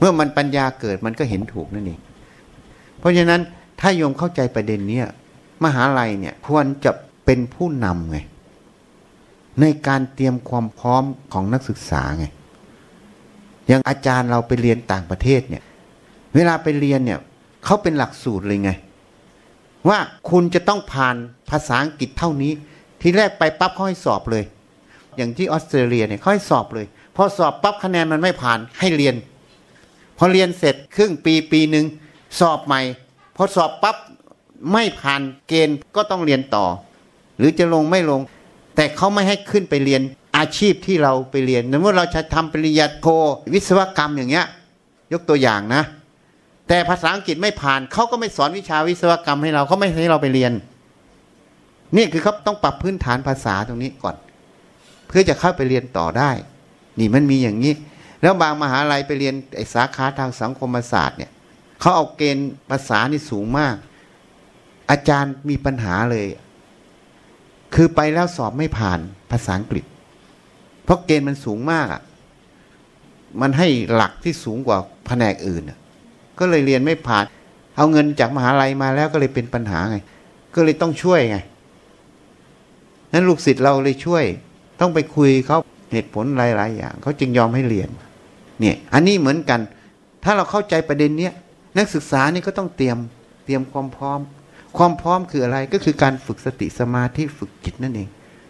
[0.00, 2.00] เมื่อมันปัญญาเกิดมันก็เห็นถูกนั่นเอง
[2.98, 3.40] เพราะฉะนั้น
[3.80, 5.06] ถ้าโยมเข้าใจประเด็นเนี้ย
[5.64, 6.92] มหาลัยเนี่ยควรจะ
[7.24, 8.18] เป็นผู้นำไง
[9.60, 12.26] ในการเตรียมความพร้อมของนักศึกษาไง
[13.66, 15.62] อย่างอาจารย์เราไปเรียนต่างประเทศเนี่ย
[16.34, 17.18] เวลาไปเรียนเนี่ย
[17.64, 18.70] เขาเป็นหลักสูตรเลยไง
[19.88, 19.98] ว่า
[20.30, 21.16] คุณจะต้องผ่าน
[21.50, 22.52] ภาษาอังกฤษเท่านี้
[23.00, 24.44] ทีแรกไปปั๊บเขาให้สอบเลย
[25.16, 26.86] อย่างที่ออสเตรเลียเนี่ยเขาให้สอบเลย
[27.16, 29.14] พอสอบปั๊บคะแนนมันไม่ผ่านให้เรียน
[30.22, 31.86] พอเรียนเสร็จครึ่งปีปีหนึ่ง
[32.40, 32.80] สอบใหม่
[33.36, 33.96] พอสอบปั๊บ
[34.72, 36.66] ไม่ผ่านเกณฑ์ก็ต้องเรียนต่อ
[37.38, 38.20] หรือจะลงไม่ลง
[38.76, 40.02] แต่เขาไม่ให้ขึ้นไปเรียน
[40.36, 43.06] อาชีพที่เราไปเรียนเมื่อเราจะทำปริญญาโท
[43.54, 44.46] วิศวกรรมอย่างเงี้ย
[45.12, 45.82] ยกตัวอย่างนะ
[46.68, 50.52] แต่ภาษาอังกฤษไม่ผ่านเขาก็ไม่สอนวิชาวิศวกรรมให้เราเขาไม่ให้เราไปเรียน
[51.96, 54.16] นี่คือเขาต้องปรับพื้นฐานภาษาตรงนี้ก่อน
[55.06, 56.30] เพื่อจะเข้าไปเรียนต่อได้
[56.98, 57.72] นี่มันมีอย่างนี้
[58.22, 61.30] แล้วบางมหาลัยไปเรียนไอสาขาทางสังคมศาสตร์เนี่ย
[61.80, 63.76] เขาเอาเกณฑ์ภาษานี่สูงมาก
[64.90, 66.26] อาจารย์มีปัญหาเลย
[67.74, 68.98] คือไปแล้วสอบไม่ผ่าน
[69.30, 69.84] ภาษาอังกฤษ
[70.84, 72.02] เพราะเกณฑ์มันสูงมากอะ
[73.40, 75.62] มันให้หลักที่สูงกว่าแผนกอื่น
[76.38, 77.24] ก็เลยเรียนไม่ผ่าน
[77.76, 79.96] เอาเงินจากมหาลัยมาแล้วก็เลยเป็นปัญหาไง
[80.54, 81.38] ก็เลยต้องช่วยไง
[83.12, 84.24] นั้นลูกศิษย์เราเลยช่วย
[84.80, 85.58] ต้องไปคุยเขา
[85.92, 87.88] เหตุผลหลาย ๆ อย่างเขาจึงยอมให้เรียน
[88.60, 89.60] เนี่ยอันนี้เหมือนกัน
[90.24, 91.32] ถ้าเราเข้าใจประเด็นเนี้ย
[91.78, 92.98] นักศึกษานี่ก็ต้องเตรียม
[93.44, 94.20] เตรียมความพร้อม
[94.76, 98.08] ความพร้อมคืออะไรก็คือการฝึกสติสมาธิฝึกจิตนั่นเอง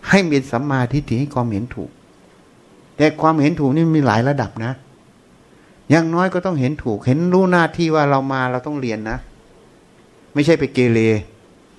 [0.09, 1.91] ให้มีสัมมาทิฏฐิให้ความเห็นถูก
[2.97, 4.73] แต่ความเห็นถูกนี่มีหลายระดับนะ
[5.91, 9.19] อย่างน้อยก็ต้องเห็นถูก เห็นรู้หน้าที่ว่าเรามาเราต้องเรียนนะ
[10.35, 10.99] ไม่ใช่ไปเกเร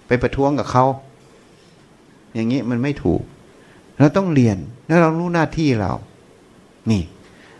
[0.07, 0.85] ไปประท้วงกับเขา
[2.33, 3.21] อย่างนี้มันไม่ถูก
[3.97, 5.91] เราต้องเรียนแล้วเรารู้หน้าที่เรา
[6.91, 7.03] นี่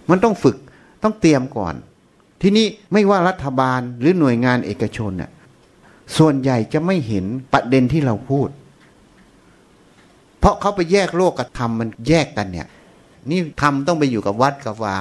[0.10, 0.58] มันต้องฝึก
[1.04, 1.74] ต้องเตรียมก่อน
[2.42, 5.32] ที่นี้ไม่ว่ารัฐบาลหรือหน่วยงานเอกชนน่ะ
[6.18, 8.50] ส่วนใหญ่จะไม่เห็นประเด็นที่เราพูด
[10.40, 12.68] เพราะเขาไปแยกโลกกับธรรมมันแยกกันเนี่ย
[13.30, 14.96] นี่ธรรมต้องไปอยู่กับวัดกับวา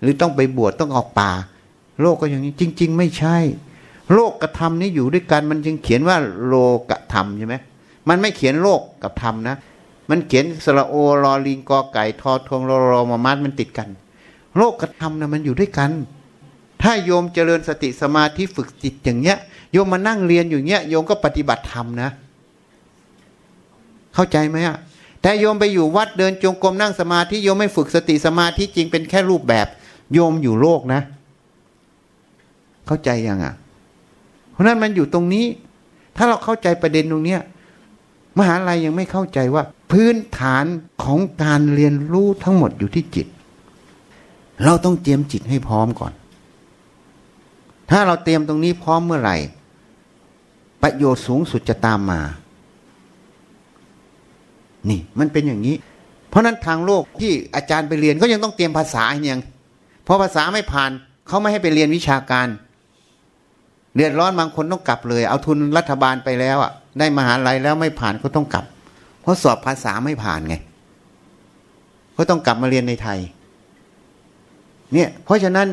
[0.00, 1.30] หรือต้องไปบวชต้องออกป่า
[2.02, 3.36] โลกก็อย่างนี้จริง ๆ ไม่ใช่
[4.14, 6.16] โลกกับธรรมนี่อยู่ด้วยกัน มันจึงเขียนว่า
[6.48, 6.54] โล
[6.90, 7.54] กธรรมใช่ไหม
[8.08, 9.56] มันไม่เขียนโลกกับธรรมนะ
[10.10, 13.88] มันเขียนสระโอรอลิงกอไก่ทอทงรอรอมามัดมันติดกัน
[14.56, 15.90] โลกกับธรรมนะมันอยู่ด้วยกัน
[16.82, 19.38] ถ้าโยมเจริญสติสมาธิฝึกจิตอย่างเงี้ย
[19.72, 22.10] โยมมานั่งเรียนอยู่เงี้ยโยมก็ปฏิบัติธรรมนะ
[24.14, 24.76] เข้าใจไหมอะ
[25.22, 29.66] แต่โยมไปอยู่วัดเดินจงกรมนั่งสมาธิโยมไม่ฝึกสติสมาธิจริงเป็นแค่รูปแบบ
[30.12, 31.00] โยมอยู่โลกนะ
[32.86, 33.54] เข้าใจยังอะ
[34.52, 35.46] เพราะนั้นมันอยู่ตรงนี้
[36.16, 37.40] ถ้าเราเข้าใจประเด็นตรงเนี้ย
[38.38, 40.64] มหาลัยยังไม่เข้าใจว่า พื้นฐาน
[41.04, 43.26] ของการเรียนรู้ทั้งหมดอยู่ที่จิต
[44.64, 46.12] เราต้องเตรียมจิตให้พร้อมก่อน
[47.90, 49.36] ถ้าเราเตรียมตรงนี้พร้อมเมื่อไหร่
[50.82, 52.20] ประโยชน์สูงสุดจะตามมา
[54.88, 55.76] นี่มันเป็นอย่างนี้
[56.28, 59.40] เพราะนั้นทางโลกที่อาจารย์ไปเรียนก็ยังต้องเตรียมภาษาอย่าง
[60.06, 60.90] พอภาษาไม่ผ่าน
[61.26, 62.46] เขาไม่ให้ไปเรียนวิชาการ
[63.94, 68.64] เดือดร้อนบางคนต้องกลับเลย เอาทุนรัฐบาลไปแล้วอะ ได้มหาลัยแล้วไม่ผ่านก็ต้องกลับ
[69.22, 70.54] เพราะสอบภาษาไม่ผ่านไง
[72.16, 73.18] ก็ต้องกลับมาเรียนในไทย
[74.94, 75.68] เนี่ยเพราะฉะนั้น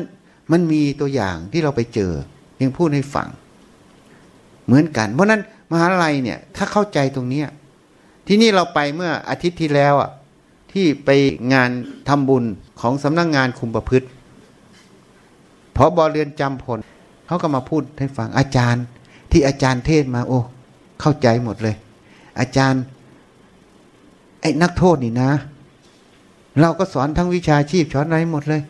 [0.52, 2.12] มันมีตัวอย่างที่เราไปเจอ
[2.60, 3.28] ยังพูดให้ฟัง
[4.66, 7.48] เหมือนกัน เพราะนั้นมหาลัยเนี่ย ถ้าเข้าใจตรงเนี้ย
[8.26, 10.10] ที่นี่เราไปเมื่ออาทิตย์ที่แล้วอะ
[10.72, 11.10] ที่ไป
[11.52, 11.70] งาน
[12.08, 12.44] ทำบุญ
[12.80, 14.06] ของสำนักงงานคุมประพฤติ
[15.76, 16.78] พอบอเรือนจำพล
[17.26, 18.84] เขาก็มาพูดให้ฟังอาจารย์
[19.30, 20.40] ที่อาจารย์เทศมา โอ้
[21.00, 21.76] เข้าใจหมดเลย
[22.40, 22.82] อาจารย์
[24.40, 25.30] ไอ้นักโทษนี่นะ
[26.60, 28.62] เราก็สอนทั้งวิชาชีพสอนอะไรหมดเลย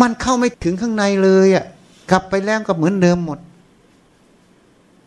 [0.00, 1.64] มันเข้าไม่ถึงข้างในเลยอะ่ะ
[2.10, 3.38] กลับไปแล้วก็เหมือนเดิมหมด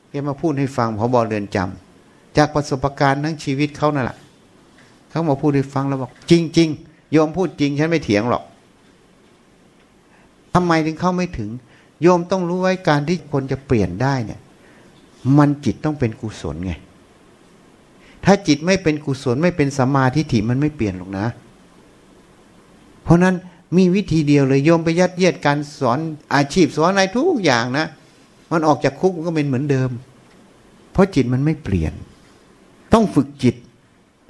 [0.09, 4.17] แกมาพูดให้ฟังพอบอเรือนจำจากประสบการณ์ทั้งชีวิตเขานั่นแหละ
[5.09, 8.43] เขามาพูดให้ฟังแล้วบอก จริง ๆ โยมพูดจริงฉันไม่เถียงหรอก
[10.53, 11.49] ทำไมถึงเข้าไม่ถึง
[12.01, 14.39] โยมต้องรู้ไว้การที่คนจะเปลี่ยนได้เนี่ย
[15.37, 16.73] มันจิตต้องเป็นกุศลไง
[18.25, 21.25] ถ้าจิตไม่เป็นกุศลไม่เป็นสัมมาทิฏฐิมันไม่เปลี่ยนหรอกนะ
[23.03, 23.35] เพราะนั้น
[23.77, 25.99] มีวิธีเดียวเลยโยมไปยัดเยียดการสอน
[26.35, 27.85] อาชีพสอนอะไรทุกอย่างนะ
[28.51, 29.89] มันออกจากคุกมันก็เป็นเหมือนเดิม
[30.91, 31.93] เพราะจิตมันไม่เปลี่ยน
[32.93, 33.55] ต้องฝึกจิต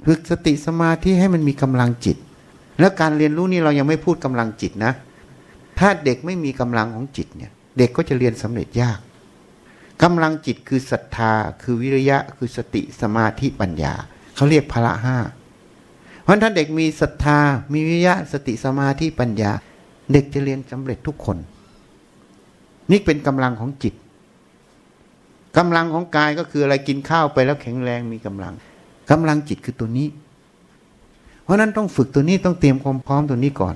[0.06, 2.16] ฝึกสติสมาธิให้มันมีกำลังจิต
[2.78, 4.92] แล้วการเรียนรู้นี่เรายังไม่พูดกำลังจิตนะ
[5.78, 8.98] ถ้าเด็กไม่มีกำลังของจิตเนี่ย เด็กก็จะเรียนสำเร็จยาก
[10.02, 13.94] กำลังจิตคือศรัทธา คือวิริยะ คือสติสมาธิปัญญา
[14.34, 15.16] เขาเรียกพละห้า
[16.30, 17.38] ราะถ้านเด็กมีศรัทธา
[17.72, 19.52] มีวิยะสติสมาธิปัญญา
[20.12, 21.36] เด็กจะเรียนสำเร็จทุกคน
[22.90, 23.94] นี่เป็นกำลังของจิต
[25.56, 28.54] กำลังของกายก็คืออะไรกินข้าวไปแล้วแข็งแรงมีกำลัง
[29.10, 30.08] กำลังจิตคือตัวนี้
[31.44, 33.74] เพราะนั้นต้องฝึกตัวนี้ต้องเตรียมความพร้อมตัวนี้ก่อน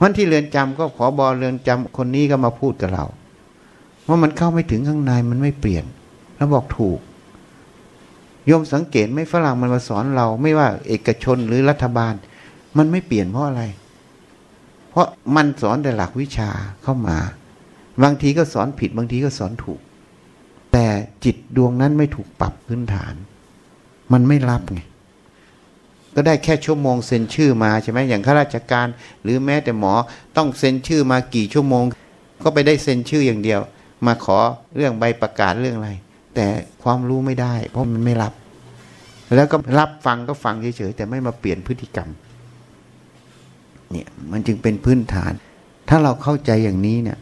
[0.00, 3.04] วันที่เรือนจำก็ขอบอเรือนจำคนนี้ก็มาพูดกับเรา
[4.08, 5.84] ว่ามันเข้าไม่ถึงข้างในมันไม่เปลี่ยน
[6.36, 6.98] แล้วบอกถูก
[8.50, 12.14] ยมสังเกตไม่ฝรั่งมันมาสอนเรา ไม่ว่าเอกชนหรือรัฐบาล
[12.76, 13.62] มันไม่เปลี่ยนเพราะอะไร
[14.90, 15.06] เพราะ
[15.36, 16.50] มันสอนแต่หลักวิชา
[16.82, 17.18] เข้ามา
[18.02, 19.80] บางทีก็สอนผิด บางทีก็สอนถูก
[20.72, 20.86] แต่
[21.24, 23.14] จิตดวงนั้นไม่ถูกปรับพื้นฐาน
[24.12, 24.80] มันไม่รับไง
[26.14, 28.86] ก็ได้แค่ชั่วโมงเซ็นชื่อมาใช่ไหมอย่างข้าราชการ
[29.22, 29.92] หรือแม้แต่หมอ
[30.36, 31.84] ต้องเซ็นชื่อมากี่ชั่วโมง
[32.42, 33.60] ก็ไปได้เซ็นชื่ออย่างเดียว
[34.06, 34.38] มาขอ
[34.76, 35.90] เรื่องใบประกาศเรื่องอะไร
[36.34, 36.46] แต่
[36.82, 38.32] ความรู้ไม่ได้ เพราะมันไม่รับ
[39.34, 42.08] แล้วก็รับฟังก็ฟังเฉยๆแต่ไม่มาเปลี่ยนพฤติกรรม
[43.90, 45.32] เนี่ยมันจึงเป็นพื้นฐาน
[45.88, 47.18] ถ้าเราเข้าใจอย่างนี้เนี่ย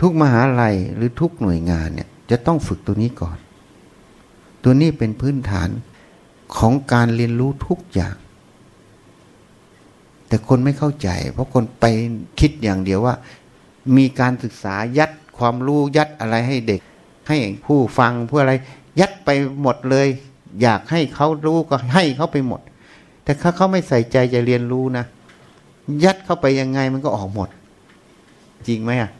[0.00, 3.38] ทุกมหาลัยหรือทุกหน่วยงานเนี่ย จะต้องฝึกตัวนี้ก่อน
[4.62, 5.68] ตัวนี้เป็นพื้นฐาน
[6.58, 8.16] ของการเรียนรู้ทุกอย่าง
[10.28, 11.84] แต่คนไม่เข้าใจ เพราะคนไป
[12.40, 13.14] คิดอย่างเดียวว่า
[13.96, 16.80] มีการศึกษายัดความรู้ยัดอะไรให้เด็ก
[17.28, 18.54] ให้ผู้ฟังผู้อะไร
[19.00, 19.28] ยัดไป
[19.62, 20.08] หมดเลย
[20.62, 22.60] อยากให้เขารู้ก็ให้เขาไปหมด
[23.24, 25.04] แต่ถ้าเขาไม่ใส่ใจจะเรียนรู้นะ
[26.04, 27.48] ยัดเข้าไปยังไงมันก็ออกหมด
[28.68, 29.10] จริงไหมอะ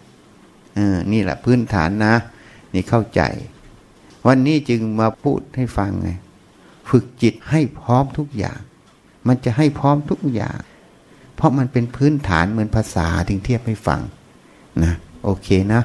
[0.75, 2.15] เออนี่แหละพื้นฐานนะ
[2.75, 3.23] นี่เข้าใจ
[4.27, 6.11] วันนี้จึงมาพูดให้ฟังไง
[6.91, 8.59] ฝึกจิตให้พร้อมทุกอย่าง
[9.27, 10.59] มันจะให้พร้อมทุกอย่าง
[11.37, 14.01] เพราะมันเป็นพื้นฐานเหมือนภาษาถึงเทียบให้ฟัง
[14.85, 14.95] นะ
[15.25, 15.81] โอเคนะ